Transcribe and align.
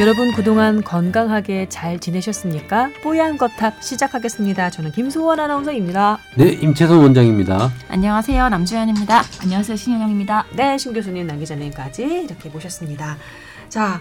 여러분 0.00 0.32
그동안 0.32 0.82
건강하게 0.82 1.68
잘 1.68 1.98
지내셨습니까? 1.98 2.88
뽀얀 3.02 3.36
거탑 3.36 3.84
시작하겠습니다. 3.84 4.70
저는 4.70 4.92
김소원 4.92 5.40
아나운서입니다. 5.40 6.18
네, 6.38 6.52
임채선 6.52 7.02
원장입니다. 7.02 7.70
안녕하세요. 7.90 8.48
남주현입니다. 8.48 9.22
안녕하세요. 9.42 9.76
신현영입니다. 9.76 10.46
네, 10.56 10.78
신 10.78 10.94
교수님, 10.94 11.26
남 11.26 11.38
기자님까지 11.38 12.02
이렇게 12.02 12.48
모셨습니다. 12.48 13.18
자, 13.68 14.00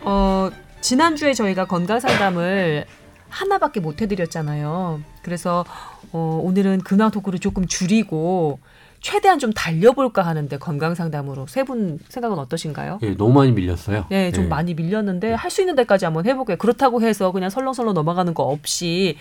어, 0.00 0.48
지난주에 0.80 1.34
저희가 1.34 1.66
건강 1.66 2.00
상담을 2.00 2.86
하나밖에 3.28 3.80
못 3.80 4.00
해드렸잖아요. 4.00 5.02
그래서 5.20 5.66
어, 6.12 6.40
오늘은 6.42 6.80
근황 6.84 7.10
토크를 7.10 7.38
조금 7.38 7.66
줄이고 7.66 8.60
최대한 9.04 9.38
좀 9.38 9.52
달려볼까 9.52 10.22
하는데 10.22 10.56
건강 10.58 10.94
상담으로 10.94 11.46
세 11.46 11.62
분 11.64 11.98
생각은 12.08 12.38
어떠신가요? 12.38 12.98
예, 13.02 13.14
너무 13.16 13.32
많이 13.34 13.52
밀렸어요. 13.52 14.06
네, 14.08 14.32
좀 14.32 14.44
예. 14.44 14.48
많이 14.48 14.74
밀렸는데 14.74 15.32
할 15.34 15.50
수 15.50 15.60
있는 15.60 15.74
데까지 15.76 16.04
한번 16.06 16.26
해볼게요. 16.26 16.56
그렇다고 16.56 17.00
해서 17.02 17.30
그냥 17.30 17.48
설렁설렁 17.50 17.92
넘어가는 17.94 18.32
거 18.34 18.42
없이 18.44 19.16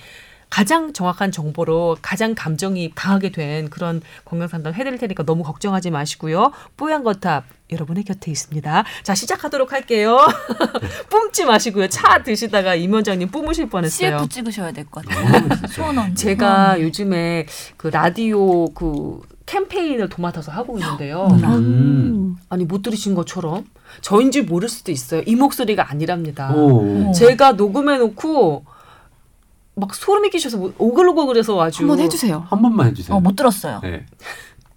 가장 0.50 0.94
정확한 0.94 1.32
정보로 1.32 1.98
가장 2.02 2.36
감정이 2.36 2.91
강하게 2.96 3.32
된 3.32 3.70
그런 3.70 4.02
건강 4.24 4.48
상담 4.48 4.74
해드릴 4.74 5.00
테니까 5.00 5.24
너무 5.24 5.44
걱정하지 5.44 5.90
마시고요. 5.91 6.52
뽀얀 6.77 7.04
거탑 7.04 7.44
여러분의 7.72 8.04
곁에 8.04 8.30
있습니다. 8.32 8.84
자 9.04 9.16
시작하도록 9.16 9.72
할게요. 9.74 10.18
뿜지 11.10 11.46
마시고요. 11.46 11.88
차 11.90 12.22
드시다가 12.24 12.76
임 12.76 12.94
원장님 12.94 13.30
뿜으실 13.30 13.68
뻔했어요. 13.70 14.18
CF 14.20 14.29
찍으셔야 14.29 14.72
될 14.72 14.85
것 14.85 15.04
같아요. 15.05 15.68
소원 15.70 16.13
제가 16.16 16.79
요즘에 16.82 17.48
그 17.77 17.88
라디오 17.88 18.68
그 18.74 19.22
캠페인을 19.46 20.10
도맡아서 20.10 20.52
하고 20.52 20.77
있는데요. 20.80 21.27
음. 21.32 22.38
아니 22.49 22.66
못 22.66 22.82
들으신 22.82 23.13
것처럼 23.16 23.66
저인지 24.02 24.41
모를 24.44 24.70
수도 24.70 24.91
있어요. 24.91 25.22
이 25.26 25.35
목소리가 25.35 25.90
아니랍니다. 25.91 26.54
오. 26.54 27.12
제가 27.12 27.54
녹음해 27.54 27.98
놓고 27.98 28.66
막 29.76 29.94
소름이 29.94 30.30
끼쳐서 30.30 30.58
뭐 30.58 30.74
오글오글해서 30.77 31.62
아주 31.62 31.84
한번 31.84 32.00
해주세요. 32.00 32.46
한 32.50 32.62
번만 32.62 32.88
해주세요. 32.88 33.16
어, 33.18 33.20
못 33.20 33.35
들었어요. 33.35 33.80
네. 33.84 34.05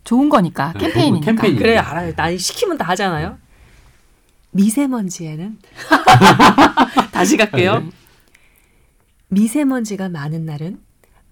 좋은 0.04 0.28
거니까 0.28 0.72
네, 0.74 0.78
캠페인이니까. 0.80 1.24
캠페인이니까. 1.26 1.62
그래 1.64 1.76
알아요. 1.78 2.14
나 2.14 2.36
시키면 2.36 2.78
다 2.78 2.84
하잖아요. 2.88 3.38
미세먼지에는 4.52 5.58
다시 7.12 7.36
갈게요. 7.36 7.78
네. 7.80 7.90
미세먼지가 9.28 10.08
많은 10.08 10.46
날은 10.46 10.80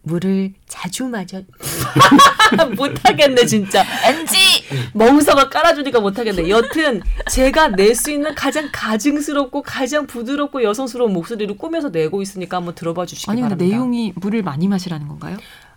물을 0.03 0.53
자주 0.69 1.07
마셔 1.09 1.41
못하겠네 2.77 3.47
진짜 3.47 3.85
NG! 4.05 4.65
멍석을 4.93 5.49
깔아주니까 5.51 6.01
못하겠네 6.01 6.49
여튼 6.49 7.03
제가 7.31 7.69
낼 7.69 7.95
수 7.95 8.11
있는 8.11 8.35
가장 8.35 8.69
가증스럽고 8.73 9.63
가장 9.63 10.07
부드럽고 10.07 10.63
여성스러운 10.65 11.13
목소리를 11.13 11.57
꾸며서 11.57 11.91
내고 11.91 12.23
있으니까 12.23 12.57
한번 12.57 12.75
들어봐 12.75 13.07
주시기 13.07 13.31
아니 13.31 13.41
근데 13.41 13.55
바랍니다 13.55 13.77
내용이 13.77 14.13
물을 14.17 14.43
많이 14.43 14.67
마시라는 14.69 15.07
건가요? 15.09 15.37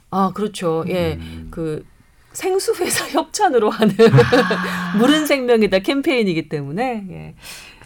아 0.10 0.32
그렇죠 0.34 0.84
예 0.88 1.14
음. 1.20 1.48
그 1.52 1.86
생수회사 2.34 3.08
협찬으로 3.18 3.70
하는 3.70 3.96
물은 4.98 5.26
생명이다 5.26 5.80
캠페인이기 5.80 6.50
때문에 6.50 7.06
예. 7.10 7.36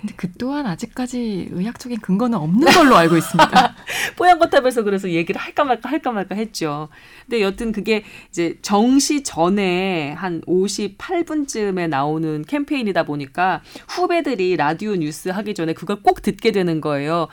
근데 0.01 0.15
그 0.17 0.31
또한 0.39 0.65
아직까지 0.65 1.49
의학적인 1.51 1.99
근거는 2.01 2.37
없는 2.37 2.71
걸로 2.73 2.95
알고 2.97 3.17
있습니다. 3.17 3.75
뽀얀거탑에서 4.17 4.83
그래서 4.83 5.09
얘기를 5.11 5.39
할까 5.39 5.63
말까 5.63 5.89
할까 5.89 6.11
말까 6.11 6.33
했죠. 6.33 6.89
근데 7.25 7.41
여튼 7.41 7.71
그게 7.71 8.03
이제 8.29 8.57
정시 8.63 9.23
전에 9.23 10.13
한 10.13 10.41
58분쯤에 10.41 11.87
나오는 11.87 12.43
캠페인이다 12.43 13.03
보니까 13.03 13.61
후배들이 13.87 14.57
라디오 14.57 14.95
뉴스 14.95 15.29
하기 15.29 15.53
전에 15.53 15.73
그걸 15.73 16.01
꼭 16.01 16.23
듣게 16.23 16.51
되는 16.51 16.81
거예요. 16.81 17.27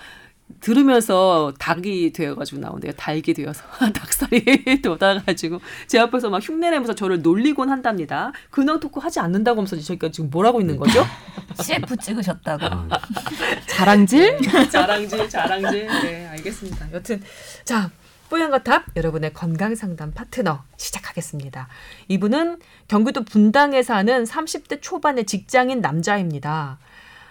들으면서 0.61 1.53
닭이 1.59 2.13
되어가지고 2.13 2.61
나온대요. 2.61 2.93
닭이 2.93 3.23
되어서 3.35 3.63
닭살이 3.95 4.83
돋아가지고 4.83 5.61
제 5.87 5.99
앞에서 5.99 6.31
막 6.31 6.39
흉내내면서 6.39 6.95
저를 6.95 7.23
놀리곤 7.23 7.71
한답니다. 7.71 8.33
근황 8.51 8.81
토크 8.81 9.01
하지 9.01 9.21
않는다고 9.21 9.61
하면서 9.61 9.77
저희가 9.77 10.11
지금 10.11 10.31
뭐라고 10.31 10.61
있는 10.61 10.77
거죠? 10.77 11.05
CF 11.63 11.97
찍으셨다고. 11.97 12.67
아, 12.67 12.89
자랑질? 13.67 14.39
자랑질, 14.71 15.29
자랑질. 15.29 15.87
네, 15.87 16.27
알겠습니다. 16.29 16.93
여튼 16.93 17.23
자, 17.65 17.91
뽀얀거 18.31 18.61
탑 18.61 18.85
여러분의 18.97 19.33
건강 19.33 19.75
상담 19.75 20.13
파트너 20.13 20.65
시작하겠습니다. 20.77 21.69
이분은 22.09 22.59
경기도 22.89 23.25
분당에 23.25 23.83
사는 23.83 24.25
30대 24.25 24.83
초반의 24.83 25.25
직장인 25.25 25.81
남자입니다. 25.81 26.79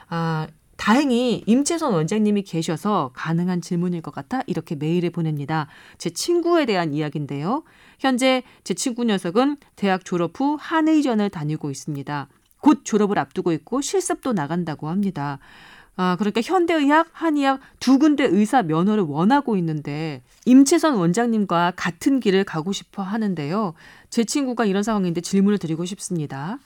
아, 0.10 0.48
다행히 0.78 1.44
임채선 1.46 1.94
원장님이 1.94 2.44
계셔서 2.44 3.12
가능한 3.14 3.62
질문일 3.62 4.02
것 4.02 4.14
같아 4.14 4.42
이렇게 4.48 4.76
메일을 4.76 5.10
보냅니다. 5.10 5.68
제 5.98 6.10
친구에 6.10 6.66
대한 6.66 6.94
이야기인데요. 6.94 7.64
현재 8.00 8.44
제 8.64 8.74
친구 8.74 9.04
녀석은 9.04 9.58
대학 9.76 10.06
졸업 10.06 10.40
후 10.40 10.56
한의전을 10.60 11.30
다니고 11.30 11.72
있습니다. 11.72 12.28
곧 12.62 12.82
졸업을 12.84 13.20
앞두고 13.20 13.52
있고 13.54 13.82
실습도 13.82 14.34
나간다고 14.34 14.88
합니다. 14.88 15.40
아, 16.00 16.16
그러니까 16.20 16.42
현대의학, 16.42 17.08
한의학 17.12 17.60
두 17.80 17.98
군데 17.98 18.24
의사 18.24 18.62
면허를 18.62 19.04
원하고 19.04 19.58
있는데 19.58 20.22
임채선 20.46 20.94
원장님과 20.94 21.74
같은 21.76 22.20
길을 22.20 22.44
가고 22.44 22.72
싶어 22.72 23.02
하는데요. 23.02 23.74
제 24.12 24.24
친구가 24.24 24.66
이런 24.66 24.84
상황인데 24.84 25.22
질문을 25.22 25.58
드리고 25.58 25.86
싶습니다. 25.86 26.60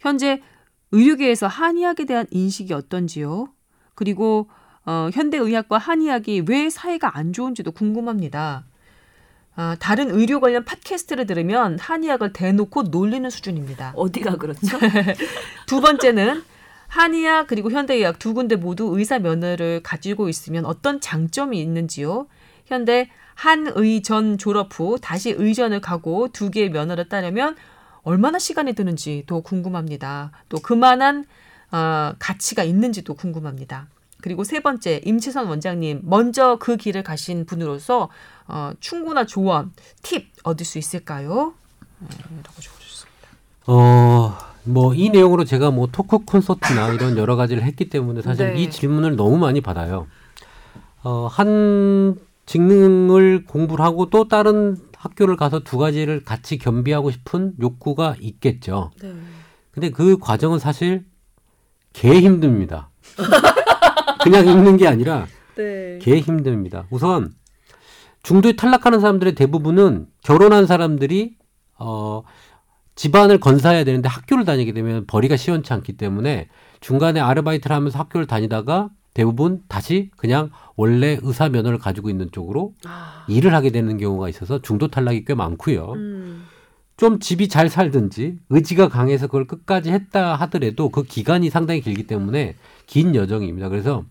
현재 0.00 0.42
의료계에서 0.94 1.48
한의학에 1.48 2.04
대한 2.04 2.26
인식이 2.30 2.72
어떤지요? 2.72 3.48
그리고 3.94 4.48
어, 4.86 5.08
현대의학과 5.12 5.78
한의학이 5.78 6.44
왜 6.48 6.70
사이가 6.70 7.16
안 7.16 7.32
좋은지도 7.32 7.72
궁금합니다. 7.72 8.64
아, 9.56 9.76
다른 9.78 10.10
의료 10.10 10.40
관련 10.40 10.64
팟캐스트를 10.64 11.26
들으면 11.26 11.78
한의학을 11.78 12.32
대놓고 12.32 12.84
놀리는 12.84 13.28
수준입니다. 13.28 13.92
어디가 13.96 14.36
그렇죠? 14.36 14.78
두 15.66 15.80
번째는 15.80 16.42
한의학 16.88 17.48
그리고 17.48 17.70
현대의학 17.70 18.18
두 18.18 18.34
군데 18.34 18.56
모두 18.56 18.96
의사 18.96 19.18
면허를 19.18 19.82
가지고 19.82 20.28
있으면 20.28 20.64
어떤 20.64 21.00
장점이 21.00 21.60
있는지요? 21.60 22.28
현대 22.66 23.10
한의전 23.34 24.38
졸업 24.38 24.78
후 24.78 24.98
다시 25.00 25.30
의전을 25.30 25.80
가고 25.80 26.28
두 26.28 26.50
개의 26.50 26.70
면허를 26.70 27.08
따려면 27.08 27.56
얼마나 28.04 28.38
시간이 28.38 28.74
드는지도 28.74 29.40
궁금합니다. 29.42 30.30
또 30.48 30.58
그만한 30.60 31.24
어, 31.72 32.12
가치가 32.18 32.62
있는지도 32.62 33.14
궁금합니다. 33.14 33.88
그리고 34.20 34.44
세 34.44 34.60
번째 34.60 35.00
임채선 35.04 35.48
원장님 35.48 36.02
먼저 36.04 36.56
그 36.60 36.76
길을 36.76 37.02
가신 37.02 37.44
분으로서 37.46 38.08
어, 38.46 38.72
충고나 38.80 39.26
조언, 39.26 39.72
팁 40.02 40.28
얻을 40.44 40.64
수 40.64 40.78
있을까요? 40.78 41.54
네, 41.98 42.08
라고 42.42 42.60
적어주셨습니다. 42.60 43.28
어, 43.66 44.36
뭐 44.64 44.94
이 44.94 45.10
내용으로 45.10 45.44
제가 45.44 45.70
뭐 45.70 45.88
토크 45.90 46.20
콘서트나 46.20 46.92
이런 46.92 47.18
여러 47.18 47.36
가지를 47.36 47.62
했기 47.64 47.88
때문에 47.90 48.22
사실 48.22 48.54
네. 48.54 48.62
이 48.62 48.70
질문을 48.70 49.16
너무 49.16 49.36
많이 49.38 49.60
받아요. 49.60 50.06
어, 51.02 51.26
한 51.26 52.16
직능을 52.46 53.44
공부를 53.46 53.84
하고 53.84 54.08
또 54.10 54.28
다른 54.28 54.76
학교를 55.04 55.36
가서 55.36 55.60
두 55.60 55.76
가지를 55.76 56.24
같이 56.24 56.56
겸비하고 56.56 57.10
싶은 57.10 57.54
욕구가 57.60 58.16
있겠죠. 58.20 58.90
네. 59.02 59.12
근데 59.70 59.90
그 59.90 60.16
과정은 60.18 60.58
사실 60.58 61.04
개 61.92 62.20
힘듭니다. 62.20 62.90
그냥 64.24 64.46
읽는 64.46 64.78
게 64.78 64.88
아니라 64.88 65.26
네. 65.56 65.98
개 66.00 66.18
힘듭니다. 66.18 66.86
우선 66.90 67.34
중도에 68.22 68.56
탈락하는 68.56 69.00
사람들의 69.00 69.34
대부분은 69.34 70.06
결혼한 70.22 70.66
사람들이 70.66 71.36
어 71.78 72.22
집안을 72.94 73.40
건사해야 73.40 73.84
되는데 73.84 74.08
학교를 74.08 74.46
다니게 74.46 74.72
되면 74.72 75.06
벌이가 75.06 75.36
시원치 75.36 75.72
않기 75.74 75.98
때문에 75.98 76.48
중간에 76.80 77.20
아르바이트를 77.20 77.76
하면서 77.76 77.98
학교를 77.98 78.26
다니다가 78.26 78.88
대부분 79.14 79.62
다시 79.68 80.10
그냥 80.16 80.50
원래 80.76 81.18
의사 81.22 81.48
면허를 81.48 81.78
가지고 81.78 82.10
있는 82.10 82.30
쪽으로 82.32 82.74
아, 82.84 83.24
일을 83.28 83.54
하게 83.54 83.70
되는 83.70 83.96
경우가 83.96 84.28
있어서 84.28 84.60
중도 84.60 84.88
탈락이 84.88 85.24
꽤 85.24 85.34
많고요. 85.34 85.92
음. 85.92 86.44
좀 86.96 87.18
집이 87.20 87.48
잘 87.48 87.68
살든지 87.68 88.38
의지가 88.50 88.88
강해서 88.88 89.26
그걸 89.26 89.46
끝까지 89.46 89.90
했다 89.90 90.34
하더라도 90.36 90.90
그 90.90 91.04
기간이 91.04 91.48
상당히 91.50 91.80
길기 91.80 92.06
때문에 92.06 92.56
긴 92.86 93.14
여정입니다. 93.14 93.68
그래서 93.68 94.04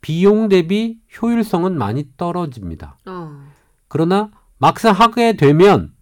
비용 0.00 0.48
대비 0.48 0.98
효율성은 1.20 1.76
많이 1.76 2.08
떨어집니다. 2.16 2.98
어. 3.06 3.40
그러나 3.88 4.30
막상 4.58 4.92
하게 4.94 5.36
되면 5.36 5.92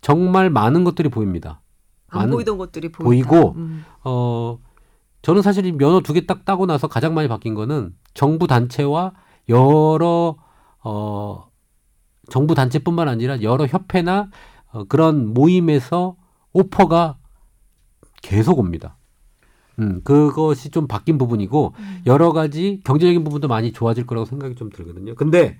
정말 0.00 0.50
많은 0.50 0.82
것들이 0.84 1.08
보입니다. 1.08 1.60
안 2.08 2.28
많은- 2.28 2.32
보이던 2.32 2.58
것들이 2.58 2.90
보인다. 2.90 3.28
보이고, 3.28 3.52
음. 3.56 3.84
어, 4.02 4.58
저는 5.22 5.42
사실 5.42 5.66
이 5.66 5.72
면허 5.72 6.00
두 6.00 6.14
개 6.14 6.26
딱 6.26 6.44
따고 6.44 6.66
나서 6.66 6.88
가장 6.88 7.14
많이 7.14 7.28
바뀐 7.28 7.54
거는 7.54 7.94
정부 8.14 8.46
단체와 8.46 9.12
여러, 9.48 10.36
어, 10.82 11.48
정부 12.30 12.54
단체뿐만 12.54 13.08
아니라 13.08 13.42
여러 13.42 13.66
협회나 13.66 14.30
어, 14.72 14.84
그런 14.84 15.32
모임에서 15.34 16.16
오퍼가 16.52 17.18
계속 18.22 18.58
옵니다. 18.58 18.96
음, 19.78 20.00
그것이 20.04 20.70
좀 20.70 20.86
바뀐 20.86 21.16
부분이고 21.18 21.74
음. 21.78 22.02
여러 22.06 22.32
가지 22.32 22.80
경제적인 22.84 23.24
부분도 23.24 23.48
많이 23.48 23.72
좋아질 23.72 24.06
거라고 24.06 24.26
생각이 24.26 24.54
좀 24.54 24.70
들거든요. 24.70 25.14
근데 25.14 25.58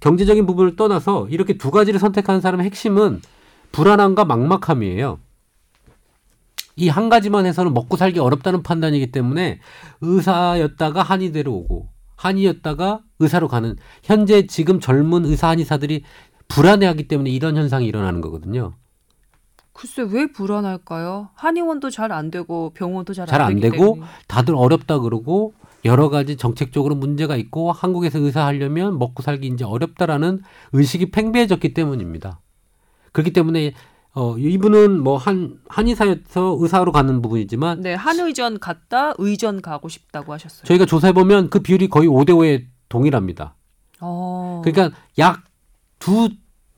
경제적인 0.00 0.46
부분을 0.46 0.76
떠나서 0.76 1.28
이렇게 1.28 1.58
두 1.58 1.70
가지를 1.70 2.00
선택하는 2.00 2.40
사람의 2.40 2.64
핵심은 2.66 3.20
불안함과 3.72 4.24
막막함이에요. 4.24 5.18
이 6.76 6.88
한 6.88 7.08
가지만 7.08 7.46
해서는 7.46 7.74
먹고 7.74 7.96
살기 7.96 8.18
어렵다는 8.20 8.62
판단이기 8.62 9.10
때문에 9.12 9.60
의사였다가 10.00 11.02
한의대로 11.02 11.52
오고 11.54 11.88
한의였다가 12.16 13.00
의사로 13.18 13.48
가는 13.48 13.76
현재 14.02 14.46
지금 14.46 14.80
젊은 14.80 15.24
의사 15.24 15.48
한의사들이 15.48 16.04
불안해하기 16.48 17.08
때문에 17.08 17.30
이런 17.30 17.56
현상이 17.56 17.86
일어나는 17.86 18.20
거거든요. 18.20 18.72
글쎄 19.72 20.02
왜 20.02 20.26
불안할까요? 20.30 21.30
한의원도 21.34 21.90
잘 21.90 22.12
안 22.12 22.30
되고 22.30 22.70
병원도 22.74 23.14
잘 23.14 23.28
안 23.40 23.60
되고 23.60 23.76
때문에. 23.94 24.02
다들 24.26 24.54
어렵다 24.54 24.98
그러고 24.98 25.54
여러 25.84 26.10
가지 26.10 26.36
정책적으로 26.36 26.94
문제가 26.94 27.36
있고 27.36 27.72
한국에서 27.72 28.18
의사 28.18 28.44
하려면 28.44 28.98
먹고 28.98 29.22
살기 29.22 29.46
이제 29.46 29.64
어렵다라는 29.64 30.42
의식이 30.72 31.10
팽배해졌기 31.12 31.72
때문입니다. 31.72 32.40
그렇기 33.12 33.32
때문에 33.32 33.72
어 34.12 34.36
이분은 34.36 35.02
뭐 35.02 35.16
한 35.18 35.58
한의사여서 35.68 36.56
의사로 36.60 36.90
가는 36.92 37.22
부분이지만 37.22 37.80
네 37.80 37.94
한의전 37.94 38.58
갔다 38.58 39.12
의전 39.18 39.62
가고 39.62 39.88
싶다고 39.88 40.32
하셨어요. 40.32 40.64
저희가 40.64 40.84
조사해 40.86 41.12
보면 41.12 41.48
그 41.50 41.60
비율이 41.60 41.88
거의 41.88 42.08
5대 42.08 42.30
5에 42.30 42.64
동일합니다. 42.88 43.54
어. 44.00 44.62
그러니까 44.64 44.96
약 45.18 45.44
두 46.00 46.28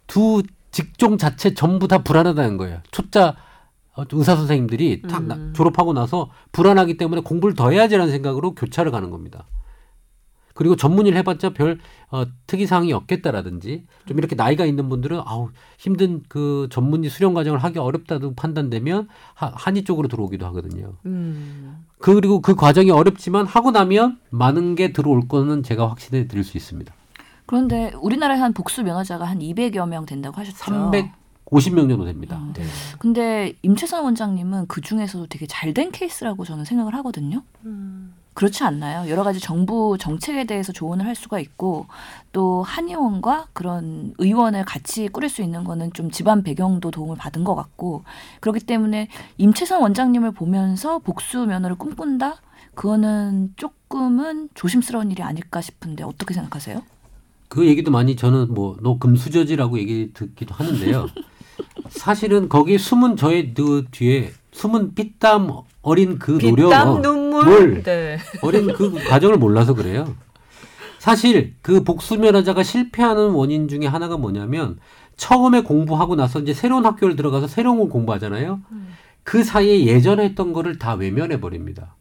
두 0.08 0.42
직종 0.72 1.16
자체 1.16 1.54
전부 1.54 1.88
다 1.88 2.02
불안하다는 2.02 2.56
거예요. 2.58 2.80
초짜 2.90 3.34
어, 3.94 4.04
의사 4.12 4.36
선생님들이 4.36 5.02
딱 5.02 5.22
나- 5.24 5.34
음. 5.36 5.52
졸업하고 5.54 5.92
나서 5.94 6.30
불안하기 6.52 6.96
때문에 6.98 7.22
공부를 7.22 7.54
더 7.54 7.70
해야지라는 7.70 8.10
생각으로 8.12 8.54
교차를 8.54 8.90
가는 8.90 9.10
겁니다. 9.10 9.46
그리고 10.54 10.76
전문의를 10.76 11.18
해봤자 11.18 11.50
별 11.50 11.78
어, 12.10 12.24
특이사항이 12.46 12.92
없겠다라든지 12.92 13.84
좀 14.06 14.18
이렇게 14.18 14.34
나이가 14.34 14.64
있는 14.66 14.88
분들은 14.88 15.20
아우 15.24 15.50
힘든 15.78 16.22
그 16.28 16.68
전문의 16.70 17.10
수련 17.10 17.34
과정을 17.34 17.58
하기 17.58 17.78
어렵다도 17.78 18.34
판단되면 18.34 19.08
하, 19.34 19.52
한의 19.54 19.84
쪽으로 19.84 20.08
들어오기도 20.08 20.44
하거든요. 20.46 20.94
음. 21.06 21.84
그리고 21.98 22.40
그 22.40 22.54
과정이 22.54 22.90
어렵지만 22.90 23.46
하고 23.46 23.70
나면 23.70 24.18
많은 24.30 24.74
게 24.74 24.92
들어올 24.92 25.28
거는 25.28 25.62
제가 25.62 25.88
확신해 25.88 26.26
드릴 26.28 26.44
수 26.44 26.56
있습니다. 26.56 26.92
그런데 27.46 27.92
우리나라에 28.00 28.38
한 28.38 28.52
복수 28.52 28.82
면허자가 28.82 29.24
한 29.24 29.38
200여 29.40 29.88
명 29.88 30.06
된다고 30.06 30.40
하셨죠. 30.40 30.56
350명 31.46 31.88
정도 31.88 32.04
됩니다. 32.04 32.38
음. 32.38 32.52
네. 32.54 32.62
근데 32.98 33.54
임채선 33.62 34.04
원장님은 34.04 34.66
그 34.68 34.80
중에서도 34.80 35.26
되게 35.26 35.46
잘 35.46 35.72
된 35.74 35.90
케이스라고 35.90 36.44
저는 36.44 36.64
생각을 36.64 36.94
하거든요. 36.96 37.42
음. 37.64 38.14
그렇지 38.34 38.64
않나요? 38.64 39.10
여러 39.10 39.22
가지 39.24 39.40
정부 39.40 39.96
정책에 39.98 40.44
대해서 40.44 40.72
조언을 40.72 41.06
할 41.06 41.14
수가 41.14 41.38
있고 41.38 41.86
또 42.32 42.62
한의원과 42.62 43.48
그런 43.52 44.14
의원을 44.18 44.64
같이 44.64 45.08
꾸릴 45.08 45.28
수 45.28 45.42
있는 45.42 45.64
거는 45.64 45.92
좀 45.92 46.10
집안 46.10 46.42
배경도 46.42 46.90
도움을 46.90 47.16
받은 47.16 47.44
것 47.44 47.54
같고 47.54 48.04
그렇기 48.40 48.60
때문에 48.60 49.08
임채선 49.38 49.82
원장님을 49.82 50.32
보면서 50.32 50.98
복수 50.98 51.44
면허를 51.46 51.76
꿈꾼다? 51.76 52.36
그거는 52.74 53.52
조금은 53.56 54.48
조심스러운 54.54 55.10
일이 55.10 55.22
아닐까 55.22 55.60
싶은데 55.60 56.04
어떻게 56.04 56.32
생각하세요? 56.32 56.82
그 57.48 57.66
얘기도 57.66 57.90
많이 57.90 58.16
저는 58.16 58.54
뭐 58.54 58.76
너 58.80 58.96
금수저지라고 58.98 59.78
얘기 59.78 60.10
듣기도 60.14 60.54
하는데요. 60.54 61.06
사실은 61.90 62.48
거기 62.48 62.78
숨은 62.78 63.16
저의 63.16 63.52
그 63.52 63.84
뒤에 63.90 64.32
숨은 64.52 64.94
피땀 64.94 65.50
어린 65.82 66.18
그 66.18 66.38
노력, 66.38 66.70
물. 67.32 67.44
물. 67.44 67.82
네. 67.82 68.18
어린 68.42 68.72
그 68.72 68.92
과정을 69.08 69.36
몰라서 69.38 69.74
그래요. 69.74 70.14
사실 70.98 71.56
그 71.62 71.82
복수면허자가 71.82 72.62
실패하는 72.62 73.30
원인 73.30 73.66
중에 73.68 73.86
하나가 73.86 74.16
뭐냐면 74.16 74.78
처음에 75.16 75.62
공부하고 75.62 76.14
나서 76.16 76.38
이제 76.40 76.52
새로운 76.54 76.86
학교를 76.86 77.16
들어가서 77.16 77.48
새로운 77.48 77.78
걸 77.78 77.88
공부하잖아요. 77.88 78.60
그 79.24 79.42
사이에 79.44 79.84
예전에 79.86 80.24
했던 80.24 80.52
거를 80.52 80.78
다 80.78 80.94
외면해 80.94 81.40
버립니다. 81.40 81.96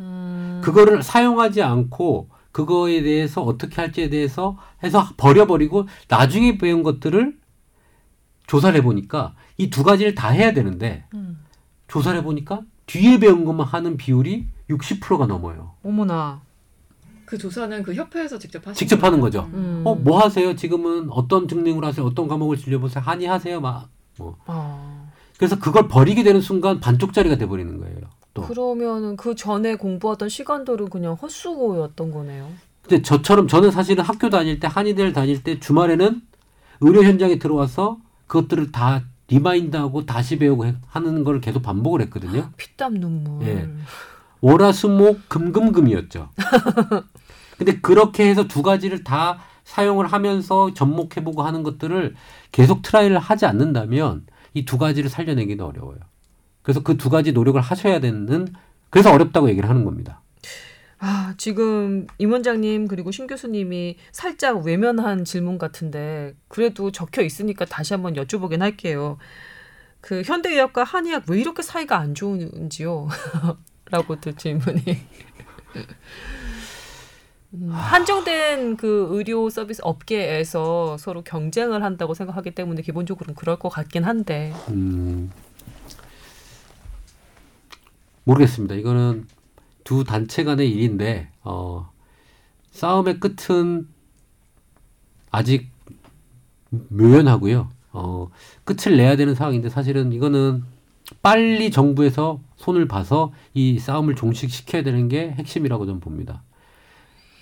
음. 0.00 0.60
그거를 0.64 1.02
사용하지 1.02 1.62
않고 1.62 2.28
그거에 2.52 3.02
대해서 3.02 3.42
어떻게 3.42 3.80
할지에 3.80 4.08
대해서 4.08 4.58
해서 4.82 5.08
버려버리고 5.16 5.86
나중에 6.08 6.58
배운 6.58 6.82
것들을 6.82 7.38
조사를 8.46 8.76
해보니까 8.78 9.34
이 9.58 9.70
두 9.70 9.84
가지를 9.84 10.14
다 10.14 10.30
해야 10.30 10.52
되는데 10.52 11.04
음. 11.14 11.38
조사를 11.86 12.18
해보니까 12.20 12.62
뒤에 12.86 13.18
배운 13.20 13.44
것만 13.44 13.66
하는 13.66 13.96
비율이 13.96 14.46
60%가 14.70 15.26
넘어요. 15.26 15.72
어머나. 15.84 16.40
그 17.24 17.38
조사는 17.38 17.82
그 17.84 17.94
협회에서 17.94 18.38
직접 18.38 18.66
하신 18.66 18.74
직접 18.74 19.04
하는 19.04 19.20
거죠. 19.20 19.48
음. 19.52 19.82
어, 19.84 19.94
뭐 19.94 20.18
하세요? 20.20 20.56
지금은 20.56 21.10
어떤 21.10 21.46
증능으로 21.46 21.86
하세요? 21.86 22.04
어떤 22.04 22.26
과목을 22.26 22.56
진료보세요? 22.56 23.02
한의 23.04 23.28
하세요? 23.28 23.60
막. 23.60 23.88
뭐. 24.18 24.36
어. 24.46 25.10
그래서 25.38 25.58
그걸 25.58 25.86
버리게 25.88 26.22
되는 26.24 26.40
순간 26.40 26.80
반쪽짜리가 26.80 27.36
돼버리는 27.36 27.78
거예요. 27.78 27.96
또. 28.34 28.42
그러면은 28.42 29.16
그 29.16 29.34
전에 29.34 29.76
공부하던 29.76 30.28
시간들은 30.28 30.90
그냥 30.90 31.14
헛수고였던 31.14 32.10
거네요. 32.10 32.48
근데 32.82 33.02
저처럼 33.02 33.46
저는 33.46 33.70
사실은 33.70 34.02
학교 34.04 34.28
다닐 34.28 34.58
때 34.58 34.66
한의대를 34.66 35.12
다닐 35.12 35.42
때 35.42 35.60
주말에는 35.60 36.20
의료 36.80 37.04
현장에 37.04 37.38
들어와서 37.38 37.98
그것들을 38.26 38.72
다 38.72 39.02
remind하고 39.28 40.06
다시 40.06 40.36
배우고 40.38 40.66
해- 40.66 40.74
하는 40.88 41.22
걸 41.22 41.40
계속 41.40 41.62
반복을 41.62 42.00
했거든요. 42.02 42.50
피땀 42.56 42.94
눈물. 42.94 43.46
예. 43.46 43.68
월화수목 44.40 45.28
금금금이었죠. 45.28 46.30
근데 47.58 47.78
그렇게 47.80 48.28
해서 48.28 48.48
두 48.48 48.62
가지를 48.62 49.04
다 49.04 49.38
사용을 49.64 50.06
하면서 50.06 50.72
접목해보고 50.74 51.42
하는 51.42 51.62
것들을 51.62 52.14
계속 52.52 52.82
try를 52.82 53.18
하지 53.18 53.46
않는다면 53.46 54.26
이 54.54 54.64
두 54.64 54.78
가지를 54.78 55.10
살려내기는 55.10 55.64
어려워요. 55.64 55.98
그래서 56.62 56.82
그 56.82 56.96
두 56.96 57.10
가지 57.10 57.32
노력을 57.32 57.60
하셔야 57.60 58.00
되는 58.00 58.48
그래서 58.90 59.12
어렵다고 59.12 59.48
얘기를 59.50 59.68
하는 59.68 59.84
겁니다. 59.84 60.22
아, 60.98 61.34
지금 61.38 62.06
임 62.18 62.32
원장님 62.32 62.88
그리고 62.88 63.10
신 63.10 63.26
교수님이 63.26 63.96
살짝 64.12 64.64
외면한 64.64 65.24
질문 65.24 65.56
같은데 65.56 66.34
그래도 66.48 66.90
적혀 66.90 67.22
있으니까 67.22 67.64
다시 67.64 67.94
한번 67.94 68.14
여쭤보긴 68.14 68.58
할게요. 68.60 69.16
그 70.00 70.22
현대의학과 70.22 70.84
한의학 70.84 71.24
왜 71.28 71.40
이렇게 71.40 71.62
사이가 71.62 71.96
안 71.98 72.14
좋은지요? 72.14 73.08
라고도 73.90 74.32
질문이. 74.32 74.82
음, 77.52 77.68
한정된 77.70 78.76
그 78.76 79.08
의료 79.10 79.50
서비스 79.50 79.80
업계에서 79.84 80.96
서로 80.98 81.22
경쟁을 81.22 81.82
한다고 81.82 82.14
생각하기 82.14 82.52
때문에 82.52 82.82
기본적으로는 82.82 83.34
그럴 83.34 83.58
것 83.58 83.68
같긴 83.68 84.04
한데. 84.04 84.52
음, 84.68 85.32
모르겠습니다. 88.24 88.76
이거는 88.76 89.26
두 89.82 90.04
단체 90.04 90.44
간의 90.44 90.70
일인데 90.70 91.30
어, 91.42 91.90
싸움의 92.70 93.18
끝은 93.18 93.88
아직 95.32 95.70
묘연하고요. 96.70 97.68
어, 97.92 98.30
끝을 98.64 98.96
내야 98.96 99.16
되는 99.16 99.34
상황인데 99.34 99.68
사실은 99.68 100.12
이거는 100.12 100.62
빨리 101.22 101.70
정부에서 101.70 102.40
손을 102.56 102.86
봐서 102.88 103.32
이 103.54 103.78
싸움을 103.78 104.14
종식시켜야 104.16 104.82
되는 104.82 105.08
게 105.08 105.30
핵심이라고 105.32 105.86
저는 105.86 106.00
봅니다. 106.00 106.42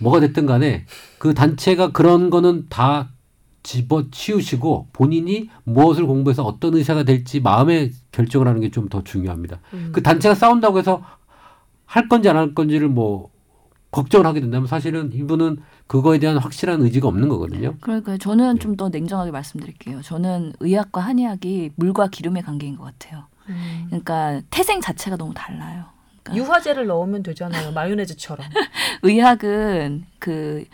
뭐가 0.00 0.20
됐든 0.20 0.46
간에 0.46 0.87
그 1.18 1.34
단체가 1.34 1.90
그런 1.92 2.30
거는 2.30 2.66
다 2.68 3.10
집어치우시고 3.62 4.88
본인이 4.92 5.50
무엇을 5.64 6.06
공부해서 6.06 6.44
어떤 6.44 6.75
의사가 6.75 7.02
될지 7.02 7.40
마음의 7.40 7.92
결정을 8.12 8.46
하는 8.48 8.60
게 8.60 8.70
좀 8.70 8.88
더 8.88 9.02
중요합니다. 9.02 9.60
음. 9.75 9.90
그 9.92 10.02
단체가 10.02 10.34
싸운다고 10.34 10.78
해서 10.78 11.02
할 11.84 12.08
건지 12.08 12.28
안 12.28 12.37
할 12.37 12.54
건지를 12.54 12.88
뭐 12.88 13.30
걱정을 13.90 14.26
하게 14.26 14.40
된다면 14.40 14.66
사실은 14.68 15.12
이분은 15.12 15.58
그거에 15.87 16.18
대한 16.18 16.37
확실한 16.38 16.82
의지가 16.82 17.08
없는 17.08 17.28
거거든요. 17.28 17.75
그러니까 17.80 18.16
저는 18.18 18.54
네. 18.54 18.58
좀더 18.60 18.90
냉정하게 18.90 19.30
말씀드릴게요. 19.30 20.02
저는 20.02 20.52
의학과 20.60 21.00
한의학이 21.00 21.70
물과 21.76 22.08
기름의 22.08 22.42
관계인 22.42 22.76
것 22.76 22.84
같아요. 22.84 23.25
음. 23.49 23.87
그러니까 23.87 24.40
태생 24.50 24.81
자체가 24.81 25.17
너무 25.17 25.35
달라요. 25.35 25.85
그러니까 26.23 26.37
유화제를 26.37 26.87
넣으면 26.87 27.23
되잖아요. 27.23 27.73
마요네즈처럼. 27.73 28.47
의학은 29.02 30.07
그 30.19 30.64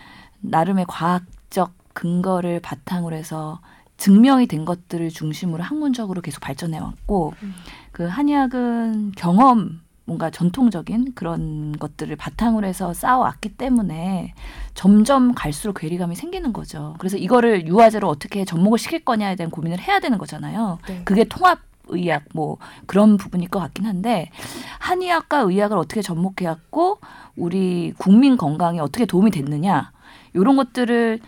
나름의 0.41 0.87
과학적 0.89 1.73
근거를 1.93 2.61
바탕으로 2.61 3.17
해서 3.17 3.61
증명이 3.97 4.47
된 4.49 4.65
것들을 4.65 5.09
중심으로 5.11 5.63
학문적으로 5.63 6.21
계속 6.21 6.41
발전해 6.41 6.79
왔고 6.79 7.33
음. 7.43 7.55
그 7.93 8.05
한의학은 8.05 9.13
경험 9.13 9.81
뭔가 10.07 10.31
전통적인 10.31 11.15
그런 11.15 11.73
것들을 11.73 12.15
바탕으로 12.17 12.67
해서 12.67 12.93
쌓아왔기 12.93 13.57
때문에 13.57 14.35
점점 14.75 15.35
갈수록 15.35 15.75
괴리감이 15.75 16.15
생기는 16.15 16.53
거죠. 16.53 16.95
그래서 16.99 17.17
이거를 17.17 17.67
유화제로 17.67 18.09
어떻게 18.09 18.45
접목을 18.45 18.79
시킬 18.79 19.05
거냐에 19.05 19.37
대한 19.37 19.51
고민을 19.51 19.81
해야 19.81 20.01
되는 20.01 20.19
거잖아요. 20.19 20.79
네. 20.87 21.03
그게 21.05 21.25
통합 21.25 21.61
의학 21.89 22.25
뭐 22.33 22.59
그런 22.87 23.17
부분일 23.17 23.49
것 23.49 23.59
같긴 23.61 23.87
한데 23.87 24.31
한의학과 24.79 25.39
의학을 25.39 25.77
어떻게 25.77 26.03
접목해왔고 26.03 26.99
우리 27.37 27.93
국민 27.99 28.37
건강에 28.37 28.81
어떻게 28.81 29.07
도움이 29.07 29.31
됐느냐 29.31 29.93
이런 30.33 30.57
것들을 30.57 31.21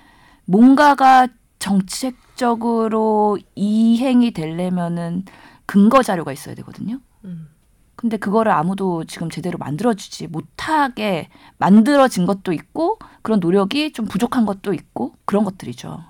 뭔가가 0.45 1.29
정책적으로 1.59 3.39
이행이 3.55 4.33
되려면은 4.33 5.25
근거 5.67 6.03
자료가 6.03 6.33
있어야 6.33 6.55
되거든요. 6.55 7.01
음. 7.25 7.49
근데 7.97 8.19
그거를 8.19 8.53
아무도 8.53 9.05
지금 9.05 9.31
제대로 9.31 9.59
만들어주지 9.59 10.29
못하게 10.29 11.29
만들어진 11.57 12.27
것도 12.27 12.53
있고 12.53 12.99
그런 13.23 13.41
노력이 13.41 13.93
좀 13.93 14.05
부족한 14.07 14.45
것도 14.45 14.75
있고 14.75 15.15
그런 15.25 15.45
것들이죠. 15.45 16.05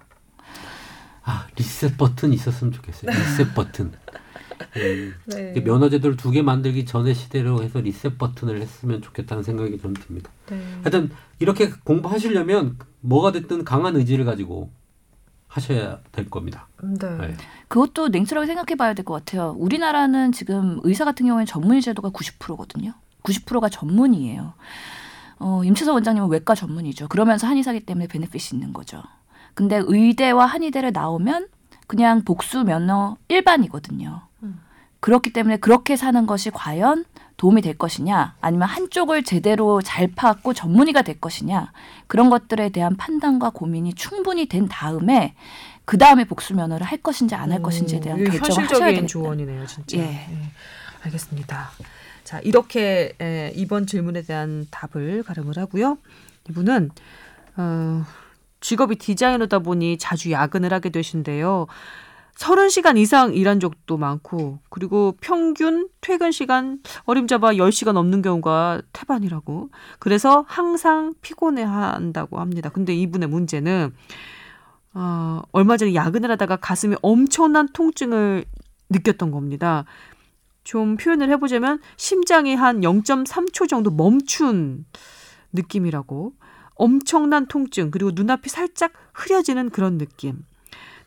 아 1.22 1.46
리셋 1.56 1.96
버튼 1.96 2.32
있었으면 2.32 2.72
좋겠어요. 2.72 3.10
리셋 3.10 3.54
버튼. 3.54 3.92
음, 4.76 5.14
네. 5.26 5.52
이게 5.56 5.62
면허 5.64 5.88
제도를 5.88 6.16
두 6.16 6.30
개 6.30 6.42
만들기 6.42 6.84
전에 6.84 7.14
시대로 7.14 7.62
해서 7.62 7.80
리셋 7.80 8.18
버튼을 8.18 8.60
했으면 8.60 9.02
좋겠다는 9.02 9.42
생각이 9.42 9.78
좀 9.78 9.94
듭니다. 9.94 10.30
네. 10.48 10.60
하여튼 10.82 11.10
이렇게 11.38 11.70
공부하시려면 11.84 12.78
뭐가 13.00 13.32
됐든 13.32 13.64
강한 13.64 13.96
의지를 13.96 14.24
가지고 14.24 14.70
하셔야 15.48 16.00
될 16.12 16.28
겁니다. 16.28 16.68
네. 16.82 17.16
네. 17.18 17.36
그것도 17.68 18.08
냉철하게 18.08 18.46
생각해 18.46 18.76
봐야 18.76 18.92
될 18.94 19.04
것 19.04 19.14
같아요. 19.14 19.54
우리나라는 19.58 20.32
지금 20.32 20.80
의사 20.82 21.04
같은 21.04 21.26
경우에는 21.26 21.46
전문의 21.46 21.80
제도가 21.82 22.10
90%거든요. 22.10 22.92
90%가 23.22 23.68
전문이에요. 23.68 24.52
어, 25.38 25.62
임채서 25.64 25.92
원장님은 25.92 26.28
외과 26.30 26.54
전문이죠. 26.54 27.08
그러면서 27.08 27.46
한의사기 27.46 27.80
때문에 27.80 28.06
베네핏이 28.06 28.50
있는 28.58 28.72
거죠. 28.72 29.02
근데 29.54 29.80
의대와 29.84 30.46
한의대를 30.46 30.92
나오면 30.92 31.48
그냥 31.86 32.22
복수 32.24 32.64
면허 32.64 33.16
일반이거든요. 33.28 34.22
음. 34.96 35.00
그렇기 35.00 35.32
때문에 35.32 35.58
그렇게 35.58 35.96
사는 35.96 36.26
것이 36.26 36.50
과연 36.50 37.04
도움이 37.36 37.60
될 37.60 37.76
것이냐, 37.76 38.36
아니면 38.40 38.66
한쪽을 38.68 39.22
제대로 39.22 39.82
잘 39.82 40.08
파악고 40.08 40.54
전문의가 40.54 41.02
될 41.02 41.20
것이냐, 41.20 41.70
그런 42.06 42.30
것들에 42.30 42.70
대한 42.70 42.96
판단과 42.96 43.50
고민이 43.50 43.92
충분히 43.94 44.46
된 44.46 44.68
다음에 44.68 45.34
그 45.84 45.98
다음에 45.98 46.24
복수 46.24 46.54
면허를 46.54 46.86
할 46.86 46.98
것인지 46.98 47.34
안 47.34 47.52
할 47.52 47.62
것인지에 47.62 48.00
대한 48.00 48.24
결정을 48.24 48.64
하셔야 48.64 48.86
되겠다. 48.88 49.06
조언이네요, 49.06 49.66
진짜. 49.66 49.98
예. 49.98 50.02
네, 50.02 50.50
알겠습니다. 51.04 51.70
자, 52.24 52.40
이렇게 52.40 53.12
에, 53.20 53.52
이번 53.54 53.86
질문에 53.86 54.22
대한 54.22 54.66
답을 54.70 55.22
가름을 55.22 55.58
하고요. 55.58 55.98
이분은 56.48 56.90
어, 57.58 58.04
직업이 58.60 58.96
디자이너다 58.96 59.60
보니 59.60 59.98
자주 59.98 60.32
야근을 60.32 60.72
하게 60.72 60.88
되신데요. 60.90 61.66
30시간 62.36 62.98
이상 62.98 63.34
일한 63.34 63.60
적도 63.60 63.96
많고 63.96 64.58
그리고 64.68 65.16
평균 65.20 65.88
퇴근 66.00 66.32
시간 66.32 66.80
어림잡아 67.04 67.52
10시간 67.52 67.92
넘는 67.92 68.22
경우가 68.22 68.82
태반이라고. 68.92 69.70
그래서 69.98 70.44
항상 70.46 71.14
피곤해 71.22 71.62
한다고 71.62 72.38
합니다. 72.38 72.68
근데 72.68 72.94
이분의 72.94 73.28
문제는 73.28 73.94
어, 74.94 75.42
얼마 75.52 75.76
전에 75.76 75.94
야근을 75.94 76.30
하다가 76.32 76.56
가슴에 76.56 76.96
엄청난 77.02 77.68
통증을 77.72 78.44
느꼈던 78.90 79.30
겁니다. 79.30 79.84
좀 80.62 80.96
표현을 80.96 81.30
해보자면 81.30 81.80
심장이 81.96 82.54
한 82.54 82.80
0.3초 82.80 83.68
정도 83.68 83.90
멈춘 83.90 84.84
느낌이라고 85.52 86.32
엄청난 86.74 87.46
통증 87.46 87.90
그리고 87.90 88.10
눈앞이 88.14 88.50
살짝 88.50 88.92
흐려지는 89.14 89.70
그런 89.70 89.96
느낌. 89.96 90.44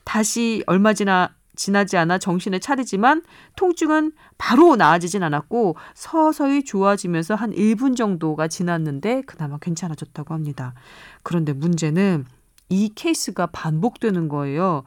다시 0.04 0.64
얼마 0.68 0.94
지나 0.94 1.34
지나지 1.56 1.98
않아 1.98 2.20
정신을 2.20 2.62
차리지만 2.62 3.22
통증은 3.58 4.14
바로 4.38 4.78
나아지진 4.78 5.24
않았고 5.24 5.76
서서히 5.94 6.64
좋아지면서 6.64 7.36
한 7.36 7.52
1분 7.52 7.98
정도가 7.98 8.48
지났는데 8.48 9.24
그나마 9.24 9.58
괜찮아졌다고 9.58 10.34
합니다. 10.34 10.74
그런데 11.22 11.52
문제는 11.52 12.26
이 12.70 12.94
케이스가 12.96 13.48
반복되는 13.48 14.30
거예요. 14.30 14.84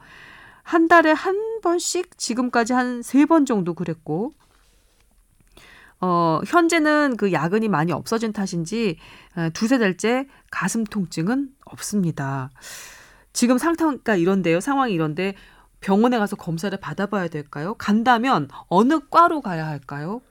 한 0.63 0.87
달에 0.87 1.11
한 1.11 1.59
번씩 1.61 2.17
지금까지 2.17 2.73
한 2.73 3.01
세 3.03 3.25
번 3.25 3.45
정도 3.45 3.73
그랬고 3.75 4.31
어, 6.01 6.41
현재는 6.45 7.15
그 7.17 7.31
야근이 7.31 7.69
많이 7.69 7.91
없어진 7.93 8.33
탓인지 8.33 8.97
어, 9.37 9.49
두세 9.53 9.77
달째 9.77 10.27
가슴 10.51 10.83
통증은 10.83 11.49
없습니다. 11.65 12.49
지금 13.33 13.57
상태가 13.57 14.15
이런데요. 14.15 14.59
상황이 14.59 14.93
이런데 14.93 15.33
병원에 15.81 16.17
가서 16.17 16.35
검사를 16.35 16.75
받아봐야 16.79 17.27
될까요? 17.27 17.73
간다면 17.77 18.47
어느 18.67 18.99
과로 19.09 19.41
가야 19.41 19.67
할까요? 19.67 20.21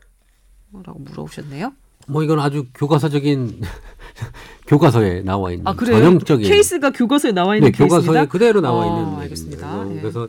라고 0.85 1.00
물어보셨네요. 1.00 1.73
뭐 2.09 2.23
이건 2.23 2.40
아주 2.40 2.66
교과서적인 2.75 3.61
교과서에 4.66 5.23
나와 5.23 5.52
있는 5.52 5.66
아 5.66 5.75
그래요? 5.75 5.99
전형적인 5.99 6.49
케이스가 6.49 6.90
교과서에 6.90 7.32
나와 7.32 7.56
있는 7.56 7.71
네, 7.71 7.76
교과서에 7.76 8.00
케이스입니다. 8.00 8.26
그대로 8.26 8.61
나와 8.61 8.85
어, 8.85 8.87
있는 8.88 9.21
알겠습니다. 9.21 9.68
얘기입니다. 9.68 9.97
예. 9.97 10.00
그래서 10.00 10.28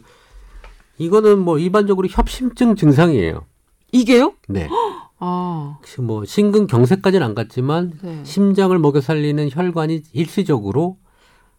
이거는 0.97 1.39
뭐 1.39 1.57
일반적으로 1.57 2.07
협심증 2.09 2.75
증상이에요. 2.75 3.45
이게요? 3.91 4.33
네. 4.49 4.67
아, 5.19 5.79
뭐 5.99 6.25
심근경색까지는 6.25 7.25
안 7.25 7.33
갔지만 7.33 7.93
네. 8.01 8.23
심장을 8.25 8.77
먹여 8.77 8.99
살리는 8.99 9.49
혈관이 9.51 10.03
일시적으로 10.11 10.97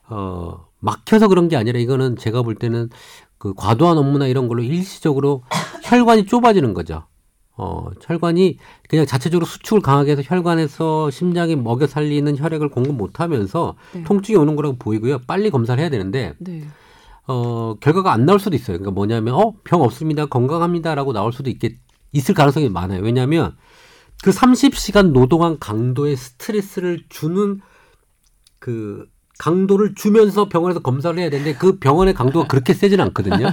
어 0.06 0.66
막혀서 0.84 1.28
그런 1.28 1.48
게 1.48 1.56
아니라 1.56 1.78
이거는 1.78 2.16
제가 2.16 2.42
볼 2.42 2.54
때는 2.54 2.90
그 3.38 3.54
과도한 3.54 3.98
업무나 3.98 4.26
이런 4.26 4.48
걸로 4.48 4.62
일시적으로 4.62 5.42
혈관이 5.84 6.26
좁아지는 6.26 6.74
거죠. 6.74 7.06
어 7.56 7.88
혈관이 8.00 8.58
그냥 8.88 9.06
자체적으로 9.06 9.46
수축을 9.46 9.80
강하게 9.80 10.12
해서 10.12 10.22
혈관에서 10.24 11.10
심장이 11.10 11.54
먹여 11.54 11.86
살리는 11.86 12.36
혈액을 12.36 12.70
공급 12.70 12.96
못 12.96 13.20
하면서 13.20 13.76
네. 13.92 14.02
통증이 14.02 14.36
오는 14.36 14.56
거라고 14.56 14.76
보이고요. 14.76 15.20
빨리 15.26 15.50
검사를 15.50 15.80
해야 15.80 15.88
되는데 15.88 16.34
네. 16.38 16.66
어, 17.26 17.74
결과가 17.80 18.12
안 18.12 18.26
나올 18.26 18.38
수도 18.38 18.54
있어요. 18.54 18.76
그러니까 18.76 18.90
뭐냐면, 18.90 19.34
어, 19.34 19.54
병 19.64 19.82
없습니다. 19.82 20.26
건강합니다 20.26 20.94
라고 20.94 21.12
나올 21.12 21.32
수도 21.32 21.48
있겠, 21.50 21.76
있을 22.12 22.34
가능성이 22.34 22.68
많아요. 22.68 23.00
왜냐하면 23.02 23.56
그 24.22 24.30
30시간 24.30 25.12
노동한 25.12 25.58
강도의 25.58 26.16
스트레스를 26.16 27.04
주는 27.08 27.60
그 28.58 29.06
강도를 29.38 29.94
주면서 29.94 30.48
병원에서 30.48 30.80
검사를 30.80 31.18
해야 31.18 31.28
되는데 31.28 31.54
그 31.54 31.78
병원의 31.78 32.14
강도가 32.14 32.46
그렇게 32.46 32.72
세지는 32.72 33.04
않거든요. 33.06 33.50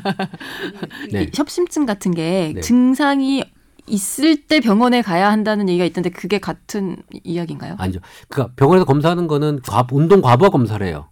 네. 1.11 1.23
이 1.23 1.31
협심증 1.33 1.85
같은 1.85 2.11
게 2.11 2.51
네. 2.55 2.61
증상이 2.61 3.43
있을 3.87 4.43
때 4.47 4.59
병원에 4.59 5.01
가야 5.01 5.31
한다는 5.31 5.67
얘기가 5.69 5.85
있던데 5.85 6.09
그게 6.11 6.39
같은 6.39 6.97
이야기인가요? 7.23 7.75
아니죠. 7.79 7.99
그러니까 8.29 8.53
병원에서 8.55 8.85
검사하는 8.85 9.27
거는 9.27 9.61
과, 9.63 9.87
운동 9.91 10.21
과부하 10.21 10.49
검사를 10.49 10.85
해요. 10.85 11.07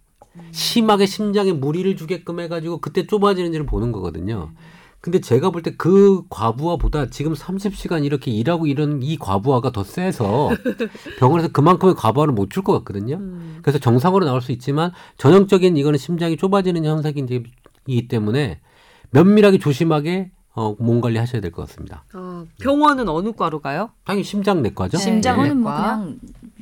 심하게 0.52 1.06
심장에 1.06 1.52
무리를 1.52 1.96
주게끔 1.96 2.40
해가지고 2.40 2.78
그때 2.78 3.06
좁아지는지를 3.06 3.66
보는 3.66 3.90
거거든요. 3.92 4.52
근데 5.00 5.18
제가 5.20 5.50
볼 5.50 5.62
때 5.62 5.76
그 5.76 6.22
과부하보다 6.28 7.06
지금 7.10 7.32
30시간 7.32 8.04
이렇게 8.04 8.30
일하고 8.30 8.66
이런 8.66 9.02
이 9.02 9.16
과부하가 9.16 9.70
더 9.72 9.82
세서 9.82 10.50
병원에서 11.18 11.48
그만큼의 11.48 11.94
과부하를 11.94 12.34
못 12.34 12.50
줄 12.50 12.62
것 12.62 12.72
같거든요. 12.78 13.16
음. 13.16 13.58
그래서 13.62 13.78
정상으로 13.78 14.26
나올 14.26 14.42
수 14.42 14.52
있지만 14.52 14.92
전형적인 15.16 15.76
이거는 15.76 15.98
심장이 15.98 16.36
좁아지는 16.36 16.84
현상이기 16.84 18.08
때문에 18.08 18.60
면밀하게 19.12 19.58
조심하게 19.58 20.32
어, 20.52 20.74
몸 20.80 21.00
관리 21.00 21.16
하셔야 21.18 21.40
될 21.40 21.52
것 21.52 21.66
같습니다. 21.66 22.04
어, 22.12 22.44
병원은 22.60 23.08
어느 23.08 23.32
과로 23.32 23.60
가요? 23.60 23.90
당연히 24.04 24.24
심장내과죠. 24.24 24.98
네. 24.98 25.02
심장내과. 25.02 25.44
이거는 25.46 25.62
뭐 25.62 25.72
그냥 25.72 26.18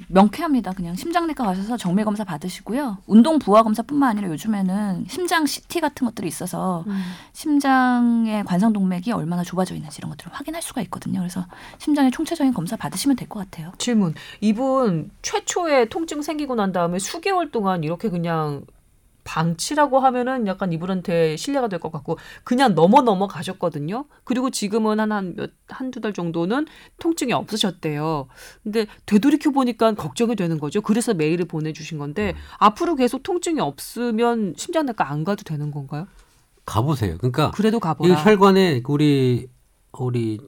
명쾌합니다. 0.09 0.73
그냥 0.73 0.95
심장내과 0.95 1.45
가셔서 1.45 1.77
정밀 1.77 2.05
검사 2.05 2.25
받으시고요. 2.25 2.99
운동 3.07 3.39
부하 3.39 3.63
검사뿐만 3.63 4.11
아니라 4.11 4.29
요즘에는 4.29 5.05
심장 5.09 5.47
CT 5.47 5.81
같은 5.81 6.07
것들이 6.07 6.27
있어서 6.29 6.85
심장의 7.33 8.45
관상 8.45 8.73
동맥이 8.73 9.13
얼마나 9.13 9.43
좁아져 9.45 9.75
있는지 9.75 9.99
이런 9.99 10.11
것들을 10.11 10.33
확인할 10.33 10.63
수가 10.63 10.81
있거든요. 10.83 11.21
그래서 11.21 11.47
심장의 11.79 12.11
총체적인 12.11 12.53
검사 12.55 12.77
받으시면 12.77 13.17
될 13.17 13.29
것 13.29 13.41
같아요. 13.41 13.73
질문. 13.79 14.15
이분 14.41 15.11
최초에 15.23 15.87
통증 15.91 16.23
생기고 16.23 16.55
난 16.55 16.73
다음에 16.73 16.99
수개월 16.99 17.51
동안 17.51 17.85
이렇게 17.85 18.09
그냥 18.09 18.63
방치라고 19.29 19.99
하면은 20.01 20.47
약간 20.47 20.73
이분한테 20.73 21.37
신뢰가 21.37 21.69
될 21.69 21.79
것 21.79 21.93
같고 21.93 22.19
그냥 22.45 22.75
넘어 22.75 23.03
넘어 23.03 23.29
가셨거든요. 23.29 24.07
그리고 24.25 24.51
지금은 24.51 24.99
한한몇 25.01 25.51
한두 25.69 26.01
달 26.01 26.13
정도는 26.13 26.67
통증이 26.99 27.33
없으셨대요. 27.35 28.27
근데 28.63 28.87
되돌이켜 29.07 29.51
보니까 29.51 29.93
걱정이 29.95 30.35
되는 30.35 30.59
거죠. 30.59 30.81
그래서 30.81 31.13
메일을 31.15 31.45
보내 31.45 31.73
주신 31.73 31.99
건데 31.99 32.35
앞으로 32.59 32.97
계속 32.97 33.23
통증이 33.23 33.61
없으면 33.61 34.55
심장내과 34.57 35.11
안 35.11 35.25
가도 35.25 35.45
되는 35.45 35.71
건가요? 35.71 36.09
가보세요. 36.65 37.17
그러니까 37.19 37.51
그래도 37.53 37.77
이 37.77 37.81
가보라. 37.81 38.15
혈관에 38.25 38.83
우리 38.89 39.49
우리 39.93 40.39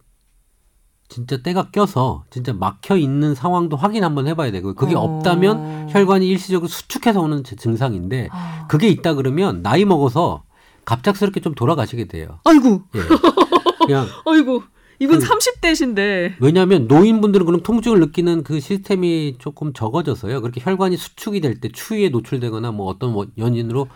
진짜 1.11 1.37
때가 1.43 1.71
껴서 1.73 2.25
진짜 2.31 2.53
막혀 2.55 2.97
있는 2.97 3.35
상황도 3.35 3.77
확인 3.77 4.05
한번 4.05 4.27
해봐야 4.29 4.51
되고 4.53 4.75
그게 4.75 4.95
어. 4.95 5.01
없다면 5.01 5.89
혈관이 5.91 6.27
일시적으로 6.27 6.69
수축해서 6.69 7.21
오는 7.21 7.43
제- 7.45 7.57
증상인데 7.57 8.29
아. 8.31 8.67
그게 8.69 8.89
있다 8.89 9.15
그러면 9.15 9.61
나이 9.63 9.85
먹어서 9.85 10.45
갑작스럽게 10.85 11.41
좀 11.41 11.55
돌아가시게 11.55 12.07
돼요. 12.07 12.39
아이고. 12.45 12.83
예. 12.95 13.01
그냥 13.87 14.07
어이구 14.25 14.63
이분 15.01 15.19
그- 15.19 15.27
30대신데. 15.27 16.35
왜냐하면 16.41 16.87
노인분들은 16.87 17.45
그럼 17.45 17.63
통증을 17.63 17.99
느끼는 18.01 18.45
그 18.45 18.61
시스템이 18.61 19.37
조금 19.39 19.73
적어져서요. 19.73 20.41
그렇게 20.41 20.61
혈관이 20.63 20.97
수축이 20.97 21.41
될 21.41 21.61
때 21.61 21.69
추위에 21.73 22.09
노출되거나 22.11 22.71
뭐 22.71 22.87
어떤 22.87 23.13
뭐 23.13 23.27
연인으로 23.37 23.89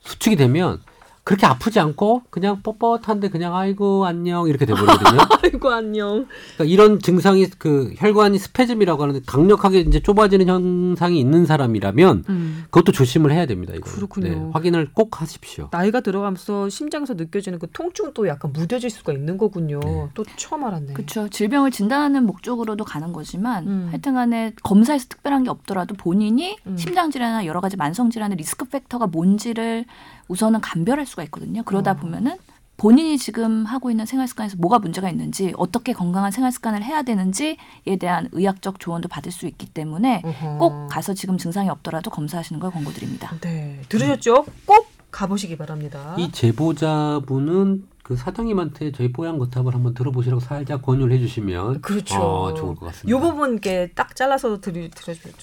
수축이 0.00 0.36
되면 0.36 0.80
그렇게 1.24 1.46
아프지 1.46 1.78
않고 1.78 2.22
그냥 2.30 2.62
뻣뻣한데 2.62 3.30
그냥 3.30 3.54
아이고 3.54 4.06
안녕 4.06 4.48
이렇게 4.48 4.66
돼버리거든요. 4.66 5.20
아이고 5.44 5.70
안녕. 5.70 6.26
그러니까 6.56 6.64
이런 6.64 6.98
증상이 6.98 7.46
그 7.58 7.94
혈관이 7.96 8.38
스페즘이라고 8.38 9.02
하는데 9.02 9.20
강력하게 9.24 9.80
이제 9.80 10.00
좁아지는 10.00 10.48
현상이 10.48 11.20
있는 11.20 11.46
사람이라면 11.46 12.24
음. 12.28 12.64
그것도 12.70 12.90
조심을 12.90 13.30
해야 13.30 13.46
됩니다. 13.46 13.72
이거 13.76 13.88
그렇군요. 13.88 14.50
확인을 14.52 14.90
꼭 14.92 15.20
하십시오. 15.20 15.68
나이가 15.70 16.00
들어가면서 16.00 16.68
심장에서 16.68 17.14
느껴지는 17.14 17.60
그 17.60 17.70
통증도 17.70 18.26
약간 18.26 18.52
무뎌질 18.52 18.90
수가 18.90 19.12
있는 19.12 19.38
거군요. 19.38 19.78
네. 19.78 20.08
또 20.14 20.24
처음 20.36 20.64
알았네. 20.64 20.94
그렇죠. 20.94 21.28
질병을 21.28 21.70
진단하는 21.70 22.26
목적으로도 22.26 22.84
가는 22.84 23.12
거지만 23.12 23.68
음. 23.68 23.88
하여튼간에 23.90 24.54
검사에서 24.64 25.06
특별한 25.08 25.44
게 25.44 25.50
없더라도 25.50 25.94
본인이 25.94 26.56
음. 26.66 26.76
심장 26.76 27.12
질환이나 27.12 27.46
여러 27.46 27.60
가지 27.60 27.76
만성 27.76 28.10
질환의 28.10 28.36
리스크 28.38 28.64
팩터가 28.64 29.06
뭔지를 29.06 29.84
우선은 30.32 30.62
감별할 30.62 31.04
수가 31.04 31.22
있거든요. 31.24 31.62
그러다 31.62 31.92
어. 31.92 31.94
보면은 31.94 32.38
본인이 32.78 33.18
지금 33.18 33.66
하고 33.66 33.90
있는 33.90 34.06
생활 34.06 34.26
습관에서 34.26 34.56
뭐가 34.58 34.78
문제가 34.78 35.10
있는지 35.10 35.52
어떻게 35.56 35.92
건강한 35.92 36.32
생활 36.32 36.50
습관을 36.50 36.82
해야 36.82 37.02
되는지에 37.02 37.56
대한 38.00 38.28
의학적 38.32 38.80
조언도 38.80 39.08
받을 39.08 39.30
수 39.30 39.46
있기 39.46 39.66
때문에 39.66 40.22
어허. 40.24 40.58
꼭 40.58 40.88
가서 40.88 41.12
지금 41.12 41.36
증상이 41.36 41.68
없더라도 41.68 42.10
검사하시는 42.10 42.58
걸 42.58 42.70
권고드립니다. 42.70 43.36
네 43.42 43.82
들으셨죠? 43.90 44.46
꼭 44.64 44.88
가보시기 45.10 45.58
바랍니다. 45.58 46.16
이 46.18 46.32
제보자분은 46.32 47.86
그 48.02 48.16
사장님한테 48.16 48.90
저희 48.92 49.12
뽀얀 49.12 49.38
거탑을 49.38 49.74
한번 49.74 49.94
들어보시라고 49.94 50.40
살짝 50.40 50.82
권유를 50.82 51.14
해주시면 51.14 51.82
그렇죠. 51.82 52.20
어, 52.20 52.54
좋을 52.54 52.74
것 52.74 52.86
같습니다. 52.86 53.10
요 53.10 53.20
부분께 53.20 53.90
딱 53.94 54.16
잘라서 54.16 54.60
드리, 54.60 54.90
드려주면 54.90 55.34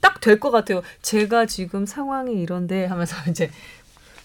딱될 0.00 0.40
것 0.40 0.50
같아요. 0.52 0.82
제가 1.02 1.46
지금 1.46 1.84
상황이 1.84 2.40
이런데 2.40 2.86
하면서 2.86 3.16
이제 3.28 3.50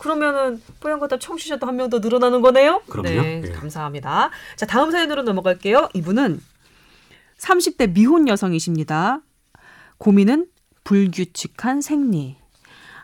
그러면은 0.01 0.61
뽀얀거탑 0.79 1.19
청취자도 1.21 1.67
한 1.67 1.75
명 1.75 1.89
더 1.89 1.99
늘어나는 1.99 2.41
거네요. 2.41 2.81
그럼요. 2.89 3.09
네, 3.09 3.41
예. 3.45 3.51
감사합니다. 3.51 4.29
자 4.55 4.65
다음 4.65 4.91
사연으로 4.91 5.23
넘어갈게요. 5.23 5.89
이분은 5.93 6.41
30대 7.37 7.93
미혼 7.93 8.27
여성이십니다. 8.27 9.19
고민은 9.97 10.47
불규칙한 10.83 11.81
생리. 11.81 12.37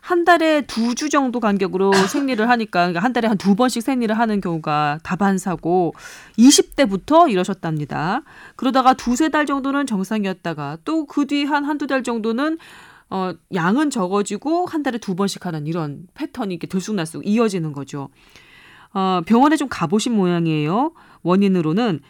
한 0.01 0.24
달에 0.24 0.62
두 0.62 0.96
주 0.96 1.10
정도 1.10 1.39
간격으로 1.42 1.92
생리를 2.08 2.48
하니까 2.50 2.80
그러니까 2.88 3.01
한 3.01 3.12
달에 3.13 3.27
한 3.27 3.38
두 3.38 3.56
번씩 3.56 3.84
생리를 3.84 4.18
하는 4.18 4.39
경우가 4.42 5.00
다반사고 5.04 5.94
20대부터 6.39 7.30
이러셨답니다. 7.30 8.22
그러다가 8.56 8.94
두세 8.94 9.30
달 9.30 9.46
정도는 9.46 9.86
정상이었다가 9.86 10.77
또 10.86 11.06
그 11.06 11.25
뒤 11.25 11.44
한 11.46 11.66
한두 11.66 11.88
달 11.88 12.04
정도는 12.04 12.58
어, 13.09 13.33
양은 13.53 13.89
적어지고 13.89 14.65
한 14.65 14.83
달에 14.83 14.97
두 14.97 15.15
번씩 15.15 15.45
하는 15.45 15.67
이런 15.67 16.07
패턴이 16.13 16.53
이렇게 16.53 16.67
들쑥날쑥 16.67 17.25
이어지는 17.25 17.73
거죠. 17.73 18.09
어, 18.93 19.21
병원에 19.25 19.55
좀 19.55 19.69
가보신 19.69 20.13
모양이에요. 20.13 20.93
원인으로는 21.23 22.01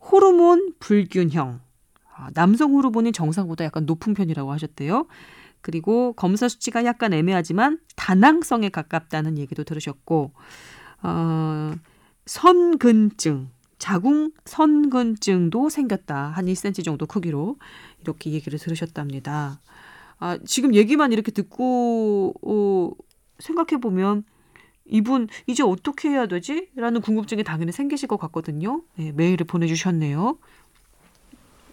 호르몬 0.00 0.72
불균형. 0.78 1.60
아, 2.14 2.30
남성 2.34 2.74
호르몬이 2.74 3.12
정상보다 3.12 3.64
약간 3.64 3.86
높은 3.86 4.14
편이라고 4.14 4.52
하셨대요. 4.52 5.06
그리고 5.60 6.12
검사 6.14 6.48
수치가 6.48 6.84
약간 6.84 7.12
애매하지만 7.12 7.78
다낭성에 7.96 8.68
가깝다는 8.68 9.38
얘기도 9.38 9.64
들으셨고, 9.64 10.32
어, 11.02 11.72
선근증, 12.26 13.50
자궁 13.78 14.32
선근증도 14.44 15.68
생겼다. 15.68 16.28
한 16.28 16.46
1cm 16.46 16.84
정도 16.84 17.06
크기로 17.06 17.56
이렇게 18.00 18.32
얘기를 18.32 18.58
들으셨답니다. 18.58 19.60
아, 20.18 20.38
지금 20.44 20.74
얘기만 20.74 21.12
이렇게 21.12 21.30
듣고 21.30 22.34
어, 22.42 22.90
생각해 23.38 23.80
보면 23.80 24.24
이분 24.86 25.28
이제 25.46 25.62
어떻게 25.62 26.08
해야 26.10 26.26
되지? 26.26 26.70
라는 26.74 27.00
궁금증이 27.00 27.44
당연히 27.44 27.72
생기실 27.72 28.08
것 28.08 28.18
같거든요. 28.18 28.82
네, 28.96 29.12
메일을 29.12 29.46
보내주셨네요. 29.46 30.38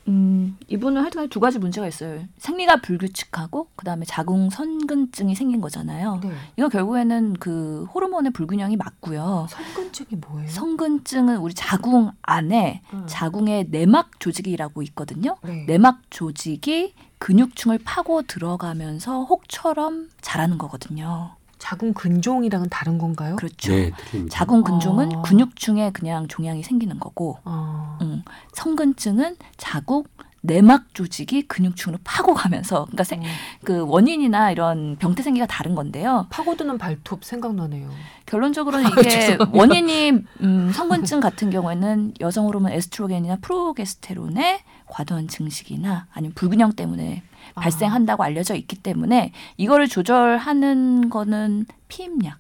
음, 0.08 0.56
이분은 0.68 1.02
하여튼 1.02 1.28
두 1.30 1.40
가지 1.40 1.58
문제가 1.58 1.88
있어요. 1.88 2.26
생리가 2.38 2.82
불규칙하고 2.82 3.70
그다음에 3.76 4.06
자궁 4.06 4.52
선근증이 4.52 5.34
생긴 5.34 5.62
거잖아요. 5.62 6.20
네. 6.22 6.32
이거 6.58 6.70
결국에는 6.70 7.34
그 7.40 7.86
호르몬의 7.86 8.32
불균형이 8.32 8.78
맞고요. 8.78 9.48
선근증이 9.50 10.22
뭐예요? 10.28 10.48
성근증은 10.50 11.38
우리 11.38 11.56
자궁 11.56 12.12
안에 12.22 12.84
음. 12.94 13.06
자궁에 13.08 13.66
내막 13.70 14.20
조직이라고 14.20 14.84
있거든요. 14.84 15.38
네. 15.44 15.66
내막 15.66 16.02
조직이 16.12 16.94
근육층을 17.26 17.80
파고 17.84 18.22
들어가면서 18.22 19.24
혹처럼 19.24 20.12
자라는 20.22 20.60
거거든요. 20.60 21.32
자궁 21.58 21.92
근종이랑은 21.94 22.70
다른 22.70 23.00
건가요? 23.00 23.36
그렇죠. 23.36 23.72
네, 23.72 23.92
틀립니다. 23.98 24.38
자궁 24.38 24.62
근종은 24.62 25.12
아. 25.12 25.22
근육층에 25.24 25.90
그냥 25.90 26.28
종양이 26.28 26.62
생기는 26.62 27.00
거고 27.00 27.40
어. 27.44 27.98
음, 28.04 28.22
성근증은 28.54 29.38
자궁 29.58 30.04
내막 30.46 30.94
조직이 30.94 31.44
근육층으로 31.48 32.00
파고 32.04 32.34
가면서 32.34 32.86
그러니까 32.86 33.04
생- 33.04 33.22
어. 33.22 33.26
그 33.64 33.86
원인이나 33.88 34.52
이런 34.52 34.96
병태 34.98 35.24
생기가 35.24 35.46
다른 35.46 35.76
건데요. 35.76 36.28
파고드는 36.30 36.78
발톱 36.78 37.24
생각나네요. 37.26 37.90
결론적으로는 38.26 38.86
아, 38.88 38.90
이게. 39.00 39.38
원인이 39.52 40.12
음, 40.42 40.72
성근증 40.74 41.20
같은 41.20 41.50
경우에는 41.50 42.14
여성 42.22 42.46
호르몬 42.48 42.72
에스트로겐이나 42.72 43.38
프로게스테론의 43.42 44.60
과도한 44.88 45.28
증식이나 45.28 46.08
아니면 46.14 46.34
불균형 46.36 46.74
때문에 46.74 47.24
아. 47.56 47.62
발생한다고 47.62 48.24
알려져 48.24 48.56
있기 48.56 48.78
때문에 48.78 49.32
이거를 49.58 49.88
조절하는 49.88 51.10
거는 51.10 51.66
피임약 51.88 52.38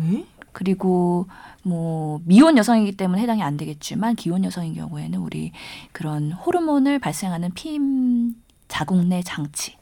에? 0.00 0.24
그리고 0.56 1.26
뭐 1.62 2.18
미혼 2.24 2.56
여성이기 2.56 2.96
때문에 2.96 3.20
해당이 3.20 3.42
안 3.42 3.58
되겠지만 3.58 4.14
기혼 4.14 4.42
여성인 4.42 4.72
경우에는 4.72 5.18
우리 5.18 5.52
그런 5.92 6.32
호르몬을 6.32 6.98
발생하는 6.98 7.50
피임 7.52 8.32
자궁 8.66 9.10
내 9.10 9.22
장치 9.22 9.76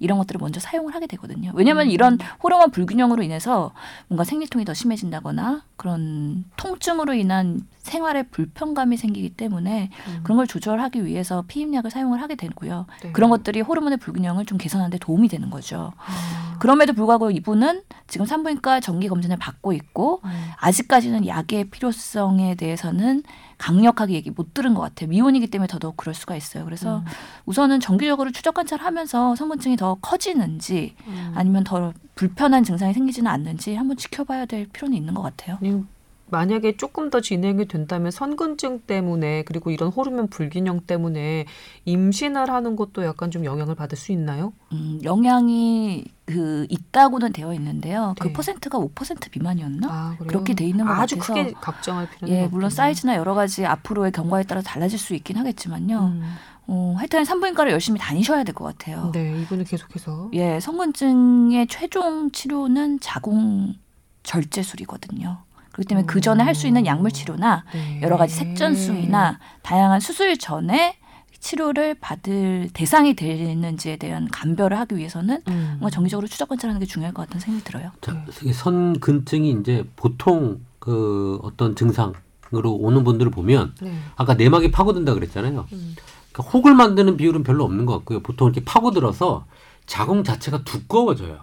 이런 0.00 0.18
것들을 0.18 0.38
먼저 0.40 0.58
사용을 0.58 0.94
하게 0.94 1.06
되거든요. 1.06 1.52
왜냐하면 1.54 1.86
음. 1.86 1.90
이런 1.90 2.18
호르몬 2.42 2.70
불균형으로 2.70 3.22
인해서 3.22 3.72
뭔가 4.08 4.24
생리통이 4.24 4.64
더 4.64 4.74
심해진다거나 4.74 5.62
그런 5.76 6.44
통증으로 6.56 7.14
인한 7.14 7.60
생활에 7.78 8.24
불편감이 8.24 8.96
생기기 8.96 9.30
때문에 9.36 9.90
음. 10.08 10.20
그런 10.22 10.36
걸 10.36 10.46
조절하기 10.46 11.04
위해서 11.04 11.44
피임약을 11.46 11.90
사용을 11.90 12.20
하게 12.20 12.34
되고요. 12.34 12.86
네. 13.02 13.12
그런 13.12 13.30
것들이 13.30 13.60
호르몬의 13.60 13.98
불균형을 13.98 14.46
좀 14.46 14.58
개선하는 14.58 14.90
데 14.90 14.98
도움이 14.98 15.28
되는 15.28 15.50
거죠. 15.50 15.92
아. 15.96 16.58
그럼에도 16.58 16.92
불구하고 16.92 17.30
이분은 17.30 17.82
지금 18.06 18.26
산부인과 18.26 18.80
정기 18.80 19.08
검진을 19.08 19.36
받고 19.38 19.72
있고 19.72 20.20
음. 20.24 20.30
아직까지는 20.58 21.26
약의 21.26 21.70
필요성에 21.70 22.54
대해서는 22.56 23.22
강력하게 23.60 24.14
얘기 24.14 24.30
못 24.30 24.54
들은 24.54 24.72
것 24.72 24.80
같아요. 24.80 25.10
미혼이기 25.10 25.48
때문에 25.48 25.68
더더욱 25.68 25.96
그럴 25.96 26.14
수가 26.14 26.34
있어요. 26.34 26.64
그래서 26.64 26.98
음. 26.98 27.04
우선은 27.44 27.80
정기적으로 27.80 28.32
추적 28.32 28.54
관찰하면서 28.54 29.36
성근증이 29.36 29.76
더 29.76 29.96
커지는지 30.00 30.94
음. 31.06 31.32
아니면 31.34 31.62
더 31.62 31.92
불편한 32.14 32.64
증상이 32.64 32.94
생기지는 32.94 33.30
않는지 33.30 33.74
한번 33.74 33.98
지켜봐야 33.98 34.46
될 34.46 34.66
필요는 34.66 34.96
있는 34.96 35.12
것 35.12 35.20
같아요. 35.20 35.58
아니, 35.60 35.84
만약에 36.30 36.76
조금 36.76 37.10
더 37.10 37.20
진행이 37.20 37.66
된다면 37.66 38.10
선근증 38.10 38.80
때문에 38.86 39.42
그리고 39.42 39.70
이런 39.70 39.90
호르몬 39.90 40.28
불균형 40.28 40.80
때문에 40.86 41.44
임신을 41.84 42.48
하는 42.50 42.76
것도 42.76 43.04
약간 43.04 43.30
좀 43.30 43.44
영향을 43.44 43.74
받을 43.74 43.98
수 43.98 44.12
있나요? 44.12 44.52
음, 44.72 45.00
영향이 45.02 46.04
그 46.30 46.66
있다고는 46.70 47.32
되어 47.32 47.52
있는데요. 47.54 48.14
그 48.20 48.28
네. 48.28 48.32
퍼센트가 48.32 48.78
5% 48.78 49.30
미만이었나? 49.36 49.88
아? 49.90 50.16
그렇게 50.26 50.54
돼 50.54 50.64
있는 50.66 50.84
것 50.86 50.92
아주 50.92 51.16
같아서 51.16 51.34
크게 51.34 51.52
걱정할 51.52 52.08
필요는 52.08 52.34
예, 52.34 52.40
없군요. 52.42 52.54
물론 52.56 52.70
사이즈나 52.70 53.16
여러 53.16 53.34
가지 53.34 53.66
앞으로의 53.66 54.12
경과에 54.12 54.44
따라 54.44 54.60
달라질 54.62 54.98
수 54.98 55.14
있긴 55.14 55.36
하겠지만요. 55.38 55.98
음. 55.98 56.34
어, 56.66 56.94
하여튼 56.96 57.24
산부인과를 57.24 57.72
열심히 57.72 57.98
다니셔야 57.98 58.44
될 58.44 58.54
것 58.54 58.64
같아요. 58.64 59.10
네, 59.12 59.40
이분은 59.42 59.64
계속해서 59.64 60.30
예, 60.34 60.60
성근증의 60.60 61.66
최종 61.66 62.30
치료는 62.30 63.00
자궁 63.00 63.74
절제술이거든요. 64.22 65.38
그렇기 65.72 65.88
때문에 65.88 66.06
그 66.06 66.20
전에 66.20 66.42
할 66.44 66.54
수 66.54 66.66
있는 66.66 66.84
약물 66.86 67.10
치료나 67.12 67.64
네. 67.72 68.00
여러 68.02 68.16
가지 68.16 68.34
색전수이나 68.34 69.38
다양한 69.62 70.00
수술 70.00 70.36
전에 70.36 70.96
치료를 71.40 71.94
받을 71.94 72.68
대상이 72.72 73.14
되는지에 73.14 73.96
대한 73.96 74.28
감별을 74.28 74.78
하기 74.78 74.96
위해서는 74.96 75.42
음. 75.48 75.76
뭔가 75.80 75.90
정기적으로 75.90 76.28
추적 76.28 76.48
관찰하는 76.48 76.78
게 76.78 76.86
중요할 76.86 77.12
것 77.12 77.22
같다는 77.22 77.40
생각이 77.40 77.64
들어요. 77.64 77.90
자, 78.02 78.24
선근증이 78.52 79.56
이제 79.60 79.84
보통 79.96 80.60
그 80.78 81.38
어떤 81.42 81.74
증상으로 81.74 82.74
오는 82.78 83.04
분들을 83.04 83.30
보면 83.30 83.74
네. 83.80 83.92
아까 84.16 84.34
내막이 84.34 84.70
파고든다 84.70 85.14
그랬잖아요. 85.14 85.66
음. 85.72 85.96
그러니까 86.32 86.52
혹을 86.52 86.74
만드는 86.74 87.16
비율은 87.16 87.42
별로 87.42 87.64
없는 87.64 87.86
것 87.86 87.94
같고요. 87.98 88.20
보통 88.20 88.48
이렇게 88.48 88.62
파고들어서 88.64 89.46
자궁 89.86 90.22
자체가 90.22 90.62
두꺼워져요. 90.64 91.40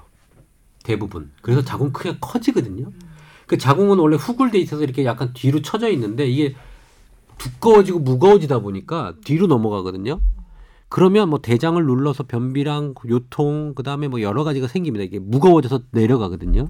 대부분. 0.83 1.31
그래서 1.41 1.63
자궁 1.63 1.91
크기가 1.91 2.17
커지거든요. 2.21 2.91
그 3.45 3.57
자궁은 3.57 3.97
원래 3.97 4.15
후굴돼 4.15 4.59
있어서 4.59 4.83
이렇게 4.83 5.05
약간 5.05 5.33
뒤로 5.33 5.61
처져 5.61 5.89
있는데 5.89 6.27
이게 6.27 6.55
두꺼워지고 7.37 7.99
무거워지다 7.99 8.59
보니까 8.59 9.13
뒤로 9.23 9.47
넘어가거든요. 9.47 10.19
그러면 10.89 11.29
뭐 11.29 11.39
대장을 11.39 11.83
눌러서 11.83 12.23
변비랑 12.23 12.93
요통 13.09 13.73
그다음에 13.75 14.07
뭐 14.07 14.21
여러 14.21 14.43
가지가 14.43 14.67
생깁니다. 14.67 15.03
이게 15.03 15.19
무거워져서 15.19 15.81
내려가거든요. 15.91 16.69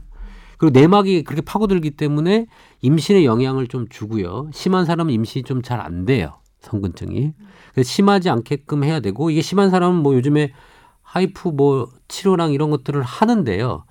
그리고 0.58 0.80
내막이 0.80 1.24
그렇게 1.24 1.42
파고들기 1.44 1.92
때문에 1.92 2.48
임신에 2.82 3.26
영향을 3.26 3.68
좀 3.68 3.88
주고요. 3.90 4.50
심한 4.54 4.86
사람은 4.86 5.14
임신이 5.14 5.44
좀 5.44 5.62
잘 5.62 5.80
안 5.80 6.06
돼요. 6.06 6.34
성근증이. 6.62 7.34
그래서 7.74 7.88
심하지 7.88 8.30
않게끔 8.32 8.84
해야 8.84 9.00
되고 9.00 9.30
이게 9.30 9.42
심한 9.42 9.70
사람은 9.70 10.02
뭐 10.02 10.16
요즘에 10.16 10.52
하이프 11.04 11.50
뭐 11.50 11.90
치료랑 12.08 12.52
이런 12.54 12.72
것들을 12.72 13.02
하는데요. 13.04 13.86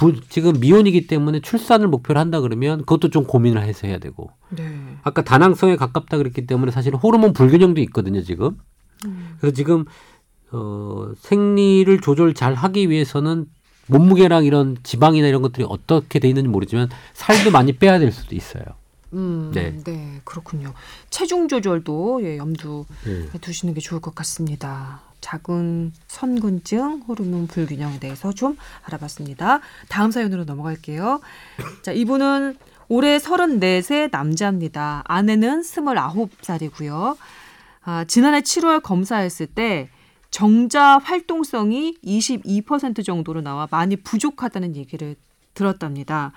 부, 0.00 0.18
지금 0.28 0.58
미혼이기 0.58 1.06
때문에 1.06 1.40
출산을 1.40 1.88
목표로 1.88 2.18
한다 2.18 2.40
그러면 2.40 2.78
그것도 2.80 3.10
좀 3.10 3.24
고민을 3.24 3.62
해서 3.62 3.86
해야 3.86 3.98
되고 3.98 4.30
네. 4.48 4.96
아까 5.02 5.22
다낭성에 5.22 5.76
가깝다 5.76 6.16
그랬기 6.16 6.46
때문에 6.46 6.72
사실 6.72 6.94
호르몬 6.94 7.34
불균형도 7.34 7.82
있거든요 7.82 8.22
지금 8.22 8.56
그래서 9.38 9.54
지금 9.54 9.84
어, 10.52 11.12
생리를 11.18 12.00
조절 12.00 12.34
잘 12.34 12.54
하기 12.54 12.88
위해서는 12.88 13.46
몸무게랑 13.88 14.44
이런 14.44 14.76
지방이나 14.82 15.28
이런 15.28 15.42
것들이 15.42 15.66
어떻게 15.68 16.18
돼 16.18 16.28
있는지 16.28 16.48
모르지만 16.48 16.88
살도 17.12 17.50
많이 17.50 17.72
빼야 17.72 17.98
될 17.98 18.12
수도 18.12 18.34
있어요. 18.34 18.64
음, 19.12 19.50
네. 19.52 19.76
네. 19.84 20.20
그렇군요. 20.24 20.72
체중 21.10 21.48
조절도 21.48 22.20
예, 22.22 22.36
염두에 22.36 22.84
네. 23.04 23.38
두시는 23.40 23.74
게 23.74 23.80
좋을 23.80 24.00
것 24.00 24.14
같습니다. 24.14 25.02
작은 25.20 25.92
선근증, 26.06 27.02
호르몬 27.08 27.46
불균형에 27.46 27.98
대해서 27.98 28.32
좀 28.32 28.56
알아봤습니다. 28.84 29.60
다음 29.88 30.10
사연으로 30.10 30.44
넘어갈게요. 30.44 31.20
자, 31.82 31.92
이분은 31.92 32.56
올해 32.88 33.18
34세 33.18 34.10
남자입니다. 34.10 35.04
아내는 35.06 35.62
29살이고요. 35.62 37.16
아, 37.82 38.04
지난해 38.04 38.40
7월 38.40 38.82
검사했을 38.82 39.46
때 39.46 39.88
정자 40.30 40.98
활동성이 40.98 41.96
22% 42.04 43.04
정도로 43.04 43.40
나와 43.42 43.68
많이 43.70 43.96
부족하다는 43.96 44.76
얘기를 44.76 45.16
들었답니다. 45.54 46.32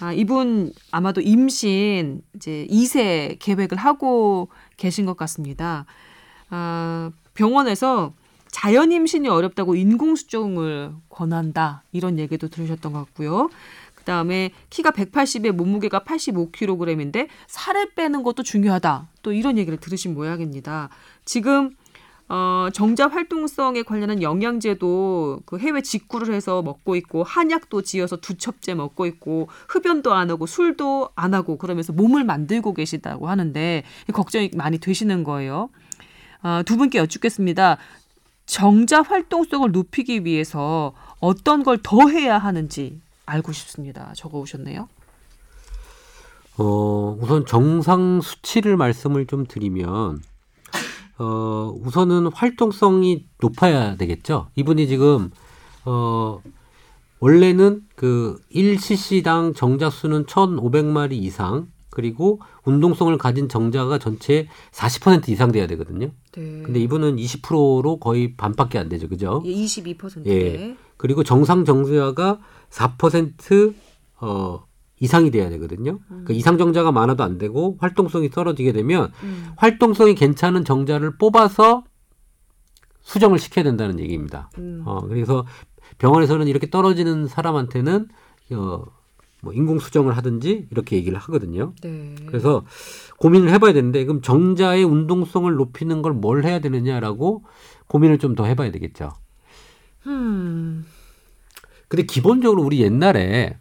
아, 0.00 0.12
이분 0.12 0.72
아마도 0.90 1.20
임신 1.20 2.22
이제 2.34 2.66
2세 2.70 3.36
계획을 3.38 3.78
하고 3.78 4.48
계신 4.76 5.06
것 5.06 5.16
같습니다. 5.16 5.86
아, 6.50 7.10
병원에서 7.36 8.12
자연 8.50 8.90
임신이 8.90 9.28
어렵다고 9.28 9.74
인공수정을 9.74 10.92
권한다 11.08 11.82
이런 11.92 12.18
얘기도 12.18 12.48
들으셨던 12.48 12.92
것 12.92 12.98
같고요. 13.06 13.50
그다음에 13.94 14.50
키가 14.70 14.92
180에 14.92 15.50
몸무게가 15.52 16.00
85kg인데 16.00 17.28
살을 17.48 17.90
빼는 17.94 18.22
것도 18.22 18.42
중요하다. 18.44 19.08
또 19.22 19.32
이런 19.32 19.58
얘기를 19.58 19.78
들으신 19.78 20.14
모양입니다. 20.14 20.88
지금 21.24 21.72
어, 22.28 22.68
정자 22.72 23.08
활동성에 23.08 23.82
관련한 23.82 24.20
영양제도 24.20 25.40
그 25.44 25.58
해외 25.58 25.80
직구를 25.80 26.34
해서 26.34 26.60
먹고 26.62 26.96
있고 26.96 27.22
한약도 27.22 27.82
지어서 27.82 28.16
두 28.16 28.36
첩째 28.36 28.74
먹고 28.74 29.06
있고 29.06 29.48
흡연도 29.68 30.12
안 30.12 30.30
하고 30.30 30.46
술도 30.46 31.10
안 31.14 31.34
하고 31.34 31.56
그러면서 31.56 31.92
몸을 31.92 32.24
만들고 32.24 32.74
계시다고 32.74 33.28
하는데 33.28 33.84
걱정이 34.12 34.50
많이 34.54 34.78
되시는 34.78 35.22
거예요. 35.22 35.68
아, 36.48 36.62
두 36.62 36.76
분께 36.76 36.98
여쭙겠습니다. 37.00 37.76
정자 38.46 39.02
활동성을 39.02 39.72
높이기 39.72 40.24
위해서 40.24 40.92
어떤 41.18 41.64
걸 41.64 41.78
더 41.82 42.08
해야 42.08 42.38
하는지 42.38 43.00
알고 43.26 43.50
싶습니다. 43.50 44.12
적어 44.14 44.38
오셨네요. 44.38 44.88
어, 46.58 47.18
우선 47.20 47.44
정상 47.46 48.20
수치를 48.20 48.76
말씀을 48.76 49.26
좀 49.26 49.44
드리면 49.48 50.22
어, 51.18 51.74
우선은 51.82 52.28
활동성이 52.32 53.26
높아야 53.40 53.96
되겠죠. 53.96 54.46
이분이 54.54 54.86
지금 54.86 55.32
어, 55.84 56.40
원래는 57.18 57.82
그 57.96 58.40
1cc당 58.54 59.56
정자 59.56 59.90
수는 59.90 60.26
1,500마리 60.26 61.14
이상 61.14 61.66
그리고 61.96 62.40
운동성을 62.64 63.16
가진 63.16 63.48
정자가 63.48 63.98
전체 63.98 64.48
40% 64.70 65.30
이상 65.30 65.50
돼야 65.50 65.66
되거든요. 65.66 66.10
네. 66.32 66.62
근데 66.62 66.78
이분은 66.78 67.16
20%로 67.16 67.98
거의 67.98 68.36
반밖에 68.36 68.78
안 68.78 68.90
되죠. 68.90 69.08
그죠? 69.08 69.42
예, 69.46 69.50
22%에 69.50 70.30
예. 70.30 70.76
그리고 70.98 71.24
정상 71.24 71.64
정자가 71.64 72.38
4% 72.68 73.74
어, 74.20 74.66
이상이 75.00 75.30
돼야 75.30 75.48
되거든요. 75.48 75.98
그 76.26 76.34
이상 76.34 76.58
정자가 76.58 76.92
많아도 76.92 77.24
안 77.24 77.38
되고 77.38 77.78
활동성이 77.80 78.28
떨어지게 78.28 78.72
되면 78.72 79.10
음. 79.22 79.52
활동성이 79.56 80.14
괜찮은 80.14 80.66
정자를 80.66 81.16
뽑아서 81.16 81.84
수정을 83.00 83.38
시켜야 83.38 83.62
된다는 83.64 84.00
얘기입니다. 84.00 84.50
음. 84.58 84.82
어, 84.84 85.00
그래서 85.00 85.46
병원에서는 85.96 86.46
이렇게 86.46 86.68
떨어지는 86.68 87.26
사람한테는 87.26 88.08
어, 88.52 88.84
뭐 89.46 89.52
인공 89.54 89.78
수정을 89.78 90.16
하든지 90.16 90.66
이렇게 90.72 90.96
얘기를 90.96 91.16
하거든요. 91.18 91.72
네. 91.82 92.14
그래서 92.26 92.64
고민을 93.18 93.50
해봐야 93.50 93.72
되는데 93.72 94.04
그럼 94.04 94.20
정자의 94.22 94.82
운동성을 94.84 95.52
높이는 95.54 96.02
걸 96.02 96.12
뭘 96.14 96.44
해야 96.44 96.58
되느냐라고 96.58 97.44
고민을 97.86 98.18
좀 98.18 98.34
더 98.34 98.44
해봐야 98.44 98.70
되겠죠. 98.72 99.12
음. 100.08 100.84
근데 101.88 102.02
기본적으로 102.02 102.62
우리 102.62 102.80
옛날에 102.82 103.56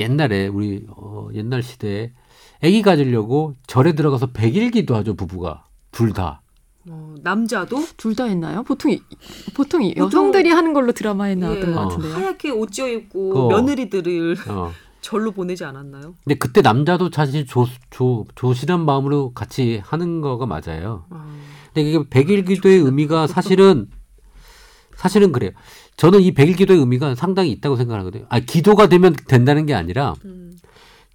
옛날에 0.00 0.48
우리 0.48 0.84
어, 0.90 1.28
옛날 1.34 1.62
시대에 1.62 2.12
아기 2.62 2.82
가지려고 2.82 3.54
절에 3.66 3.92
들어가서 3.94 4.28
백일기도 4.32 4.94
하죠 4.96 5.14
부부가 5.14 5.64
둘 5.90 6.12
다. 6.12 6.41
어, 6.88 7.14
남자도 7.22 7.84
둘 7.96 8.14
다 8.16 8.24
했나요? 8.24 8.62
보통 8.64 8.90
이- 8.90 9.00
보통 9.54 9.82
이 9.82 9.94
여성들이 9.96 10.50
하는 10.50 10.72
걸로 10.72 10.92
드라마에 10.92 11.34
나왔던 11.36 11.70
예. 11.70 11.74
것 11.74 11.80
어. 11.80 11.88
같은데요. 11.88 12.14
하얗게 12.14 12.50
옷 12.50 12.72
지어 12.72 12.88
입고 12.88 13.28
그거. 13.34 13.48
며느리들을 13.48 14.36
어. 14.48 14.72
절로 15.00 15.32
보내지 15.32 15.64
않았나요? 15.64 16.14
근데 16.24 16.36
그때 16.38 16.60
남자도 16.60 17.10
사실 17.12 17.44
조, 17.46 17.66
조, 17.90 18.24
조신한 18.36 18.84
마음으로 18.84 19.32
같이 19.32 19.80
하는 19.84 20.20
거가 20.20 20.46
맞아요. 20.46 21.06
아, 21.10 21.26
근데 21.72 21.88
이게 21.88 22.04
백일 22.08 22.44
기도의 22.44 22.78
의미가 22.80 23.26
사실은 23.26 23.88
사실은 24.96 25.32
그래요. 25.32 25.50
저는 25.96 26.20
이 26.20 26.32
백일 26.32 26.54
기도의 26.54 26.78
의미가 26.80 27.16
상당히 27.16 27.50
있다고 27.50 27.76
생각하거든요. 27.76 28.26
아 28.28 28.38
기도가 28.40 28.88
되면 28.88 29.14
된다는 29.26 29.66
게 29.66 29.74
아니라 29.74 30.14
음. 30.24 30.56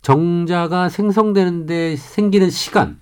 정자가 0.01 0.89
생성되는데 0.89 1.95
생기는 1.95 2.49
시간 2.49 2.99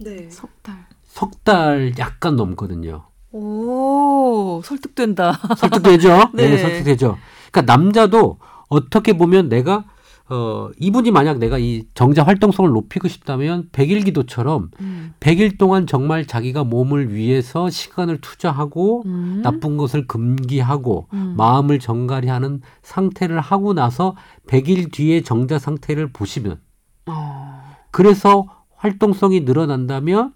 네. 0.00 0.28
석 0.30 0.62
달. 0.62 0.86
석 1.18 1.42
달 1.42 1.94
약간 1.98 2.36
넘거든요. 2.36 3.06
오, 3.32 4.60
설득된다. 4.64 5.32
설득되죠? 5.58 6.30
네. 6.34 6.50
네. 6.50 6.58
설득되죠. 6.58 7.18
그러니까 7.50 7.74
남자도 7.74 8.38
어떻게 8.68 9.14
보면 9.14 9.48
내가 9.48 9.84
어 10.30 10.68
이분이 10.78 11.10
만약 11.10 11.38
내가 11.38 11.58
이 11.58 11.86
정자 11.94 12.22
활동성을 12.22 12.70
높이고 12.70 13.08
싶다면 13.08 13.70
백일 13.72 14.04
기도처럼 14.04 14.70
음. 14.80 15.14
100일 15.18 15.58
동안 15.58 15.86
정말 15.86 16.26
자기가 16.26 16.62
몸을 16.64 17.14
위해서 17.14 17.68
시간을 17.70 18.20
투자하고 18.20 19.02
음. 19.06 19.40
나쁜 19.42 19.76
것을 19.78 20.06
금기하고 20.06 21.08
음. 21.14 21.34
마음을 21.36 21.78
정갈히 21.78 22.28
하는 22.28 22.60
상태를 22.82 23.40
하고 23.40 23.72
나서 23.72 24.14
100일 24.46 24.92
뒤에 24.92 25.22
정자 25.22 25.58
상태를 25.58 26.12
보시면 26.12 26.60
어. 27.06 27.62
그래서 27.90 28.46
활동성이 28.76 29.40
늘어난다면 29.40 30.34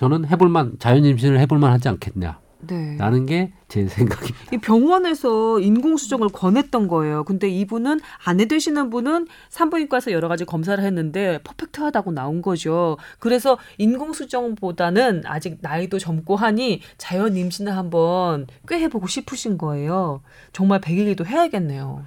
저는 0.00 0.26
해볼만 0.30 0.76
자연 0.78 1.04
임신을 1.04 1.38
해볼만 1.40 1.70
하지 1.72 1.90
않겠냐라는 1.90 3.26
네. 3.26 3.52
게제 3.68 3.86
생각입니다. 3.86 4.38
이 4.50 4.56
병원에서 4.56 5.60
인공수정을 5.60 6.30
권했던 6.30 6.88
거예요. 6.88 7.24
근데 7.24 7.50
이분은 7.50 8.00
아내 8.24 8.46
되시는 8.46 8.88
분은 8.88 9.26
산부인과에서 9.50 10.12
여러 10.12 10.28
가지 10.28 10.46
검사를 10.46 10.82
했는데 10.82 11.38
퍼펙트하다고 11.44 12.12
나온 12.12 12.40
거죠. 12.40 12.96
그래서 13.18 13.58
인공수정보다는 13.76 15.24
아직 15.26 15.58
나이도 15.60 15.98
젊고 15.98 16.34
하니 16.34 16.80
자연 16.96 17.36
임신을 17.36 17.76
한번 17.76 18.46
꽤 18.66 18.80
해보고 18.80 19.06
싶으신 19.06 19.58
거예요. 19.58 20.22
정말 20.54 20.80
백일기도 20.80 21.26
해야겠네요. 21.26 22.04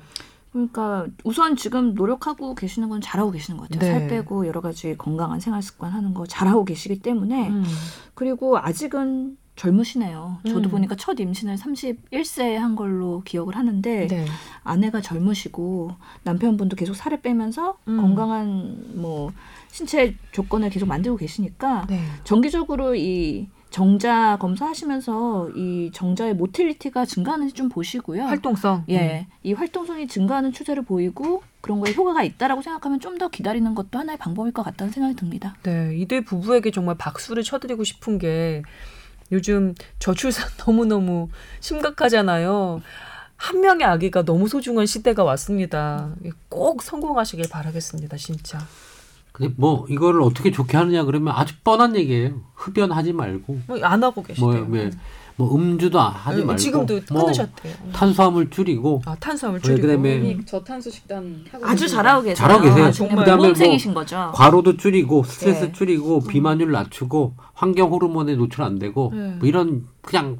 그러니까 0.53 1.07
우선 1.23 1.55
지금 1.55 1.95
노력하고 1.95 2.53
계시는 2.55 2.87
건 2.87 3.01
잘하고 3.01 3.31
계시는 3.31 3.57
것 3.57 3.69
같아요. 3.69 3.91
네. 3.91 3.99
살 3.99 4.07
빼고 4.07 4.47
여러 4.47 4.61
가지 4.61 4.95
건강한 4.97 5.39
생활 5.39 5.61
습관 5.63 5.91
하는 5.91 6.13
거 6.13 6.25
잘하고 6.27 6.63
계시기 6.63 6.99
때문에 6.99 7.49
음. 7.49 7.63
그리고 8.13 8.57
아직은 8.59 9.37
젊으시네요. 9.55 10.39
저도 10.47 10.69
음. 10.69 10.71
보니까 10.71 10.95
첫 10.95 11.19
임신을 11.19 11.55
31세에 11.57 12.55
한 12.55 12.75
걸로 12.75 13.21
기억을 13.23 13.55
하는데 13.55 14.07
네. 14.07 14.25
아내가 14.63 15.01
젊으시고 15.01 15.91
남편분도 16.23 16.75
계속 16.75 16.95
살을 16.95 17.21
빼면서 17.21 17.77
음. 17.87 17.97
건강한 17.97 18.77
뭐 18.95 19.31
신체 19.69 20.15
조건을 20.31 20.69
계속 20.69 20.87
만들고 20.87 21.17
계시니까 21.17 21.85
네. 21.87 21.99
정기적으로 22.23 22.95
이 22.95 23.47
정자 23.73 24.37
검사하시면서 24.39 25.49
이 25.55 25.89
정자의 25.91 26.35
모틸리티가 26.35 27.05
증가하는지 27.05 27.55
좀 27.55 27.69
보시고요. 27.69 28.21
활동성. 28.21 28.83
예, 28.91 29.25
이 29.41 29.53
활동성이 29.53 30.07
증가하는 30.07 30.51
추세를 30.51 30.83
보이고 30.83 31.41
그런 31.59 31.79
거에 31.79 31.91
효과가 31.91 32.23
있다라고 32.23 32.61
생각하면 32.61 32.99
좀 32.99 33.17
더 33.17 33.29
기다리는 33.29 33.73
것도 33.73 33.97
하나의 33.97 34.17
방법일 34.19 34.53
것 34.53 34.61
같다는 34.63 34.93
생각이 34.93 35.15
듭니다. 35.15 35.55
네, 35.63 35.95
이들 35.97 36.23
부부에게 36.23 36.69
정말 36.69 36.95
박수를 36.97 37.41
쳐드리고 37.41 37.83
싶은 37.83 38.19
게 38.19 38.61
요즘 39.31 39.73
저출산 39.97 40.49
너무너무 40.65 41.29
심각하잖아요. 41.59 42.81
한 43.37 43.61
명의 43.61 43.85
아기가 43.85 44.23
너무 44.23 44.47
소중한 44.47 44.85
시대가 44.85 45.23
왔습니다. 45.23 46.11
꼭 46.49 46.83
성공하시길 46.83 47.45
바라겠습니다, 47.49 48.17
진짜. 48.17 48.59
근데 49.33 49.53
뭐 49.57 49.85
이거를 49.89 50.21
어떻게 50.21 50.51
좋게 50.51 50.77
하느냐 50.77 51.03
그러면 51.03 51.33
아주 51.35 51.55
뻔한 51.63 51.95
얘기예요. 51.95 52.41
흡연하지 52.55 53.13
말고 53.13 53.59
뭐 53.67 53.77
안 53.83 54.03
하고 54.03 54.21
뭐, 54.21 54.23
계시대요. 54.27 54.67
왜, 54.69 54.91
뭐 55.35 55.55
음주도 55.55 55.99
하지 55.99 56.39
네, 56.41 56.45
말고 56.45 56.57
지금도 56.59 56.99
뭐 57.11 57.23
끊으셨대요. 57.23 57.73
탄수화물 57.93 58.51
줄이고 58.51 59.01
아, 59.07 59.15
탄수화물 59.19 59.59
네, 59.59 59.65
줄이고. 59.67 59.81
그다음에 59.87 60.37
저탄수 60.45 60.91
식단 60.91 61.45
하고 61.51 61.65
아주. 61.65 61.87
잘하고 61.87 62.21
계세요. 62.21 62.35
잘하고 62.35 62.61
계세요. 62.63 62.85
아, 62.85 62.91
정말. 62.91 63.35
모범생이신 63.35 63.95
거죠. 63.95 64.31
과로도 64.35 64.77
줄이고 64.77 65.23
스트레스 65.23 65.65
네. 65.65 65.71
줄이고 65.71 66.21
비만율 66.21 66.71
낮추고 66.71 67.33
환경 67.53 67.91
호르몬에 67.91 68.35
노출 68.35 68.61
안 68.63 68.77
되고 68.77 69.11
네. 69.15 69.35
뭐 69.39 69.47
이런 69.49 69.87
그냥 70.03 70.37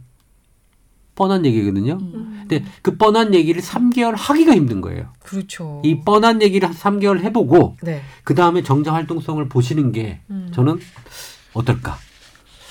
뻔한 1.16 1.46
얘기거든요. 1.46 1.98
음. 2.02 2.46
근데 2.48 2.66
그 2.82 2.98
뻔한 2.98 3.34
얘기를 3.34 3.62
3개월 3.62 4.14
하기가 4.18 4.54
힘든 4.56 4.82
거예요. 4.82 5.08
그렇죠. 5.22 5.82
이 5.86 6.02
뻔한 6.02 6.42
얘기를 6.42 6.68
한 6.68 6.76
3개월 6.76 7.20
해보고 7.22 7.78
네. 7.84 8.02
그 8.24 8.36
다음에 8.36 8.64
정자 8.64 8.94
활동성을 8.94 9.48
보시는 9.48 9.92
게 9.92 10.22
음. 10.30 10.52
저는 10.54 10.80
어떨까 11.54 11.98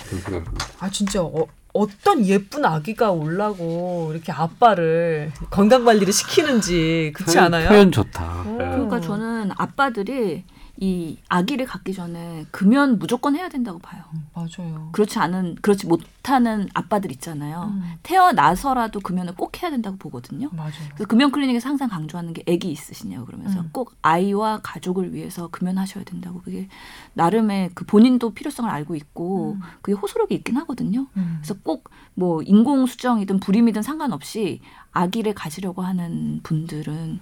그런 0.08 0.20
생각합니다. 0.22 0.66
아 0.80 0.90
진짜 0.90 1.22
어, 1.22 1.46
어떤 1.72 2.26
예쁜 2.26 2.64
아기가 2.64 3.12
올라고 3.12 4.10
이렇게 4.12 4.30
아빠를 4.32 5.32
건강 5.50 5.84
관리를 5.84 6.12
시키는지 6.12 7.12
그렇지 7.14 7.36
표현- 7.36 7.46
않아요? 7.54 7.68
표현 7.68 7.92
좋다. 7.92 8.42
음. 8.42 8.58
네. 8.58 8.64
그러니까 8.64 9.00
저는 9.00 9.50
아빠들이 9.56 10.44
이 10.82 11.18
아기를 11.28 11.66
갖기 11.66 11.94
전에 11.94 12.44
금연 12.50 12.98
무조건 12.98 13.36
해야 13.36 13.48
된다고 13.48 13.78
봐요. 13.78 14.02
맞아요. 14.34 14.88
그렇지 14.92 15.18
않은 15.20 15.56
그렇지 15.62 15.86
못하는 15.86 16.68
아빠들 16.74 17.12
있잖아요. 17.12 17.70
음. 17.72 17.92
태어나서라도 18.02 18.98
금연을 19.00 19.36
꼭 19.36 19.62
해야 19.62 19.70
된다고 19.70 19.96
보거든요. 19.96 20.48
맞아요. 20.52 20.72
그래서 20.94 21.06
금연 21.06 21.30
클리닉에서 21.30 21.68
항상 21.68 21.88
강조하는 21.88 22.32
게 22.32 22.42
아기 22.52 22.70
있으시냐고 22.72 23.26
그러면서 23.26 23.60
음. 23.60 23.70
꼭 23.72 23.94
아이와 24.02 24.60
가족을 24.62 25.14
위해서 25.14 25.48
금연하셔야 25.48 26.02
된다고 26.02 26.40
그게 26.42 26.68
나름의 27.14 27.70
그 27.74 27.84
본인도 27.84 28.34
필요성을 28.34 28.68
알고 28.68 28.96
있고 28.96 29.52
음. 29.52 29.60
그게 29.82 29.96
호소력이 29.96 30.34
있긴 30.34 30.56
하거든요. 30.56 31.06
음. 31.16 31.38
그래서 31.42 31.54
꼭 31.62 31.90
뭐 32.14 32.42
인공 32.42 32.86
수정이든 32.86 33.40
불임이든 33.40 33.82
상관없이 33.82 34.60
아기를 34.92 35.34
가지려고 35.34 35.82
하는 35.82 36.40
분들은 36.42 37.20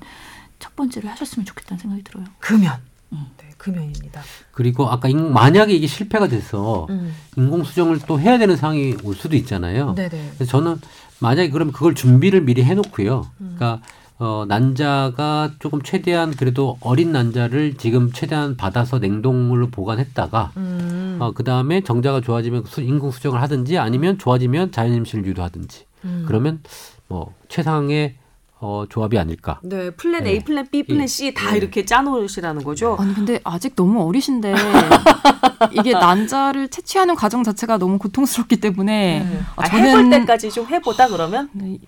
첫 0.59 0.77
번째를 0.77 1.11
하셨으면 1.11 1.47
좋겠다는 1.47 1.79
생각이 1.81 2.03
들어요. 2.03 2.25
금연. 2.41 2.81
음. 3.13 3.27
네, 3.39 3.50
금연입니다. 3.61 4.23
그리고 4.53 4.89
아까 4.89 5.09
인- 5.09 5.33
만약에 5.33 5.73
이게 5.75 5.87
실패가 5.87 6.29
돼서 6.29 6.87
음. 6.91 7.13
인공 7.37 7.63
수정을 7.63 8.01
또 8.07 8.19
해야 8.19 8.39
되는 8.39 8.57
상황이 8.57 8.97
올 9.05 9.15
수도 9.15 9.37
있잖아요. 9.37 9.95
네네. 9.95 10.33
그래서 10.35 10.51
저는 10.51 10.81
만약에 11.21 11.51
그러면 11.51 11.73
그걸 11.73 11.95
준비를 11.95 12.41
미리 12.43 12.65
해놓고요. 12.65 13.27
음. 13.41 13.55
그러니까 13.57 13.83
어, 14.19 14.45
난자가 14.49 15.53
조금 15.61 15.83
최대한 15.83 16.35
그래도 16.35 16.79
어린 16.81 17.13
난자를 17.13 17.75
지금 17.75 18.13
최대한 18.13 18.57
받아서 18.57 18.99
냉동물로 18.99 19.69
보관했다가 19.69 20.53
음. 20.57 21.17
어, 21.21 21.33
그 21.33 21.45
다음에 21.45 21.83
정자가 21.83 22.21
좋아지면 22.23 22.65
수, 22.67 22.81
인공 22.81 23.11
수정을 23.11 23.41
하든지 23.43 23.79
아니면 23.79 24.19
좋아지면 24.19 24.73
자연 24.73 24.95
임신을 24.95 25.25
유도하든지 25.27 25.85
음. 26.05 26.25
그러면 26.27 26.61
뭐 27.09 27.35
최상의 27.49 28.15
어, 28.63 28.85
조합이 28.89 29.19
아닐까. 29.19 29.59
네, 29.63 29.91
플랜 29.91 30.25
네. 30.25 30.31
A, 30.33 30.41
plan 30.45 30.67
B, 30.71 30.83
plan 30.83 31.03
예. 31.03 31.07
C 31.07 31.33
다 31.33 31.51
네. 31.53 31.57
이렇게 31.57 31.85
짜놓으시라는 31.87 32.63
거죠. 32.63 32.97
아니 33.01 33.15
근데 33.15 33.41
아직 33.43 33.75
너무 33.75 34.03
어리신데 34.07 34.53
이게 35.73 35.93
난자를 35.93 36.69
채취하는 36.69 37.15
과정 37.15 37.43
자체가 37.43 37.79
너무 37.79 37.99
고통스럽기 37.99 38.57
때문에 38.61 39.21
네. 39.29 39.41
아, 39.57 39.63
아, 39.63 39.65
저는- 39.65 39.87
해볼 39.87 40.11
때까지 40.11 40.51
좀 40.51 40.67
해보다 40.67 41.09
그러면 41.09 41.49
네, 41.53 41.79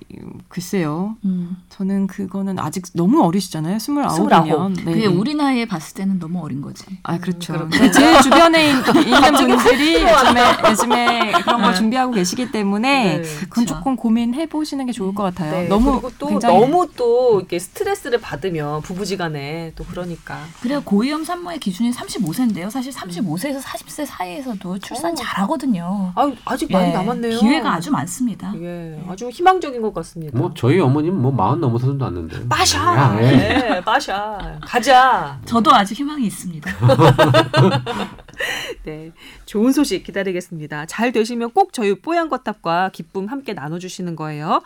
글쎄요. 0.49 1.17
음. 1.25 1.57
저는 1.69 2.07
그거는 2.07 2.59
아직 2.59 2.85
너무 2.95 3.23
어리시잖아요. 3.23 3.79
스물아홉이면. 3.79 4.17
스물아홉. 4.17 4.73
네. 4.73 4.85
그게 4.85 5.07
우리 5.07 5.35
나이에 5.35 5.67
봤을 5.67 5.95
때는 5.95 6.19
너무 6.19 6.43
어린 6.43 6.61
거지. 6.63 6.85
아 7.03 7.19
그렇죠. 7.19 7.55
음, 7.55 7.71
제 7.71 8.21
주변에 8.23 8.71
있- 8.71 8.73
있는 9.07 9.33
분들이 9.33 10.03
요즘에 10.03 10.43
요즘에 10.71 11.33
그런 11.43 11.63
걸 11.63 11.75
준비하고 11.75 12.13
계시기 12.13 12.51
때문에 12.51 13.19
네, 13.19 13.23
그건 13.23 13.49
그렇죠. 13.51 13.75
조금 13.75 13.97
고민해 13.97 14.47
보시는 14.47 14.87
게 14.87 14.93
좋을 14.93 15.15
것 15.15 15.23
같아요. 15.23 15.53
네, 15.53 15.69
너무 15.69 16.01
굉장히 16.19 16.55
너무 16.63 16.89
또 16.97 17.41
이렇게 17.41 17.59
스트레스를 17.59 18.21
받으면 18.21 18.83
부부지간에 18.83 19.73
또 19.77 19.85
그러니까 19.85 20.45
그래야 20.61 20.81
고위험 20.81 21.25
산모의 21.25 21.59
기준이 21.59 21.91
35세인데요. 21.91 22.71
사실 22.71 22.93
35세에서 22.93 23.61
40세 23.61 24.07
사이에서도 24.07 24.79
출산 24.79 25.13
어. 25.13 25.15
잘하거든요. 25.15 26.13
아 26.15 26.33
아직 26.45 26.71
많이 26.73 26.89
예, 26.89 26.93
남았네요. 26.93 27.39
기회가 27.39 27.75
아주 27.75 27.91
많습니다. 27.91 28.53
예, 28.57 29.03
아주 29.09 29.29
희망적인 29.29 29.83
것 29.83 29.93
같습니다. 29.95 30.39
뭐 30.39 30.53
저희 30.55 30.81
어머님 30.81 31.21
뭐 31.21 31.33
마흔 31.33 31.61
넘어서도 31.61 32.05
않는데. 32.05 32.49
빠샤, 32.49 33.17
예. 33.21 33.37
네, 33.37 33.85
빠샤, 33.85 34.59
가자. 34.65 35.41
저도 35.45 35.73
아직 35.73 35.99
희망이 35.99 36.27
있습니다. 36.27 36.71
네, 38.85 39.13
좋은 39.47 39.73
소식 39.73 40.05
기다리겠습니다. 40.05 40.87
잘 40.87 41.13
되시면 41.13 41.53
꼭 41.53 41.73
저희 41.73 41.95
뽀얀 41.95 42.29
거탑과 42.29 42.91
기쁨 42.93 43.27
함께 43.27 43.53
나눠주시는 43.53 44.17
거예요. 44.17 44.63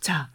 자, 0.00 0.28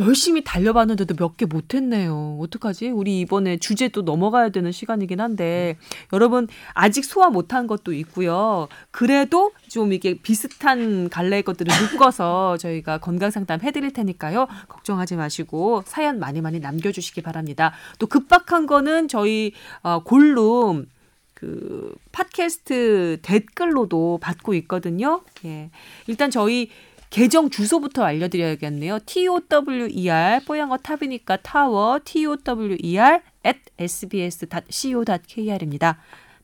열심히 0.00 0.42
달려봤는데도 0.42 1.14
몇 1.14 1.36
개 1.36 1.46
못했네요. 1.46 2.38
어떡하지? 2.40 2.88
우리 2.90 3.20
이번에 3.20 3.56
주제 3.58 3.88
또 3.88 4.02
넘어가야 4.02 4.48
되는 4.50 4.72
시간이긴 4.72 5.20
한데 5.20 5.76
여러분 6.12 6.48
아직 6.74 7.04
소화 7.04 7.30
못한 7.30 7.66
것도 7.66 7.92
있고요. 7.92 8.68
그래도 8.90 9.52
좀 9.68 9.92
이게 9.92 10.14
비슷한 10.20 11.08
갈래의 11.08 11.42
것들을 11.44 11.72
묶어서 11.92 12.56
저희가 12.58 12.98
건강 12.98 13.30
상담 13.30 13.60
해드릴 13.60 13.92
테니까요. 13.92 14.48
걱정하지 14.68 15.16
마시고 15.16 15.84
사연 15.86 16.18
많이 16.18 16.40
많이 16.40 16.58
남겨주시기 16.60 17.22
바랍니다. 17.22 17.72
또 17.98 18.06
급박한 18.06 18.66
거는 18.66 19.08
저희 19.08 19.52
어, 19.82 20.02
골룸 20.02 20.86
그 21.34 21.94
팟캐스트 22.12 23.20
댓글로도 23.22 24.18
받고 24.20 24.52
있거든요. 24.54 25.22
예. 25.46 25.70
일단 26.06 26.30
저희 26.30 26.68
계정 27.10 27.50
주소부터 27.50 28.04
알려드려야겠네요. 28.04 29.00
TOWER 29.00 30.44
뽀얀 30.46 30.68
거 30.68 30.76
탑이니까 30.78 31.38
타워 31.38 31.98
TOWER 32.04 33.20
at 33.44 33.58
sbs.co.kr입니다. 33.78 35.08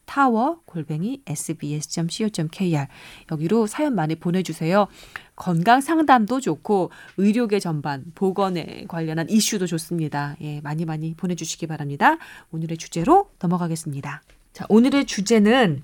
타워 0.06 0.60
골뱅이 0.66 1.22
sbs.co.kr 1.26 2.86
여기로 3.30 3.66
사연 3.68 3.94
많이 3.94 4.16
보내주세요. 4.16 4.88
건강 5.36 5.80
상담도 5.80 6.40
좋고 6.40 6.90
의료계 7.16 7.60
전반 7.60 8.04
보건에 8.14 8.86
관련한 8.88 9.30
이슈도 9.30 9.66
좋습니다. 9.66 10.36
예, 10.40 10.60
많이 10.62 10.84
많이 10.84 11.14
보내주시기 11.14 11.68
바랍니다. 11.68 12.18
오늘의 12.50 12.76
주제로 12.78 13.30
넘어가겠습니다. 13.40 14.22
자, 14.52 14.66
오늘의 14.68 15.06
주제는 15.06 15.82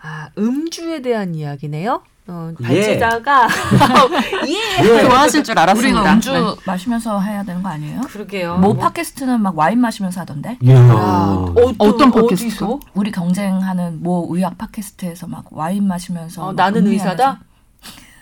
아, 0.00 0.30
음주에 0.38 1.02
대한 1.02 1.34
이야기네요. 1.34 2.02
어, 2.28 2.52
예. 2.60 2.64
발제자가 2.64 3.48
예. 4.46 5.02
좋아하실 5.02 5.42
줄 5.44 5.58
알았습니다. 5.58 6.00
우리가 6.00 6.12
음주 6.14 6.32
네. 6.32 6.40
마시면서 6.64 7.20
해야 7.20 7.42
되는 7.42 7.62
거 7.62 7.68
아니에요? 7.68 8.00
그러게요. 8.02 8.58
모 8.58 8.76
팟캐스트는 8.76 9.40
막 9.42 9.58
와인 9.58 9.80
마시면서 9.80 10.20
하던데. 10.20 10.56
이야. 10.62 10.74
야, 10.76 11.46
어떤, 11.56 11.74
어떤 11.78 12.12
팟캐스트요? 12.12 12.68
어디서? 12.68 12.80
우리 12.94 13.10
경쟁하는 13.10 14.02
모 14.02 14.28
의학 14.30 14.56
팟캐스트에서 14.56 15.26
막 15.26 15.46
와인 15.50 15.86
마시면서 15.88 16.42
어, 16.42 16.46
막 16.46 16.54
나는. 16.54 16.86
의사다. 16.86 17.40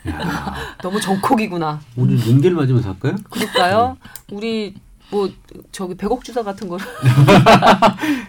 너무 0.81 0.99
정콕이구나. 0.99 1.79
오늘 1.95 2.17
눈길 2.17 2.55
맞으면서 2.55 2.89
할까요? 2.89 3.15
그럴까요? 3.29 3.97
우리 4.31 4.73
뭐 5.11 5.29
저기 5.71 5.95
백옥 5.95 6.23
주사 6.23 6.41
같은 6.41 6.67
거. 6.69 6.77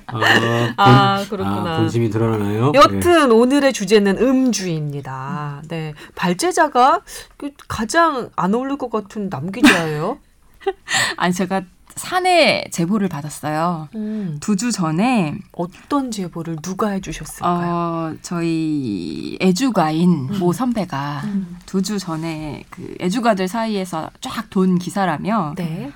아, 0.07 0.19
아, 0.77 1.17
본- 1.19 1.29
그렇구나. 1.29 1.75
아, 1.75 1.77
본심이 1.79 2.11
드러나나요? 2.11 2.73
네. 2.73 2.79
여튼 2.79 3.31
오늘의 3.31 3.73
주제는 3.73 4.19
음주입니다. 4.19 5.63
네, 5.69 5.95
발제자가 6.15 7.01
그 7.37 7.51
가장 7.69 8.31
안 8.37 8.55
어울릴 8.55 8.79
것 8.79 8.91
같은 8.91 9.29
남기자예요. 9.29 10.19
아니 11.17 11.33
제가 11.33 11.63
산에 11.95 12.65
제보를 12.71 13.09
받았어요. 13.09 13.89
음, 13.97 14.39
두주 14.41 14.73
전에 14.73 15.35
어떤 15.53 16.11
제보를 16.11 16.57
누가 16.63 16.89
해주셨을까요? 16.89 17.51
어, 17.71 18.15
저희 18.23 19.37
애주가인 19.43 20.29
음. 20.31 20.39
모 20.39 20.53
선배가 20.55 21.21
음. 21.25 21.59
두주 21.67 21.99
전에 21.99 22.65
그 22.71 22.95
애주가들 23.01 23.47
사이에서 23.47 24.09
쫙 24.21 24.49
돈 24.49 24.79
기사라며 24.79 25.53
네. 25.57 25.93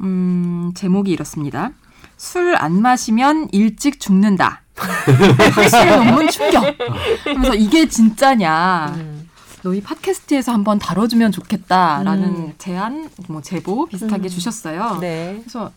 음, 0.00 0.72
제목이 0.74 1.10
이렇습니다. 1.10 1.70
술 2.16 2.56
안 2.56 2.80
마시면 2.80 3.48
일찍 3.52 4.00
죽는다. 4.00 4.62
학술 4.76 5.86
논문 5.90 6.28
충격. 6.28 6.76
그래서 7.24 7.54
이게 7.54 7.88
진짜냐. 7.88 8.94
음. 8.96 9.28
너희 9.62 9.82
팟캐스트에서 9.82 10.52
한번 10.52 10.78
다뤄주면 10.78 11.32
좋겠다라는 11.32 12.24
음. 12.24 12.52
제안, 12.58 13.10
뭐 13.28 13.42
제보 13.42 13.86
비슷하게 13.86 14.24
음. 14.24 14.28
주셨어요. 14.28 14.98
네. 15.00 15.38
그래서 15.40 15.72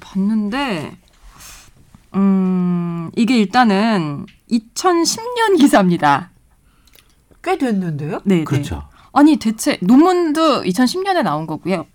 봤는데 0.00 0.96
음 2.14 3.10
이게 3.16 3.38
일단은 3.38 4.26
2010년 4.50 5.58
기사입니다. 5.58 6.30
꽤 7.42 7.58
됐는데요? 7.58 8.20
네, 8.24 8.38
네. 8.38 8.44
그렇죠. 8.44 8.88
아니 9.12 9.36
대체 9.36 9.78
논문도 9.82 10.62
2010년에 10.62 11.22
나온 11.22 11.46
거고요. 11.46 11.86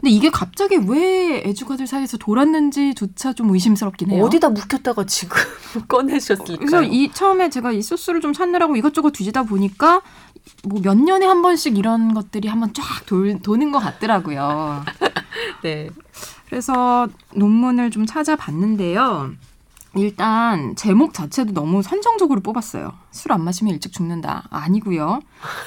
근데 0.00 0.10
이게 0.10 0.30
갑자기 0.30 0.76
왜 0.76 1.42
애주가들 1.46 1.86
사이에서 1.86 2.16
돌았는지조차 2.18 3.32
좀 3.32 3.50
의심스럽긴 3.50 4.10
해요. 4.10 4.24
어디다 4.24 4.50
묵혔다가 4.50 5.04
지금 5.06 5.36
꺼내셨을까요? 5.88 6.58
그래서 6.58 6.82
이 6.82 7.10
처음에 7.12 7.50
제가 7.50 7.72
이 7.72 7.82
소스를 7.82 8.20
좀 8.20 8.32
찾느라고 8.32 8.76
이것저것 8.76 9.10
뒤지다 9.10 9.44
보니까 9.44 10.02
뭐 10.64 10.80
몇 10.82 10.96
년에 10.98 11.26
한 11.26 11.42
번씩 11.42 11.78
이런 11.78 12.14
것들이 12.14 12.48
한번 12.48 12.72
쫙 12.74 12.84
돌, 13.06 13.40
도는 13.40 13.72
것 13.72 13.78
같더라고요. 13.78 14.84
네. 15.62 15.90
그래서 16.46 17.08
논문을 17.34 17.90
좀 17.90 18.06
찾아봤는데요. 18.06 19.32
일단 19.96 20.74
제목 20.76 21.14
자체도 21.14 21.52
너무 21.52 21.82
선정적으로 21.82 22.40
뽑았어요. 22.40 22.92
술 23.10 23.32
안 23.32 23.42
마시면 23.42 23.72
일찍 23.74 23.92
죽는다. 23.92 24.44
아니고요. 24.50 25.20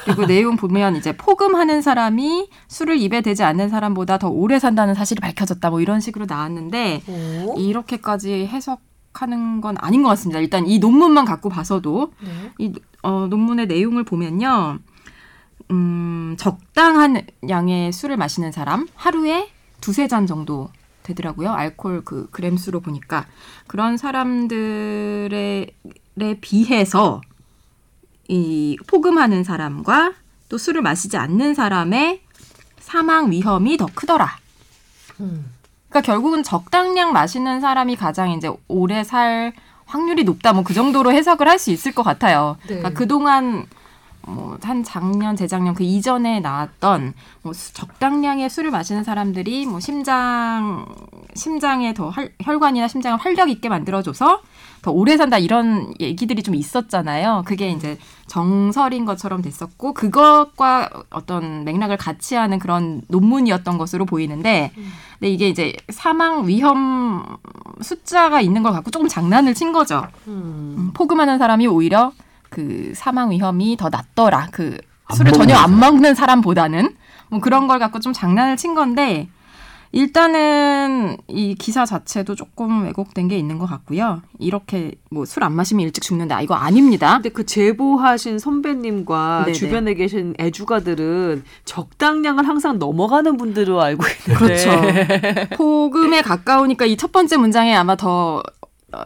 그리고 0.05 0.25
내용 0.27 0.55
보면 0.57 0.95
이제 0.95 1.15
포금하는 1.15 1.81
사람이 1.81 2.49
술을 2.67 2.97
입에 2.97 3.21
대지 3.21 3.43
않는 3.43 3.69
사람보다 3.69 4.17
더 4.17 4.29
오래 4.29 4.59
산다는 4.59 4.93
사실이 4.93 5.19
밝혀졌다. 5.21 5.69
뭐 5.69 5.81
이런 5.81 5.99
식으로 5.99 6.25
나왔는데 6.27 7.03
오. 7.07 7.55
이렇게까지 7.57 8.47
해석하는 8.47 9.61
건 9.61 9.75
아닌 9.79 10.03
것 10.03 10.09
같습니다. 10.09 10.39
일단 10.39 10.67
이 10.67 10.79
논문만 10.79 11.25
갖고 11.25 11.49
봐서도 11.49 12.11
네. 12.21 12.51
이 12.59 12.73
어, 13.03 13.27
논문의 13.29 13.67
내용을 13.67 14.03
보면요. 14.03 14.79
음, 15.71 16.35
적당한 16.39 17.21
양의 17.49 17.91
술을 17.91 18.17
마시는 18.17 18.51
사람 18.51 18.87
하루에 18.95 19.49
두세 19.81 20.07
잔 20.07 20.25
정도 20.25 20.69
되더라고요. 21.07 21.51
알코올 21.51 22.03
그 22.03 22.29
그램 22.31 22.57
수로 22.57 22.79
보니까 22.79 23.25
그런 23.67 23.97
사람들에 23.97 25.67
에 26.19 26.33
비해서 26.41 27.21
이 28.27 28.77
포금하는 28.87 29.43
사람과 29.43 30.13
또 30.49 30.57
술을 30.57 30.81
마시지 30.81 31.17
않는 31.17 31.53
사람의 31.53 32.21
사망 32.79 33.31
위험이 33.31 33.77
더 33.77 33.85
크더라. 33.93 34.37
음. 35.19 35.45
그러니까 35.89 36.01
결국은 36.01 36.43
적당량 36.43 37.13
마시는 37.13 37.61
사람이 37.61 37.95
가장 37.95 38.31
이제 38.31 38.49
오래 38.67 39.03
살 39.03 39.53
확률이 39.85 40.23
높다. 40.23 40.53
뭐 40.53 40.63
그 40.63 40.73
정도로 40.73 41.11
해석을 41.11 41.47
할 41.47 41.59
수 41.59 41.71
있을 41.71 41.93
것 41.93 42.03
같아요. 42.03 42.57
네. 42.67 42.77
그러니까 42.77 42.89
그동안 42.91 43.65
뭐 44.27 44.57
한 44.61 44.83
작년, 44.83 45.35
재작년 45.35 45.73
그 45.73 45.83
이전에 45.83 46.39
나왔던 46.41 47.13
뭐 47.43 47.53
수- 47.53 47.73
적당량의 47.73 48.49
술을 48.49 48.71
마시는 48.71 49.03
사람들이 49.03 49.65
뭐 49.65 49.79
심장 49.79 50.85
심장에 51.35 51.93
더 51.93 52.09
혈, 52.09 52.33
혈관이나 52.41 52.87
심장을 52.87 53.17
활력 53.19 53.49
있게 53.49 53.69
만들어줘서 53.69 54.41
더 54.81 54.91
오래 54.91 55.15
산다 55.17 55.37
이런 55.37 55.93
얘기들이 55.99 56.43
좀 56.43 56.55
있었잖아요. 56.55 57.43
그게 57.45 57.69
이제 57.71 57.97
정설인 58.27 59.05
것처럼 59.05 59.41
됐었고 59.41 59.93
그것과 59.93 60.89
어떤 61.11 61.63
맥락을 61.63 61.97
같이 61.97 62.35
하는 62.35 62.59
그런 62.59 63.01
논문이었던 63.07 63.77
것으로 63.77 64.05
보이는데 64.05 64.71
근데 65.19 65.29
이게 65.31 65.47
이제 65.49 65.73
사망 65.89 66.47
위험 66.47 67.23
숫자가 67.81 68.41
있는 68.41 68.63
걸 68.63 68.71
갖고 68.73 68.91
조금 68.91 69.07
장난을 69.07 69.53
친 69.53 69.71
거죠. 69.71 70.05
음. 70.27 70.75
음, 70.77 70.91
포금하는 70.93 71.37
사람이 71.37 71.67
오히려 71.67 72.11
그 72.49 72.91
사망 72.95 73.31
위험이 73.31 73.77
더 73.77 73.89
낮더라. 73.89 74.47
그안 74.51 74.77
술을 75.13 75.31
전혀 75.33 75.55
안. 75.55 75.79
먹는 75.79 76.15
사람보다는 76.15 76.95
뭐 77.29 77.39
그런 77.39 77.67
걸 77.67 77.79
갖고 77.79 77.99
좀 77.99 78.13
장난을 78.13 78.57
친 78.57 78.73
건데 78.75 79.29
일단은 79.93 81.15
이 81.29 81.55
기사 81.55 81.85
자체도 81.85 82.35
조금 82.35 82.83
왜곡된 82.83 83.29
게 83.29 83.37
있는 83.37 83.57
것 83.57 83.65
같고요. 83.67 84.21
이렇게 84.37 84.91
뭐 85.09 85.23
술 85.23 85.43
안 85.45 85.53
마시면 85.53 85.85
일찍 85.85 86.01
죽는다. 86.03 86.41
이거 86.41 86.55
아닙니다. 86.55 87.13
근데 87.15 87.29
그 87.29 87.45
제보하신 87.45 88.37
선배님과 88.37 89.43
네네. 89.45 89.53
주변에 89.53 89.93
계신 89.93 90.35
애주가들은 90.39 91.43
적당량을 91.65 92.47
항상 92.47 92.79
넘어가는 92.79 93.37
분들로 93.37 93.81
알고 93.81 94.03
있는데 94.27 94.45
그렇죠. 94.45 94.71
포금에 95.57 96.21
가까우니까 96.21 96.85
이 96.85 96.97
첫 96.97 97.11
번째 97.11 97.37
문장에 97.37 97.73
아마 97.75 97.95
더 97.95 98.37
어, 98.37 98.43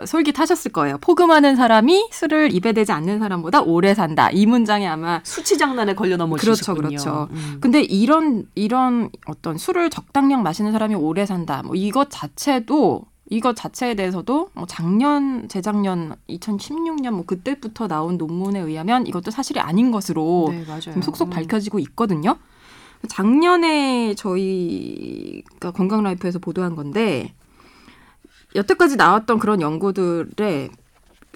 솔깃하셨을 0.06 0.72
거예요. 0.72 0.98
포금하는 1.00 1.56
사람이 1.56 2.10
술을 2.12 2.54
입에 2.54 2.74
대지 2.74 2.92
않는 2.92 3.20
사람보다 3.20 3.62
오래 3.62 3.94
산다. 3.94 4.30
이 4.32 4.46
문장에 4.46 4.88
아마 4.88 5.22
수치 5.24 5.58
장난에 5.58 5.96
걸려 5.96 6.18
넘어지셨군요. 6.18 6.88
그렇죠, 6.88 7.04
그렇죠. 7.04 7.28
음. 7.32 7.58
근데 7.62 7.82
이런 7.82 8.48
이런 8.56 9.10
어떤 9.26 9.58
술을 9.58 9.90
적당량 9.90 10.44
마시는 10.44 10.72
사람이 10.72 10.96
오래 10.96 11.26
산다. 11.26 11.62
뭐 11.64 11.76
이것 11.76 12.08
자체도 12.10 13.06
이것 13.32 13.56
자체에 13.56 13.96
대해서도 13.96 14.50
뭐 14.54 14.66
작년, 14.68 15.48
재작년 15.48 16.16
2016년 16.30 17.12
뭐 17.12 17.24
그때부터 17.26 17.88
나온 17.88 18.18
논문에 18.18 18.60
의하면 18.60 19.08
이것도 19.08 19.32
사실이 19.32 19.62
아닌 19.62 19.90
것으로 19.90 20.50
네. 20.52 20.66
지금 20.82 21.02
속속 21.02 21.30
음. 21.30 21.30
밝혀지고 21.30 21.80
있거든요. 21.80 22.36
작년에 23.08 24.16
저희가 24.16 25.72
건강 25.72 26.04
라이프에서 26.04 26.40
보도한 26.40 26.76
건데 26.76 27.34
여태까지 28.56 28.96
나왔던 28.98 29.40
그런 29.40 29.62
연구들의 29.62 30.70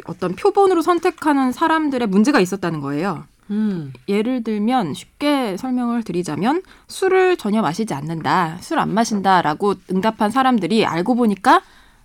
어떤 0.06 0.36
표본으로 0.36 0.82
선택하는 0.82 1.52
사람들의 1.52 2.08
문제가 2.08 2.40
있었다는 2.40 2.82
거예요. 2.82 3.24
음. 3.52 3.94
예를 4.10 4.44
들면 4.44 4.94
쉽게 4.94 5.56
설명을 5.58 6.04
드리자면 6.04 6.64
술을 6.88 7.38
전혀 7.38 7.62
마시지 7.62 7.94
않는다, 7.94 8.58
술 8.60 8.80
안 8.80 8.94
마신다라고 8.94 9.76
응답한 9.92 10.32
사람들이 10.32 10.86
알고 10.86 11.16
보니까 11.16 11.62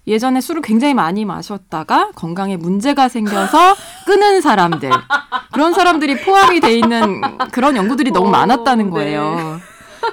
예전에 0.07 0.41
술을 0.41 0.63
굉장히 0.63 0.95
많이 0.95 1.25
마셨다가 1.25 2.11
건강에 2.15 2.57
문제가 2.57 3.09
생겨서 3.09 3.75
끊은 4.07 4.41
사람들 4.41 4.91
그런 5.53 5.73
사람들이 5.73 6.21
포함이 6.23 6.61
돼 6.61 6.79
있는 6.79 7.21
그런 7.53 7.77
연구들이 7.77 8.11
너무 8.11 8.29
오, 8.29 8.31
많았다는 8.31 8.87
네. 8.87 8.91
거예요. 8.91 9.61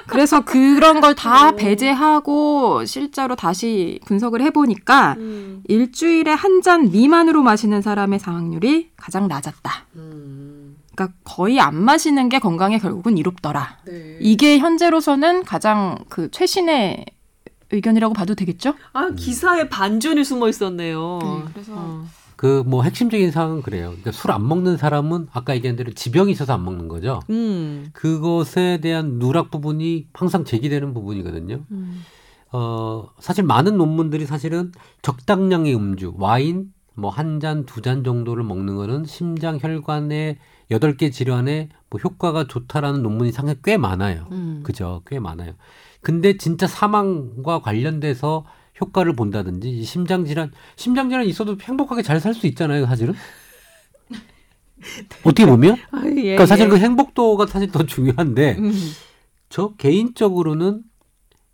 그래서 0.06 0.44
그런 0.44 1.00
걸 1.00 1.14
다 1.14 1.52
배제하고 1.52 2.84
실제로 2.84 3.34
다시 3.36 3.98
분석을 4.06 4.40
해보니까 4.42 5.14
음. 5.18 5.62
일주일에 5.68 6.32
한 6.32 6.60
잔 6.62 6.90
미만으로 6.90 7.42
마시는 7.42 7.82
사람의 7.82 8.18
사망률이 8.18 8.90
가장 8.96 9.28
낮았다. 9.28 9.86
음. 9.96 10.76
그러니까 10.94 11.16
거의 11.24 11.60
안 11.60 11.76
마시는 11.76 12.28
게 12.28 12.38
건강에 12.40 12.78
결국은 12.78 13.16
이롭더라. 13.16 13.78
네. 13.86 14.18
이게 14.20 14.58
현재로서는 14.58 15.44
가장 15.44 15.96
그 16.08 16.30
최신의 16.32 17.06
의견이라고 17.70 18.12
봐도 18.14 18.34
되겠죠? 18.34 18.74
아 18.92 19.10
기사에 19.14 19.68
반전이 19.68 20.24
숨어 20.24 20.48
있었네요. 20.48 21.18
네, 21.22 21.52
그래서 21.52 21.72
어. 21.76 22.06
그 22.38 22.62
뭐 22.66 22.82
핵심적인 22.84 23.30
사항은 23.32 23.62
그래요. 23.62 23.88
그러니까 23.88 24.12
술 24.12 24.30
안 24.30 24.46
먹는 24.46 24.76
사람은 24.76 25.26
아까 25.32 25.54
얘기한 25.56 25.76
대로 25.76 25.92
지병이 25.92 26.30
있어서 26.32 26.54
안 26.54 26.64
먹는 26.64 26.86
거죠. 26.88 27.20
음. 27.30 27.88
그것에 27.92 28.78
대한 28.80 29.18
누락 29.18 29.50
부분이 29.50 30.06
항상 30.14 30.44
제기되는 30.44 30.94
부분이거든요. 30.94 31.64
음. 31.72 32.02
어, 32.52 33.08
사실 33.18 33.44
많은 33.44 33.76
논문들이 33.76 34.24
사실은 34.26 34.72
적당량의 35.02 35.74
음주, 35.74 36.14
와인 36.16 36.72
뭐 36.94 37.10
한 37.10 37.40
잔, 37.40 37.64
두 37.66 37.80
잔 37.82 38.04
정도를 38.04 38.44
먹는 38.44 38.76
거는 38.76 39.04
심장 39.04 39.58
혈관의 39.60 40.38
여덟 40.70 40.96
개 40.96 41.10
질환에 41.10 41.68
뭐 41.90 42.00
효과가 42.02 42.46
좋다라는 42.46 43.02
논문이 43.02 43.32
상당히 43.32 43.58
꽤 43.64 43.76
많아요. 43.76 44.26
음. 44.32 44.60
그죠? 44.64 45.02
꽤 45.06 45.18
많아요. 45.20 45.52
근데 46.02 46.36
진짜 46.36 46.66
사망과 46.66 47.60
관련돼서 47.62 48.44
효과를 48.80 49.14
본다든지 49.14 49.70
이 49.70 49.84
심장 49.84 50.24
질환, 50.24 50.52
심장 50.76 51.08
질환 51.08 51.26
있어도 51.26 51.56
행복하게 51.60 52.02
잘 52.02 52.20
살 52.20 52.34
수 52.34 52.46
있잖아요, 52.46 52.86
사실은. 52.86 53.14
어떻게 55.24 55.46
보면? 55.46 55.76
아, 55.90 56.02
예, 56.06 56.12
그러니까 56.22 56.46
사실 56.46 56.66
예. 56.66 56.68
그 56.68 56.78
행복도가 56.78 57.46
사실 57.46 57.70
더 57.70 57.84
중요한데 57.84 58.56
음. 58.58 58.72
저 59.48 59.74
개인적으로는 59.74 60.82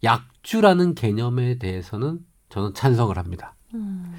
약주라는 0.02 0.94
개념에 0.94 1.58
대해서는 1.58 2.20
저는 2.50 2.74
찬성을 2.74 3.16
합니다. 3.16 3.54
음. 3.74 4.14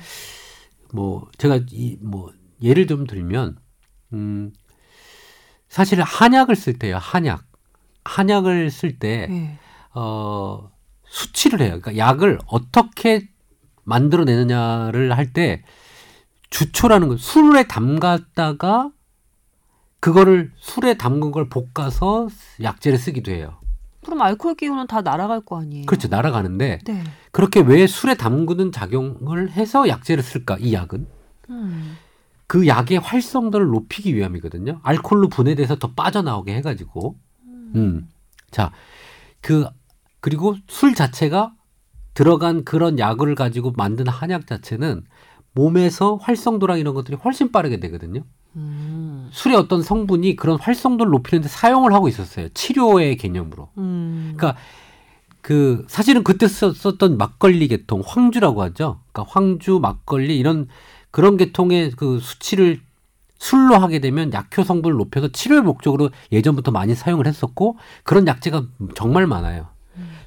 뭐 0.93 1.29
제가 1.37 1.59
이 1.71 1.97
뭐 2.01 2.31
예를 2.61 2.87
좀 2.87 3.05
들면 3.05 3.57
음 4.13 4.53
사실 5.67 6.01
한약을 6.01 6.55
쓸 6.55 6.79
때요 6.79 6.97
한약 6.97 7.43
한약을 8.05 8.71
쓸때 8.71 9.27
네. 9.29 9.59
어 9.93 10.71
수치를 11.15 11.61
해요. 11.61 11.79
그러니까 11.81 11.97
약을 11.97 12.39
어떻게 12.47 13.27
만들어내느냐를 13.85 15.15
할 15.17 15.31
때 15.33 15.63
주초라는 16.49 17.07
거 17.07 17.17
술에 17.17 17.67
담갔다가 17.67 18.91
그거를 19.99 20.51
술에 20.57 20.95
담근 20.95 21.31
걸 21.31 21.49
볶아서 21.49 22.27
약재를 22.61 22.97
쓰기도 22.97 23.31
해요. 23.31 23.57
그럼 24.03 24.21
알코올 24.21 24.55
기운은 24.55 24.87
다 24.87 25.01
날아갈 25.01 25.41
거 25.41 25.59
아니에요? 25.59 25.85
그렇죠. 25.87 26.07
날아가는데 26.09 26.79
네. 26.85 27.03
그렇게 27.31 27.59
왜 27.61 27.87
술에 27.87 28.13
담그는 28.13 28.71
작용을 28.71 29.51
해서 29.51 29.87
약재를 29.87 30.21
쓸까? 30.23 30.57
이 30.59 30.73
약은 30.73 31.07
음. 31.49 31.97
그 32.47 32.67
약의 32.67 32.99
활성도를 32.99 33.67
높이기 33.67 34.15
위함이거든요. 34.15 34.79
알코올로 34.83 35.29
분해돼서 35.29 35.77
더 35.77 35.91
빠져나오게 35.93 36.53
해가지고. 36.55 37.15
음. 37.47 38.07
자, 38.51 38.71
그, 39.41 39.67
그리고 40.25 40.55
술 40.67 40.95
자체가 40.95 41.53
들어간 42.15 42.63
그런 42.63 42.97
약을 42.97 43.35
가지고 43.35 43.73
만든 43.77 44.07
한약 44.07 44.47
자체는 44.47 45.03
몸에서 45.53 46.15
활성도랑 46.15 46.79
이런 46.79 46.95
것들이 46.95 47.15
훨씬 47.23 47.51
빠르게 47.51 47.79
되거든요. 47.79 48.23
음. 48.55 49.29
술의 49.31 49.55
어떤 49.55 49.83
성분이 49.83 50.35
그런 50.35 50.57
활성도를 50.59 51.11
높이는데 51.11 51.47
사용을 51.47 51.93
하고 51.93 52.07
있었어요. 52.07 52.49
치료의 52.55 53.17
개념으로. 53.17 53.69
음. 53.77 54.33
그러니까 54.35 54.59
그 55.41 55.85
사실은 55.87 56.23
그때 56.23 56.47
썼- 56.47 56.75
썼던 56.75 57.19
막걸리 57.19 57.67
계통 57.67 58.01
황주라고 58.03 58.63
하죠. 58.63 59.01
그러니까 59.11 59.31
황주, 59.31 59.77
막걸리 59.79 60.39
이런 60.39 60.67
그런 61.11 61.37
계통의 61.37 61.91
그 61.91 62.17
수치를 62.19 62.79
술로 63.37 63.77
하게 63.77 63.99
되면 63.99 64.33
약효 64.33 64.63
성분을 64.63 64.97
높여서 64.97 65.27
치료의 65.27 65.61
목적으로 65.61 66.09
예전부터 66.31 66.71
많이 66.71 66.95
사용을 66.95 67.27
했었고 67.27 67.77
그런 68.03 68.25
약재가 68.25 68.65
정말 68.95 69.27
많아요. 69.27 69.74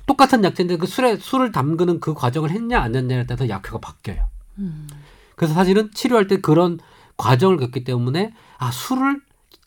똑같은 0.09 0.43
약재인데 0.43 0.77
그 0.79 0.87
술에 0.89 1.17
술을 1.19 1.53
담그는 1.53 2.01
그 2.01 2.15
과정을 2.15 2.51
했냐 2.51 2.81
안 2.81 2.97
했냐에 2.97 3.27
따라서 3.27 3.49
약효가 3.49 3.79
바뀌어요. 3.79 4.25
음. 4.59 4.89
그래서 5.37 5.55
사실은 5.55 5.91
치료할 5.95 6.27
때 6.27 6.41
그런 6.41 6.81
과정을 7.17 7.59
겪기 7.59 7.85
때문에 7.85 8.33
아 8.59 8.73
술을 8.73 9.21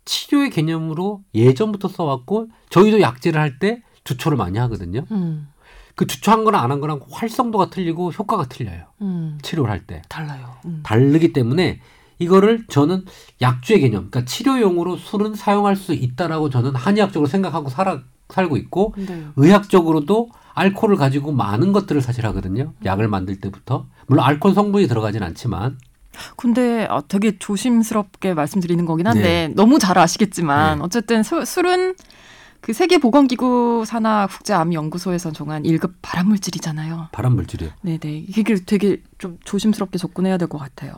치료의 0.04 0.50
개념으로 0.50 1.22
예전부터 1.34 1.88
써왔고 1.88 2.50
저희도 2.70 3.00
약재를 3.00 3.40
할 3.40 3.60
때 3.60 3.82
주초를 4.04 4.36
많이 4.38 4.58
하거든요. 4.58 5.06
음. 5.12 5.48
그 5.96 6.08
주초한 6.08 6.44
거랑 6.44 6.64
안 6.64 6.72
한 6.72 6.80
거랑 6.82 7.02
활성도가 7.12 7.70
틀리고 7.70 8.12
효과가 8.12 8.48
틀려요. 8.50 8.86
음. 9.02 9.38
치료를 9.44 9.70
할 9.72 9.86
때. 9.86 10.02
달라요. 10.10 10.56
음. 10.66 10.82
다르기 10.84 11.32
때문에 11.34 11.80
이거를 12.18 12.66
저는 12.68 13.06
약주의 13.42 13.80
개념, 13.80 14.10
그러니까 14.10 14.26
치료용으로 14.26 14.98
술은 14.98 15.36
사용할 15.36 15.76
수 15.76 15.94
있다라고 15.94 16.50
저는 16.50 16.76
한의학적으로 16.76 17.28
생각하고 17.28 17.70
살아, 17.70 18.02
살고 18.34 18.58
있고 18.58 18.94
네. 18.98 19.26
의학적으로도 19.36 20.30
알코올을 20.54 20.96
가지고 20.98 21.32
많은 21.32 21.72
것들을 21.72 22.02
사실 22.02 22.26
하거든요. 22.28 22.74
약을 22.84 23.08
만들 23.08 23.40
때부터. 23.40 23.86
물론 24.08 24.26
알코올 24.26 24.54
성분이 24.54 24.88
들어가진 24.88 25.24
않지만 25.24 25.78
근데 26.36 26.86
아, 26.90 27.02
되게 27.08 27.38
조심스럽게 27.40 28.34
말씀드리는 28.34 28.84
거긴 28.86 29.08
한데 29.08 29.48
네. 29.48 29.54
너무 29.56 29.80
잘 29.80 29.98
아시겠지만 29.98 30.80
네. 30.80 30.84
어쨌든 30.84 31.24
수- 31.24 31.46
술은 31.46 31.96
그 32.60 32.74
세계 32.74 32.98
보건 33.00 33.28
기구 33.28 33.86
산하 33.88 34.28
국제 34.30 34.54
암 34.54 34.74
연구소에서 34.74 35.32
정한 35.32 35.64
1급 35.64 35.94
발암 36.02 36.28
물질이잖아요. 36.28 37.08
발암 37.12 37.34
물질이에요. 37.36 37.74
네 37.82 37.98
네. 37.98 38.18
이게 38.28 38.56
되게 38.56 39.02
좀 39.18 39.40
조심스럽게 39.46 39.98
접근해야 39.98 40.38
될 40.38 40.48
것 40.48 40.58
같아요. 40.58 40.94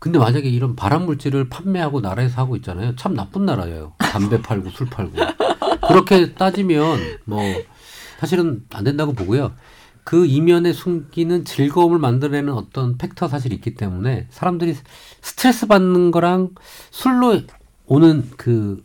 근데 0.00 0.18
만약에 0.18 0.48
이런 0.48 0.74
발암 0.76 1.04
물질을 1.04 1.48
판매하고 1.50 2.00
나라에서 2.00 2.40
하고 2.40 2.56
있잖아요. 2.56 2.96
참 2.96 3.14
나쁜 3.14 3.44
나라예요. 3.44 3.92
담배 3.98 4.40
팔고 4.40 4.70
술 4.70 4.88
팔고. 4.88 5.12
그렇게 5.86 6.32
따지면 6.32 6.98
뭐 7.26 7.40
사실은 8.18 8.64
안 8.72 8.82
된다고 8.84 9.12
보고요. 9.12 9.52
그 10.02 10.24
이면에 10.24 10.72
숨기는 10.72 11.44
즐거움을 11.44 11.98
만들어내는 11.98 12.52
어떤 12.54 12.96
팩터 12.96 13.28
사실이 13.28 13.54
있기 13.56 13.74
때문에 13.74 14.26
사람들이 14.30 14.74
스트레스 15.20 15.66
받는 15.66 16.10
거랑 16.10 16.54
술로 16.90 17.38
오는 17.86 18.24
그 18.38 18.82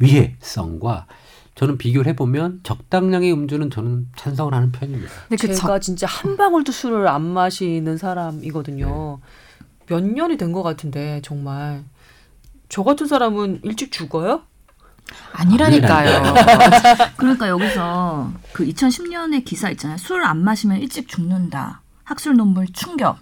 위해성과 0.00 1.06
저는 1.54 1.78
비교를 1.78 2.08
해보면 2.10 2.60
적당량의 2.64 3.32
음주는 3.32 3.70
저는 3.70 4.08
찬성을 4.16 4.52
하는 4.52 4.72
편입니다. 4.72 5.10
근데 5.28 5.36
그 5.46 5.54
제가 5.54 5.74
적- 5.74 5.80
진짜 5.82 6.06
한 6.08 6.36
방울도 6.36 6.72
술을 6.72 7.06
안 7.08 7.22
마시는 7.22 7.96
사람이거든요. 7.96 9.20
몇 9.88 10.02
년이 10.02 10.36
된 10.36 10.52
것 10.52 10.62
같은데 10.62 11.20
정말 11.22 11.84
저 12.68 12.82
같은 12.82 13.06
사람은 13.06 13.60
일찍 13.64 13.90
죽어요? 13.92 14.42
아니라니까요. 15.32 16.22
그러니까 17.16 17.48
여기서 17.48 18.30
그 18.52 18.66
2010년의 18.66 19.44
기사 19.44 19.70
있잖아요. 19.70 19.96
술 19.98 20.22
안 20.24 20.38
마시면 20.44 20.78
일찍 20.80 21.08
죽는다. 21.08 21.80
학술 22.04 22.36
논문 22.36 22.66
충격. 22.72 23.18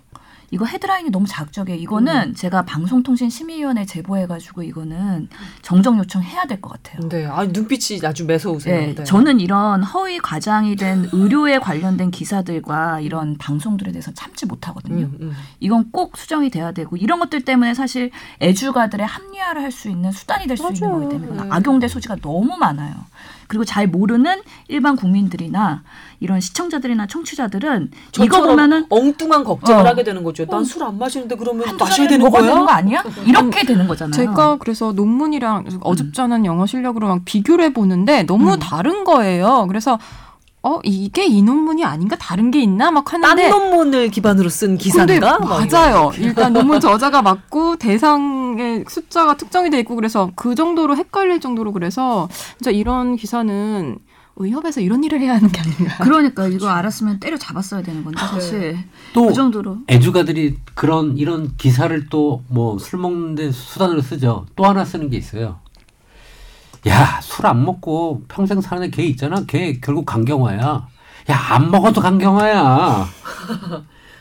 이거 0.51 0.65
헤드라인이 0.65 1.11
너무 1.11 1.27
자극적이에요. 1.27 1.79
이거는 1.81 2.35
제가 2.35 2.65
방송통신심의위원회 2.65 3.85
제보해가지고 3.85 4.63
이거는 4.63 5.29
정정 5.63 5.99
요청해야 5.99 6.45
될 6.47 6.61
것 6.61 6.71
같아요. 6.73 7.09
네. 7.09 7.27
아 7.27 7.45
눈빛이 7.45 8.01
아주 8.05 8.25
매서우세요. 8.25 8.75
네, 8.81 8.95
네. 8.95 9.05
저는 9.05 9.41
이런 9.41 9.83
허위 9.83 10.19
과장이 10.19 10.77
된 10.77 11.09
의료에 11.13 11.59
관련된 11.59 12.11
기사들과 12.11 13.01
이런 13.01 13.37
방송들에 13.39 13.93
대해서 13.93 14.13
참지 14.15 14.47
못하거든요. 14.47 15.07
음, 15.07 15.19
음. 15.21 15.33
이건 15.61 15.91
꼭 15.91 16.17
수정이 16.17 16.51
돼야 16.51 16.73
되고 16.73 16.97
이런 16.97 17.19
것들 17.21 17.45
때문에 17.45 17.75
사실 17.75 18.11
애주가들의 18.41 19.07
합리화를 19.07 19.63
할 19.63 19.73
수 19.73 19.91
있는 19.91 20.11
수단이 20.13 20.47
될 20.47 20.57
수 20.57 20.63
있는. 20.73 20.81
거기 20.91 21.09
때문에 21.09 21.43
네. 21.43 21.49
악용될 21.51 21.89
소지가 21.91 22.17
너무 22.23 22.57
많아요. 22.57 22.95
그리고 23.49 23.65
잘 23.65 23.87
모르는 23.87 24.41
일반 24.69 24.97
국민들이나 24.97 25.83
이런 26.21 26.41
시청자들이나 26.41 27.07
청취자들은 27.07 27.91
이거 28.23 28.43
보면은 28.43 28.87
엉뚱한 28.89 29.45
걱정을 29.45 29.85
어. 29.85 29.89
하게 29.89 30.03
되는 30.05 30.23
거죠. 30.25 30.45
난 30.47 30.63
술 30.63 30.83
안 30.85 30.99
마시는데 30.99 31.37
그러면 31.37 31.69
한두 31.69 31.85
마셔야 31.85 32.09
되는 32.09 32.31
거야? 32.31 32.43
되는 32.43 32.65
거 32.65 32.71
아니야? 32.73 33.03
이렇게 33.27 33.65
되는 33.65 33.87
거잖아요. 33.87 34.13
제가 34.13 34.57
그래서 34.57 34.93
논문이랑 34.93 35.81
어줍잖은 35.81 36.45
영어 36.45 36.67
실력으로 36.67 37.09
막 37.09 37.21
비교를 37.25 37.65
해 37.65 37.73
보는데 37.73 38.23
너무 38.25 38.55
음. 38.55 38.59
다른 38.59 39.05
거예요. 39.05 39.67
그래서 39.69 39.99
어 40.67 40.81
이게 40.83 41.25
이 41.27 41.43
논문이 41.43 41.85
아닌가 41.85 42.17
다른 42.17 42.51
게 42.51 42.61
있나 42.61 42.91
막딴 42.91 43.23
하는데 43.23 43.49
논문을 43.51 44.09
기반으로 44.09 44.49
쓴 44.49 44.77
기사인가? 44.77 45.39
맞아요. 45.39 46.11
일단 46.19 46.53
논문 46.53 46.81
저자가 46.81 47.23
맞고 47.23 47.77
대상의 47.77 48.85
숫자가 48.89 49.37
특정이 49.37 49.71
돼 49.71 49.79
있고 49.81 49.95
그래서 49.95 50.31
그 50.35 50.57
정도로 50.57 50.97
헷갈릴 50.97 51.39
정도로 51.41 51.73
그래서 51.73 52.29
진짜 52.59 52.73
이런 52.73 53.15
기사는 53.15 53.97
의협에서 54.39 54.81
이런 54.81 55.05
일을 55.05 55.21
해야 55.21 55.35
하는 55.37 55.49
게 55.51 55.61
아닌가. 55.61 55.97
그러니까 56.03 56.47
이거 56.49 56.69
알았으면 56.69 57.21
때려 57.21 57.39
잡았어야 57.39 57.83
되는 57.83 58.03
건데 58.05 58.19
사실 58.21 58.77
또 59.15 59.29
그 59.29 59.33
정도로 59.35 59.79
애주가들이 59.89 60.57
그런 60.75 61.17
이런 61.17 61.57
기사를 61.57 62.09
또 62.09 62.43
뭐 62.51 62.77
술 62.79 62.99
먹는데 62.99 63.53
수단으로 63.53 64.03
쓰죠. 64.03 64.47
또 64.57 64.65
하나 64.65 64.85
쓰는 64.85 65.11
게 65.11 65.17
있어요. 65.17 65.61
야, 66.89 67.21
술 67.23 67.47
안 67.47 67.65
먹고 67.65 68.23
평생 68.29 68.61
사는 68.61 68.89
걔 68.91 69.03
있잖아. 69.05 69.43
걔 69.47 69.79
결국 69.81 70.07
강경화야. 70.07 70.87
야, 71.31 71.37
안 71.51 71.71
먹어도 71.71 72.01
강경화야. 72.01 73.07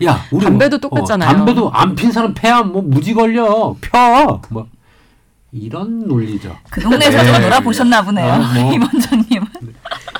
야, 0.05 0.25
우리 0.31 0.43
담배도 0.43 0.79
뭐- 0.79 0.89
똑같잖아요. 0.89 1.29
어, 1.29 1.33
담배도 1.33 1.71
안 1.71 1.95
핀 1.95 2.11
사람 2.11 2.33
폐야 2.33 2.63
뭐 2.63 2.81
무지 2.81 3.13
걸려. 3.13 3.75
펴. 3.81 4.41
뭐 4.49 4.67
이런 5.51 6.07
논리죠. 6.07 6.55
그 6.69 6.81
동네에서 6.81 7.23
좀 7.23 7.33
네. 7.33 7.39
놀아보셨나 7.39 8.01
보네요. 8.03 8.31
아, 8.33 8.37
뭐. 8.53 8.73
임 8.73 8.81
원장님은. 8.81 9.47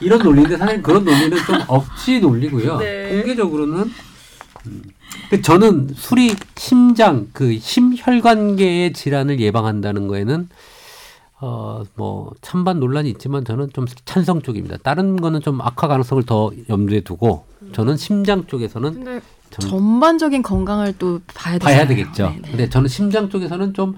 이런 0.02 0.20
논리인데 0.20 0.58
사실 0.58 0.82
그런 0.84 1.04
논리는 1.04 1.36
좀 1.46 1.60
억지 1.68 2.20
논리고요. 2.20 2.78
네. 2.78 3.10
통계적으로는 3.18 3.92
음, 4.68 4.82
근데 5.30 5.42
저는 5.42 5.90
술이 5.96 6.36
심장 6.56 7.28
그 7.34 7.58
심혈관계의 7.60 8.94
질환을 8.94 9.40
예방한다는 9.40 10.08
거에는 10.08 10.50
어 11.42 11.84
뭐 11.96 12.32
찬반 12.42 12.80
논란이 12.80 13.10
있지만 13.12 13.44
저는 13.46 13.70
좀 13.74 13.86
찬성 14.06 14.42
쪽입니다. 14.42 14.78
다른 14.84 15.16
거는 15.18 15.42
좀 15.42 15.62
악화 15.62 15.88
가능성을 15.88 16.24
더 16.24 16.52
염두에 16.70 17.02
두고 17.02 17.46
저는 17.74 17.98
심장 17.98 18.48
쪽에서는 18.48 18.94
근데 18.94 19.22
좀 19.50 19.70
전반적인 19.70 20.42
건강을 20.42 20.96
또 20.98 21.20
봐야. 21.34 21.58
봐야 21.60 21.88
되겠죠. 21.88 22.30
네, 22.30 22.40
네. 22.42 22.50
근데 22.52 22.70
저는 22.70 22.88
심장 22.88 23.30
쪽에서는 23.30 23.74
좀 23.74 23.98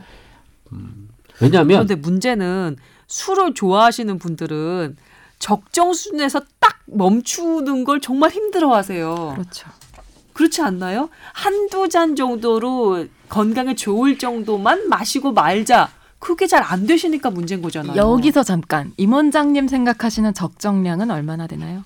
음, 0.71 1.09
왜냐하면 1.41 1.85
그런데 1.85 1.95
문제는 1.95 2.77
술을 3.07 3.53
좋아하시는 3.53 4.17
분들은 4.19 4.97
적정 5.39 5.93
수준에서 5.93 6.41
딱 6.59 6.77
멈추는 6.87 7.83
걸 7.83 8.01
정말 8.01 8.31
힘들어하세요. 8.31 9.33
그렇죠. 9.35 9.69
그렇지 10.33 10.61
않나요? 10.61 11.09
한두 11.33 11.89
잔 11.89 12.15
정도로 12.15 13.05
건강에 13.29 13.75
좋을 13.75 14.17
정도만 14.17 14.87
마시고 14.89 15.31
말자. 15.33 15.89
그게 16.19 16.47
잘 16.47 16.63
안 16.63 16.85
되시니까 16.87 17.29
문제인 17.29 17.61
거잖아요. 17.61 17.95
여기서 17.95 18.43
잠깐 18.43 18.91
임 18.97 19.13
원장님 19.13 19.67
생각하시는 19.67 20.33
적정량은 20.33 21.11
얼마나 21.11 21.47
되나요? 21.47 21.83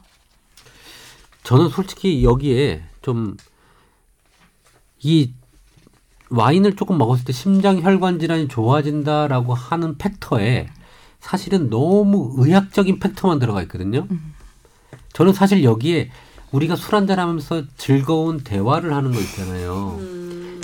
저는 1.44 1.70
솔직히 1.70 2.24
여기에 2.24 2.84
좀 3.02 3.36
이 5.04 5.34
와인을 6.30 6.76
조금 6.76 6.98
먹었을 6.98 7.26
때 7.26 7.34
심장 7.34 7.82
혈관 7.82 8.20
질환이 8.20 8.48
좋아진다라고 8.48 9.54
하는 9.54 9.98
팩터에 9.98 10.70
사실은 11.20 11.70
너무 11.70 12.34
의학적인 12.38 13.00
팩터만 13.00 13.40
들어가 13.40 13.62
있거든요. 13.64 14.08
저는 15.14 15.34
사실 15.34 15.64
여기에 15.64 16.12
우리가 16.52 16.76
술 16.76 16.95
한잔 16.95 17.20
하면서 17.20 17.64
즐거운 17.78 18.39
대화를 18.41 18.93
하는 18.93 19.12
거 19.12 19.20
있잖아요. 19.20 19.99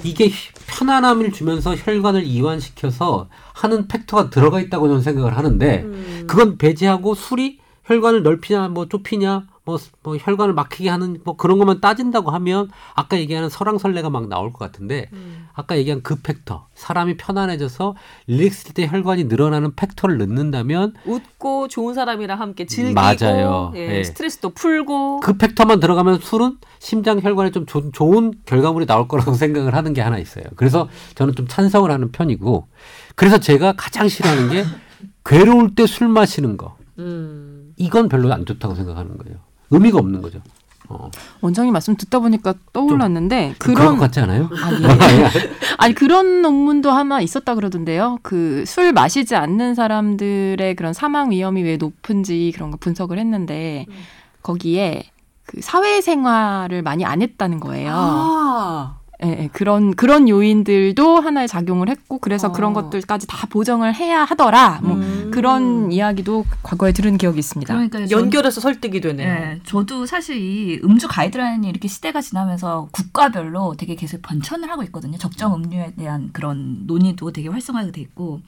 이게 0.04 0.32
편안함을 0.68 1.32
주면서 1.32 1.76
혈관을 1.76 2.24
이완시켜서 2.24 3.30
하는 3.54 3.88
팩터가 3.88 4.30
들어가 4.30 4.60
있다고 4.60 4.88
저는 4.88 5.02
생각을 5.02 5.36
하는데 5.38 5.86
그건 6.28 6.58
배제하고 6.58 7.16
술이 7.16 7.60
혈관을 7.86 8.22
넓히냐 8.24 8.68
뭐 8.70 8.88
좁히냐 8.88 9.48
뭐, 9.68 9.78
뭐 10.02 10.16
혈관을 10.16 10.54
막히게 10.54 10.88
하는 10.90 11.20
뭐 11.26 11.36
그런 11.36 11.58
것만 11.60 11.82
따진다고 11.82 12.32
하면 12.32 12.70
아까 12.96 13.20
얘기하는 13.20 13.50
설왕설래가 13.50 14.10
막 14.10 14.30
나올 14.30 14.54
것 14.54 14.60
같은데 14.60 15.10
음. 15.12 15.48
아까 15.54 15.78
얘기한 15.78 16.02
그 16.02 16.16
팩터 16.22 16.68
사람이 16.74 17.18
편안해져서 17.18 17.96
릴렉스일 18.28 18.74
때 18.74 18.88
혈관이 18.88 19.26
늘어나는 19.26 19.76
팩터를 19.76 20.18
넣는다면 20.20 20.94
웃고 21.06 21.68
좋은 21.68 21.94
사람이랑 21.94 22.40
함께 22.40 22.66
즐기고 22.66 22.94
맞아요. 22.96 23.74
예, 23.76 23.98
예. 23.98 24.04
스트레스도 24.06 24.52
풀고 24.52 25.20
그 25.20 25.38
팩터만 25.38 25.82
들어가면 25.82 26.20
술은 26.22 26.60
심장 26.80 27.20
혈관에 27.22 27.52
좀 27.52 27.66
조- 27.66 27.92
좋은 27.92 28.34
결과물이 28.46 28.86
나올 28.86 29.10
거라고 29.10 29.34
생각을 29.36 29.76
하는 29.76 29.92
게 29.92 30.00
하나 30.00 30.18
있어요. 30.18 30.46
그래서 30.56 30.88
저는 31.16 31.36
좀 31.36 31.46
찬성을 31.46 31.92
하는 31.92 32.14
편이고 32.14 32.70
그래서 33.16 33.38
제가 33.38 33.74
가장 33.74 34.08
싫어하는 34.08 34.50
게 34.50 34.64
괴로울 35.26 35.76
때 35.76 35.86
술 35.86 36.08
마시는 36.08 36.56
거. 36.56 36.78
음. 37.00 37.74
이건 37.78 38.10
별로 38.10 38.34
안 38.34 38.46
좋다고 38.46 38.74
생각하는 38.74 39.18
거예요. 39.18 39.38
의미가 39.70 39.98
없는 40.00 40.22
거죠. 40.22 40.40
어. 40.90 41.12
원장님 41.42 41.74
말씀 41.74 41.98
듣다 41.98 42.20
보니까 42.20 42.54
떠올랐는데 42.72 43.56
그런 43.60 43.98
같지 43.98 44.22
않아요? 44.22 44.50
아니, 44.64 44.78
아니 45.78 45.94
그런 45.94 46.42
논문도 46.42 46.90
하나 46.92 47.20
있었다 47.20 47.56
그러던데요. 47.56 48.20
그 48.24 48.64
술 48.66 48.94
마시지 48.94 49.36
않는 49.36 49.76
사람들의 49.76 50.76
그런 50.76 50.94
사망 50.94 51.32
위험이 51.32 51.64
왜 51.64 51.76
높은지 51.78 52.52
그런 52.56 52.72
거 52.72 52.78
분석을 52.78 53.20
했는데 53.20 53.86
음. 53.90 53.94
거기에 54.44 55.04
그 55.46 55.60
사회생활을 55.62 56.82
많이 56.84 57.04
안 57.06 57.22
했다는 57.22 57.60
거예요. 57.60 57.92
아. 57.94 58.98
예, 59.24 59.30
예, 59.46 59.50
그런 59.52 59.96
그런 59.96 60.30
요인들도 60.30 61.20
하나의 61.22 61.48
작용을 61.48 61.90
했고 61.90 62.20
그래서 62.20 62.50
어. 62.50 62.52
그런 62.52 62.74
것들까지 62.74 63.26
다 63.26 63.48
보정을 63.48 63.96
해야 63.96 64.24
하더라. 64.24 64.80
뭐 64.84 64.96
음. 64.96 65.32
그런 65.34 65.92
이야기도 65.92 66.46
과거에 66.62 66.92
들은 66.92 67.18
기억이 67.18 67.40
있습니다. 67.40 67.74
그러니까 67.74 68.06
전- 68.06 68.12
연결해서 68.12 68.62
설득이 68.62 69.02
되네요. 69.02 69.34
네, 69.34 69.60
저도 69.66 70.06
사실 70.06 70.38
이 70.38 70.80
음주 70.84 71.08
가이드라인이 71.08 71.68
이렇게 71.68 71.88
시대가 71.88 72.22
지나면서 72.22 72.90
국가별로 72.92 73.74
되게 73.76 73.96
계속 73.96 74.22
번천을 74.22 74.70
하고 74.70 74.84
있거든요. 74.84 75.18
적정 75.18 75.56
음료에 75.56 75.94
대한 75.98 76.30
그런 76.32 76.84
논의도 76.86 77.32
되게 77.32 77.50
활성화가 77.50 77.92
돼 77.92 78.02
있고. 78.02 78.42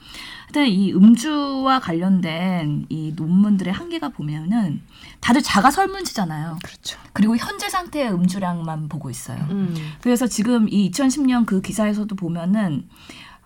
하여튼 0.52 0.68
이 0.68 0.92
음주와 0.92 1.80
관련된 1.80 2.86
이 2.88 3.12
논문들의 3.16 3.72
한계가 3.72 4.10
보면은 4.10 4.82
다들 5.20 5.42
자가 5.42 5.70
설문지잖아요. 5.70 6.58
그렇죠. 6.62 6.98
그리고 7.12 7.36
현재 7.36 7.68
상태의 7.68 8.10
음주량만 8.12 8.88
보고 8.88 9.10
있어요. 9.10 9.38
음. 9.50 9.74
그래서 10.00 10.26
지금 10.26 10.68
이 10.68 10.90
2010년 10.90 11.44
그 11.46 11.60
기사에서도 11.60 12.14
보면은 12.16 12.88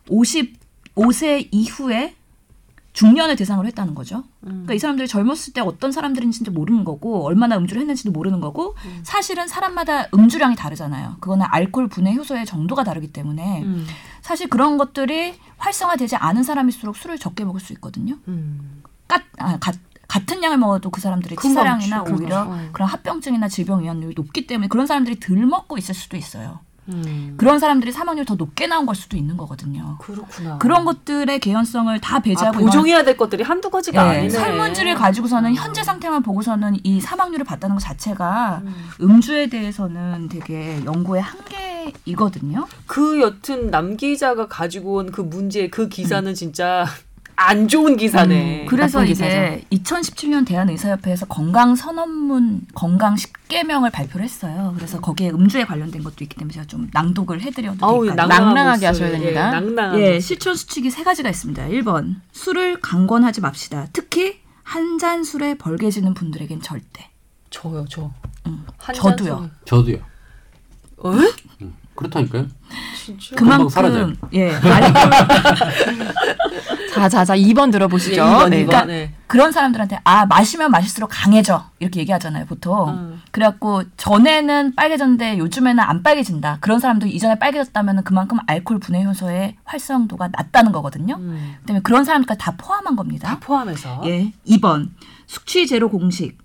55세 0.08 1.48
이후에 1.50 2.14
중년을 2.92 3.34
대상으로 3.34 3.66
했다는 3.66 3.96
거죠. 3.96 4.22
그러니까 4.40 4.72
이 4.72 4.78
사람들이 4.78 5.08
젊었을 5.08 5.52
때 5.52 5.60
어떤 5.60 5.90
사람들인지도 5.90 6.52
모르는 6.52 6.84
거고 6.84 7.24
얼마나 7.24 7.56
음주를 7.56 7.80
했는지도 7.80 8.12
모르는 8.12 8.40
거고 8.40 8.76
사실은 9.02 9.48
사람마다 9.48 10.06
음주량이 10.14 10.54
다르잖아요. 10.54 11.16
그거는 11.18 11.44
알코올 11.50 11.88
분해 11.88 12.14
효소의 12.14 12.46
정도가 12.46 12.84
다르기 12.84 13.08
때문에 13.12 13.62
음. 13.64 13.84
사실 14.22 14.48
그런 14.48 14.78
것들이 14.78 15.34
활성화되지 15.58 16.14
않은 16.16 16.44
사람일수록 16.44 16.94
술을 16.96 17.18
적게 17.18 17.44
먹을 17.44 17.60
수 17.60 17.72
있거든요. 17.72 18.16
음. 18.28 18.82
까, 19.08 19.20
아, 19.38 19.58
가- 19.58 19.72
같은 20.08 20.42
양을 20.42 20.58
먹어도 20.58 20.90
그 20.90 21.00
사람들의 21.00 21.38
치사량이나 21.40 22.04
죽- 22.04 22.14
오히려 22.14 22.44
금방. 22.44 22.68
그런 22.72 22.88
합병증이나 22.88 23.48
질병 23.48 23.82
위험률이 23.82 24.14
높기 24.16 24.46
때문에 24.46 24.68
그런 24.68 24.86
사람들이 24.86 25.18
덜 25.20 25.36
먹고 25.38 25.78
있을 25.78 25.94
수도 25.94 26.16
있어요. 26.16 26.60
음. 26.88 27.34
그런 27.38 27.58
사람들이 27.58 27.92
사망률이 27.92 28.26
더 28.26 28.34
높게 28.34 28.66
나온 28.66 28.84
걸 28.84 28.94
수도 28.94 29.16
있는 29.16 29.38
거거든요. 29.38 29.96
그렇구나. 30.00 30.58
그런 30.58 30.84
것들의 30.84 31.40
개연성을 31.40 31.98
다 32.02 32.16
아, 32.16 32.18
배제하고 32.18 32.58
보정해야 32.58 33.02
될 33.04 33.16
것들이 33.16 33.42
한두 33.42 33.70
가지가 33.70 34.02
이건- 34.02 34.10
아니네. 34.10 34.24
예, 34.26 34.28
설문지를 34.28 34.94
가지고서는 34.94 35.54
현재 35.54 35.82
상태만 35.82 36.22
보고서는 36.22 36.76
이 36.84 37.00
사망률을 37.00 37.46
봤다는 37.46 37.76
것 37.76 37.80
자체가 37.80 38.60
음. 39.00 39.20
주에 39.22 39.46
대해서는 39.46 40.28
되게 40.28 40.84
연구의 40.84 41.22
한계이거든요. 41.22 42.66
그 42.86 43.20
여튼 43.22 43.70
남 43.70 43.96
기자가 43.96 44.46
가지고 44.48 44.96
온 44.96 45.10
그 45.10 45.22
문제 45.22 45.68
그 45.68 45.88
기사는 45.88 46.34
진짜 46.34 46.84
안 47.36 47.66
좋은 47.68 47.96
기사네. 47.96 48.62
음, 48.62 48.66
그래서 48.66 49.04
이제 49.04 49.64
2017년 49.72 50.46
대한의사협회에서 50.46 51.26
건강 51.26 51.74
선언문 51.74 52.62
건강 52.74 53.16
10개명을 53.16 53.90
발표를 53.92 54.24
했어요. 54.24 54.72
그래서 54.76 55.00
거기에 55.00 55.30
음주에 55.30 55.64
관련된 55.64 56.02
것도 56.04 56.22
있기 56.24 56.36
때문에 56.36 56.52
제가 56.54 56.66
좀 56.66 56.88
낭독을 56.92 57.40
해드려도 57.40 57.78
될까요? 58.04 58.26
낭낭하게. 58.26 58.86
하셔야 58.86 59.10
됩니다. 59.10 59.48
예, 59.48 59.50
낭낭한 59.50 60.00
예. 60.00 60.20
실천 60.20 60.54
수칙이 60.54 60.90
세 60.90 61.02
가지가 61.02 61.28
있습니다. 61.28 61.64
1번 61.68 62.16
술을 62.32 62.80
강권하지 62.80 63.40
맙시다. 63.40 63.88
특히 63.92 64.40
한 64.62 64.98
잔 64.98 65.24
술에 65.24 65.54
벌게 65.58 65.90
지는 65.90 66.14
분들에겐 66.14 66.62
절대. 66.62 67.10
저요 67.50 67.84
저. 67.88 68.10
음, 68.46 68.64
한 68.78 68.94
저도요. 68.94 69.50
저도요. 69.64 69.96
잔 69.96 71.10
소리. 71.10 71.20
어? 71.20 71.74
그렇다니까요. 72.08 72.46
진짜? 72.96 73.36
그만큼 73.36 74.16
예 74.32 74.50
자자자 76.94 77.34
2번 77.36 77.70
들어보시죠. 77.70 78.22
예, 78.22 78.26
이번, 78.26 78.50
네. 78.50 78.60
이번. 78.60 78.66
그러니까 78.66 78.84
네. 78.84 79.14
그런 79.26 79.52
사람들한테 79.52 80.00
아 80.04 80.26
마시면 80.26 80.70
마실수록 80.70 81.10
강해져 81.12 81.64
이렇게 81.80 82.00
얘기하잖아요 82.00 82.46
보통. 82.46 82.88
음. 82.90 83.22
그래갖고 83.30 83.82
전에는 83.96 84.74
빨개졌는데 84.74 85.38
요즘에는 85.38 85.82
안 85.82 86.02
빨개진다. 86.02 86.58
그런 86.60 86.78
사람도 86.78 87.06
이전에 87.06 87.38
빨개졌다면 87.38 88.04
그만큼 88.04 88.38
알코올 88.46 88.80
분해 88.80 89.04
효소의 89.04 89.56
활성도가 89.64 90.28
낮다는 90.32 90.72
거거든요. 90.72 91.16
음. 91.16 91.56
그다음에 91.60 91.80
그런 91.82 92.04
사람들까지 92.04 92.38
다 92.38 92.54
포함한 92.56 92.96
겁니다. 92.96 93.28
다 93.28 93.38
포함해서. 93.40 94.02
예. 94.06 94.32
2번. 94.46 94.90
숙취 95.26 95.66
제로 95.66 95.88
공식. 95.90 96.38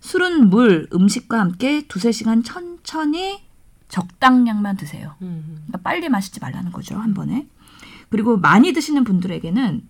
술은 0.00 0.50
물, 0.50 0.86
음식과 0.94 1.40
함께 1.40 1.82
두세 1.88 2.12
시간 2.12 2.44
천천히 2.44 3.45
적당량만 3.88 4.76
드세요. 4.76 5.14
음. 5.22 5.62
그러니까 5.66 5.78
빨리 5.78 6.08
마시지 6.08 6.40
말라는 6.40 6.72
거죠, 6.72 6.96
한 6.98 7.14
번에. 7.14 7.46
그리고 8.10 8.36
많이 8.36 8.72
드시는 8.72 9.04
분들에게는 9.04 9.88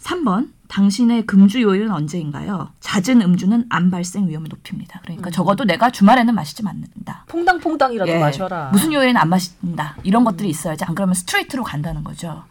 3번. 0.00 0.50
당신의 0.68 1.26
금주 1.26 1.62
요일은 1.62 1.92
언제인가요? 1.92 2.72
잦은 2.80 3.22
음주는 3.22 3.66
암 3.68 3.90
발생 3.90 4.28
위험을 4.28 4.48
높입니다. 4.48 5.00
그러니까 5.04 5.30
적어도 5.30 5.64
내가 5.64 5.90
주말에는 5.90 6.34
마시지 6.34 6.64
않는다. 6.66 7.24
퐁당퐁당이라도 7.28 8.10
예. 8.10 8.18
마셔라. 8.18 8.70
무슨 8.72 8.92
요일에는 8.92 9.16
안 9.20 9.28
마신다. 9.28 9.96
이런 10.02 10.24
것들이 10.24 10.48
있어야지. 10.48 10.84
안 10.84 10.96
그러면 10.96 11.14
스트레이트로 11.14 11.62
간다는 11.62 12.02
거죠. 12.02 12.42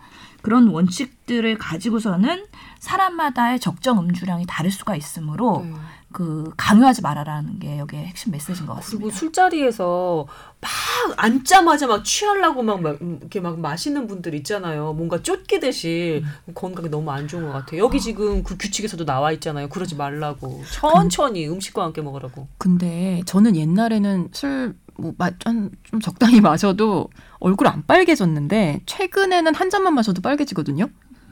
그런 0.41 0.67
원칙들을 0.67 1.57
가지고서는 1.57 2.45
사람마다의 2.79 3.59
적정 3.59 3.99
음주량이 3.99 4.45
다를 4.47 4.71
수가 4.71 4.95
있으므로 4.95 5.65
네. 5.65 5.73
그 6.15 6.49
강요하지 6.55 7.01
말아라는 7.01 7.59
게 7.59 7.77
여기에 7.77 8.05
핵심 8.05 8.31
메시지인 8.31 8.67
것 8.67 8.75
그리고 8.75 8.75
같습니다. 8.75 9.17
술자리에서 9.17 10.25
막 10.61 10.71
앉자마자 11.17 11.87
막 11.87 12.05
취하려고 12.05 12.63
막, 12.63 12.81
막 12.81 12.97
이렇게 13.01 13.41
막 13.41 13.59
마시는 13.59 14.07
분들 14.07 14.33
있잖아요. 14.35 14.93
뭔가 14.93 15.21
쫓기듯이 15.21 16.23
건강에 16.53 16.87
너무 16.87 17.11
안 17.11 17.27
좋은 17.27 17.43
것 17.43 17.51
같아요. 17.51 17.83
여기 17.83 17.99
지금 17.99 18.43
그 18.43 18.55
규칙에서도 18.57 19.03
나와 19.03 19.33
있잖아요. 19.33 19.67
그러지 19.67 19.97
말라고 19.97 20.63
천천히 20.71 21.49
음식과 21.49 21.83
함께 21.83 22.01
먹으라고. 22.01 22.47
근데 22.59 23.21
저는 23.25 23.57
옛날에는 23.57 24.29
술 24.31 24.73
뭐좀 24.97 25.71
적당히 26.01 26.39
마셔도 26.39 27.09
얼굴 27.39 27.67
안 27.67 27.85
빨개졌는데 27.85 28.83
최근에는 28.85 29.53
한 29.53 29.69
잔만 29.69 29.93
마셔도 29.93 30.21
빨개지거든요. 30.21 30.87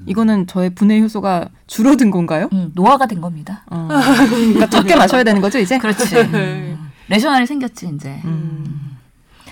이거는 0.06 0.48
저의 0.48 0.70
분해 0.72 1.02
효소가 1.02 1.50
줄어든 1.68 2.12
건가요? 2.12 2.50
음, 2.54 2.72
노화가 2.76 3.06
된 3.08 3.22
겁니다. 3.22 3.64
어. 3.70 3.88
그러니까 4.30 4.70
적게 4.70 4.96
마셔야 4.96 5.24
되는 5.24 5.42
거죠 5.42 5.60
이제? 5.60 5.78
그렇지. 5.78 6.16
음. 6.18 6.92
레셔널이 7.10 7.46
생겼지 7.46 7.92
이제. 7.96 8.20
음. 8.26 8.98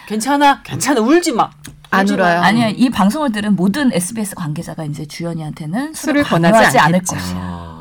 괜찮아, 0.08 0.62
괜찮아, 0.64 1.02
울지 1.02 1.32
마. 1.34 1.50
안. 1.90 2.08
울어요. 2.10 2.40
아니야 2.42 2.70
이 2.70 2.90
방송을 2.90 3.32
들은 3.32 3.56
모든 3.56 3.92
SBS 3.94 4.36
관계자가 4.36 4.86
이제 4.86 5.06
주연이한테는 5.06 5.94
술을 5.94 6.24
권하지 6.24 6.80
않을. 6.80 7.02
것이야. 7.02 7.38
아. 7.38 7.72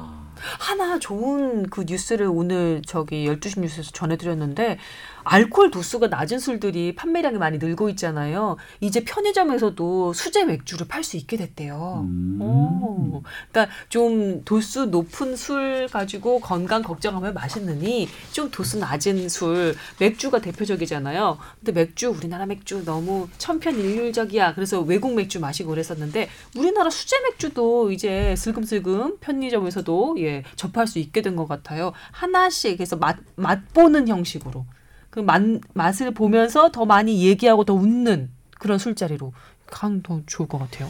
하나 0.58 0.98
좋은 0.98 1.68
그 1.70 1.84
뉴스를 1.86 2.26
오늘 2.26 2.82
저기 2.86 3.26
12시 3.28 3.60
뉴스에서 3.60 3.90
전해드렸는데 3.92 4.78
알코올 5.24 5.70
도수가 5.70 6.08
낮은 6.08 6.38
술들이 6.38 6.94
판매량이 6.94 7.38
많이 7.38 7.58
늘고 7.58 7.88
있잖아요. 7.90 8.56
이제 8.80 9.02
편의점에서도 9.04 10.12
수제 10.12 10.44
맥주를 10.44 10.86
팔 10.86 11.02
수 11.02 11.16
있게 11.16 11.36
됐대요. 11.36 12.04
음. 12.06 12.38
오. 12.42 13.22
그러니까 13.50 13.74
좀 13.88 14.44
도수 14.44 14.86
높은 14.86 15.36
술 15.36 15.88
가지고 15.90 16.40
건강 16.40 16.82
걱정하면 16.82 17.34
맛있느니 17.34 18.08
좀 18.32 18.50
도수 18.50 18.78
낮은 18.78 19.28
술 19.28 19.74
맥주가 19.98 20.40
대표적이잖아요. 20.40 21.38
근데 21.58 21.72
맥주 21.72 22.08
우리나라 22.08 22.46
맥주 22.46 22.84
너무 22.84 23.28
천편일률적이야. 23.38 24.54
그래서 24.54 24.80
외국 24.80 25.14
맥주 25.14 25.40
마시고 25.40 25.70
그랬었는데 25.70 26.28
우리나라 26.56 26.90
수제 26.90 27.16
맥주도 27.22 27.90
이제 27.92 28.34
슬금슬금 28.36 29.18
편의점에서도 29.20 30.16
예 30.20 30.42
접할 30.56 30.86
수 30.86 30.98
있게 30.98 31.22
된 31.22 31.30
것 31.30 31.46
같아요. 31.46 31.92
하나씩 32.10 32.80
해서 32.80 32.96
맛 32.96 33.16
맛보는 33.36 34.08
형식으로 34.08 34.66
그 35.10 35.20
맛, 35.20 35.42
맛을 35.74 36.12
보면서 36.12 36.70
더 36.70 36.84
많이 36.84 37.24
얘기하고 37.26 37.64
더 37.64 37.74
웃는 37.74 38.30
그런 38.58 38.78
술자리로 38.78 39.32
가면 39.70 40.02
더 40.02 40.20
좋을 40.26 40.48
것 40.48 40.58
같아요. 40.58 40.88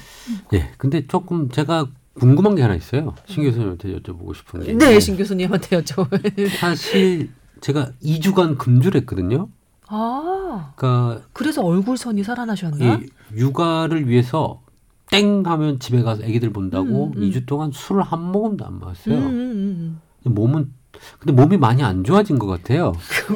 예. 0.52 0.70
근데 0.78 1.06
조금 1.06 1.50
제가 1.50 1.88
궁금한 2.14 2.54
게 2.54 2.62
하나 2.62 2.74
있어요. 2.74 3.14
신 3.26 3.44
교수님한테 3.44 3.96
여쭤보고 3.98 4.34
싶은 4.34 4.64
게. 4.64 4.72
네, 4.74 5.00
신 5.00 5.16
교수님한테 5.16 5.80
여쭤봐요. 5.80 6.48
사실 6.58 7.30
제가 7.60 7.92
2주간 8.02 8.58
금주를 8.58 9.00
했거든요. 9.02 9.48
아, 9.86 10.72
그러니까 10.76 11.26
그래서 11.32 11.62
얼굴선이 11.62 12.22
살아나셨나? 12.22 13.00
이 13.02 13.08
육아를 13.36 14.08
위해서 14.08 14.62
땡 15.10 15.42
하면 15.44 15.80
집에 15.80 16.02
가서 16.02 16.22
애기들 16.22 16.52
본다고 16.52 17.06
음, 17.08 17.12
음. 17.16 17.20
2주 17.30 17.46
동안 17.46 17.70
술을 17.72 18.02
한 18.02 18.22
모금도 18.22 18.64
안 18.64 18.78
마셨어요. 18.78 19.16
음, 19.16 20.00
음, 20.26 20.32
몸은 20.32 20.72
근데 21.18 21.32
몸이 21.32 21.56
많이 21.56 21.82
안 21.82 22.04
좋아진 22.04 22.38
것 22.38 22.46
같아요. 22.46 22.92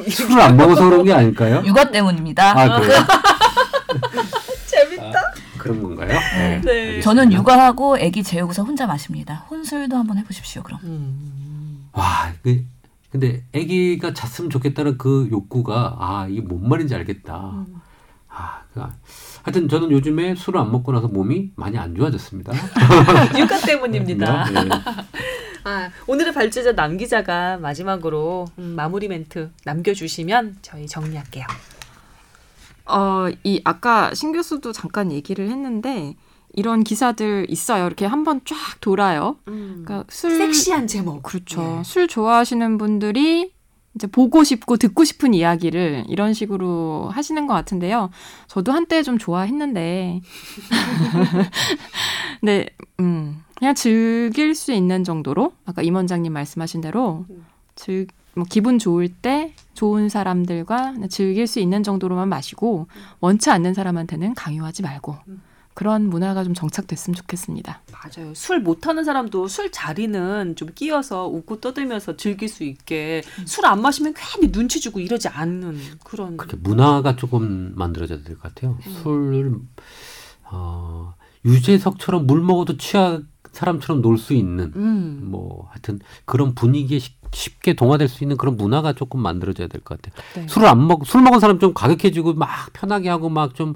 술을 0.09 0.41
안 0.41 0.57
먹어서 0.57 0.89
그런 0.89 1.03
게 1.03 1.13
아닐까요? 1.13 1.63
육아 1.65 1.91
때문입니다. 1.91 2.59
아 2.59 2.79
그래요? 2.79 2.99
음. 2.99 4.21
재밌다. 4.65 5.21
그런 5.57 5.81
건가요? 5.81 6.07
네. 6.09 6.61
네. 6.61 6.71
알겠습니다. 6.71 7.01
저는 7.01 7.33
육아하고 7.33 7.95
아기 7.97 8.23
재우고서 8.23 8.63
혼자 8.63 8.85
마십니다. 8.85 9.45
혼술도 9.49 9.95
한번 9.95 10.17
해보십시오. 10.19 10.61
그럼. 10.63 10.79
음. 10.83 11.89
와, 11.91 12.31
그, 12.43 12.63
근데 13.11 13.43
아기가 13.55 14.13
잤으면 14.13 14.49
좋겠다는 14.49 14.97
그 14.97 15.27
욕구가 15.31 15.95
아 15.99 16.27
이게 16.29 16.41
뭔 16.41 16.67
말인지 16.67 16.93
알겠다. 16.93 17.51
음. 17.53 17.81
아, 18.29 18.61
그, 18.73 18.83
하여튼 19.45 19.69
저는 19.69 19.91
요즘에 19.91 20.33
술을 20.33 20.59
안 20.59 20.71
먹고 20.71 20.91
나서 20.91 21.07
몸이 21.07 21.51
많이 21.55 21.77
안 21.77 21.95
좋아졌습니다. 21.95 22.51
육아 23.37 23.59
때문입니다. 23.59 24.49
네. 24.49 24.69
아, 25.63 25.91
오늘의 26.07 26.33
발주자 26.33 26.73
남 26.73 26.97
기자가 26.97 27.57
마지막으로 27.57 28.45
음, 28.57 28.73
마무리 28.75 29.07
멘트 29.07 29.51
남겨주시면 29.63 30.57
저희 30.63 30.87
정리할게요. 30.87 31.45
어, 32.87 33.27
이 33.43 33.61
아까 33.63 34.11
신 34.15 34.31
교수도 34.31 34.71
잠깐 34.71 35.11
얘기를 35.11 35.47
했는데 35.47 36.15
이런 36.53 36.83
기사들 36.83 37.45
있어요. 37.47 37.85
이렇게 37.85 38.07
한번 38.07 38.41
쫙 38.45 38.55
돌아요. 38.81 39.37
그러니까 39.45 40.05
술 40.09 40.37
섹시한 40.37 40.87
제목. 40.87 41.21
그렇죠. 41.21 41.61
네. 41.61 41.83
술 41.83 42.07
좋아하시는 42.07 42.79
분들이 42.79 43.51
이제 43.95 44.07
보고 44.07 44.43
싶고 44.43 44.77
듣고 44.77 45.03
싶은 45.05 45.33
이야기를 45.33 46.05
이런 46.09 46.33
식으로 46.33 47.09
하시는 47.11 47.47
것 47.47 47.53
같은데요. 47.53 48.09
저도 48.47 48.73
한때 48.73 49.01
좀 49.03 49.17
좋아했는데, 49.17 50.21
네, 52.43 52.67
음, 52.99 53.41
그냥 53.57 53.73
즐길 53.73 54.53
수 54.53 54.73
있는 54.73 55.03
정도로 55.03 55.53
아까 55.65 55.81
임 55.81 55.95
원장님 55.95 56.31
말씀하신 56.33 56.81
대로 56.81 57.25
즐, 57.75 58.07
뭐 58.35 58.45
기분 58.49 58.79
좋을 58.79 59.07
때 59.07 59.53
좋은 59.73 60.09
사람들과 60.09 60.95
즐길 61.09 61.47
수 61.47 61.59
있는 61.59 61.81
정도로만 61.81 62.27
마시고 62.27 62.87
원치 63.21 63.49
않는 63.49 63.73
사람한테는 63.73 64.33
강요하지 64.35 64.81
말고 64.83 65.15
그런 65.75 66.09
문화가 66.09 66.43
좀 66.45 66.53
정착됐으면 66.53 67.15
좋겠습니다. 67.15 67.81
맞아요. 67.91 68.33
술 68.33 68.61
못하는 68.61 69.03
사람도 69.03 69.47
술 69.49 69.71
자리는 69.71 70.55
좀 70.55 70.69
끼어서 70.73 71.27
웃고 71.27 71.59
떠들면서 71.59 72.15
즐길 72.17 72.47
수 72.49 72.63
있게 72.63 73.21
술안 73.45 73.81
마시면 73.81 74.13
괜히 74.15 74.51
눈치 74.51 74.79
주고 74.79 74.99
이러지 75.01 75.27
않는 75.27 75.77
그런. 76.03 76.37
그렇게 76.37 76.55
문화가 76.57 77.15
조금 77.17 77.73
만들어져야 77.75 78.23
될 78.23 78.37
것 78.39 78.55
같아요. 78.55 78.77
술을 79.03 79.55
어, 80.51 81.13
유재석처럼 81.43 82.25
물 82.25 82.41
먹어도 82.41 82.77
취한 82.77 83.27
사람처럼 83.51 84.01
놀 84.01 84.17
수 84.17 84.33
있는 84.33 84.71
음. 84.75 85.27
뭐 85.31 85.67
하여튼 85.71 85.99
그런 86.25 86.55
분위기에 86.55 86.99
쉽- 86.99 87.15
쉽게 87.33 87.73
동화될 87.73 88.07
수 88.07 88.23
있는 88.23 88.37
그런 88.37 88.55
문화가 88.57 88.93
조금 88.93 89.19
만들어져야 89.21 89.67
될 89.67 89.81
것 89.81 90.01
같아요. 90.01 90.23
네. 90.35 90.47
술을 90.47 90.67
안 90.67 90.85
먹, 90.87 91.05
술 91.05 91.21
먹은 91.21 91.39
사람 91.41 91.59
좀 91.59 91.73
과격해지고 91.73 92.33
막 92.35 92.47
편하게 92.73 93.09
하고 93.09 93.29
막 93.29 93.53
좀 93.55 93.75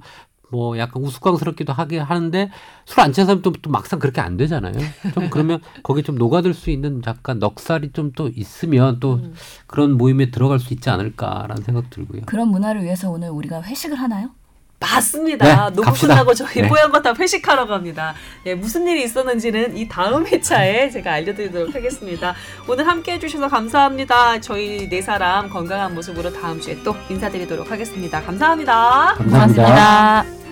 뭐 0.52 0.78
약간 0.78 1.04
우스꽝스럽기도 1.04 1.74
하게 1.74 2.00
하는데 2.00 2.50
술 2.86 3.02
안 3.02 3.12
취한 3.14 3.28
사람 3.28 3.42
또, 3.42 3.52
또 3.52 3.70
막상 3.70 4.00
그렇게 4.00 4.20
안 4.22 4.36
되잖아요. 4.38 4.74
좀 5.14 5.30
그러면 5.30 5.62
거기 5.84 6.04
좀 6.04 6.16
녹아들 6.16 6.54
수 6.54 6.70
있는 6.72 7.02
약간 7.08 7.40
넉살이 7.40 7.92
좀 7.92 8.10
또 8.16 8.28
있으면 8.36 9.00
또 9.00 9.16
음. 9.16 9.34
그런 9.68 9.96
모임에 9.98 10.32
들어갈 10.32 10.60
수 10.60 10.74
있지 10.74 10.90
않을까라는 10.90 11.62
생각 11.64 11.90
들고요. 11.92 12.24
그런 12.26 12.50
문화를 12.50 12.84
위해서 12.84 13.10
오늘 13.12 13.30
우리가 13.30 13.62
회식을 13.62 13.98
하나요? 14.00 14.32
맞습니다. 14.80 15.46
네, 15.46 15.76
녹음 15.76 15.84
갑시다. 15.84 16.08
끝나고 16.14 16.34
저희 16.34 16.62
네. 16.62 16.68
뽀얀거탑 16.70 17.20
회식하러 17.20 17.68
갑니다. 17.68 18.14
예, 18.46 18.56
무슨 18.56 18.88
일이 18.88 19.04
있었는지는 19.04 19.76
이 19.78 19.88
다음 19.88 20.26
회차에 20.26 20.90
제가 20.90 21.14
알려드리도록 21.14 21.76
하겠습니다. 21.76 22.34
오늘 22.68 22.88
함께 22.88 23.14
해주셔서 23.14 23.50
감사합니다. 23.50 24.40
저희 24.40 24.88
네 24.90 25.02
사람 25.02 25.50
건강한 25.50 25.94
모습으로 25.94 26.32
다음 26.32 26.60
주에 26.62 26.78
또 26.84 26.96
인사드리도록 27.10 27.70
하겠습니다. 27.72 28.22
감사합니다. 28.22 29.16
감사합니다. 29.18 30.24
고맙습니다. 30.26 30.49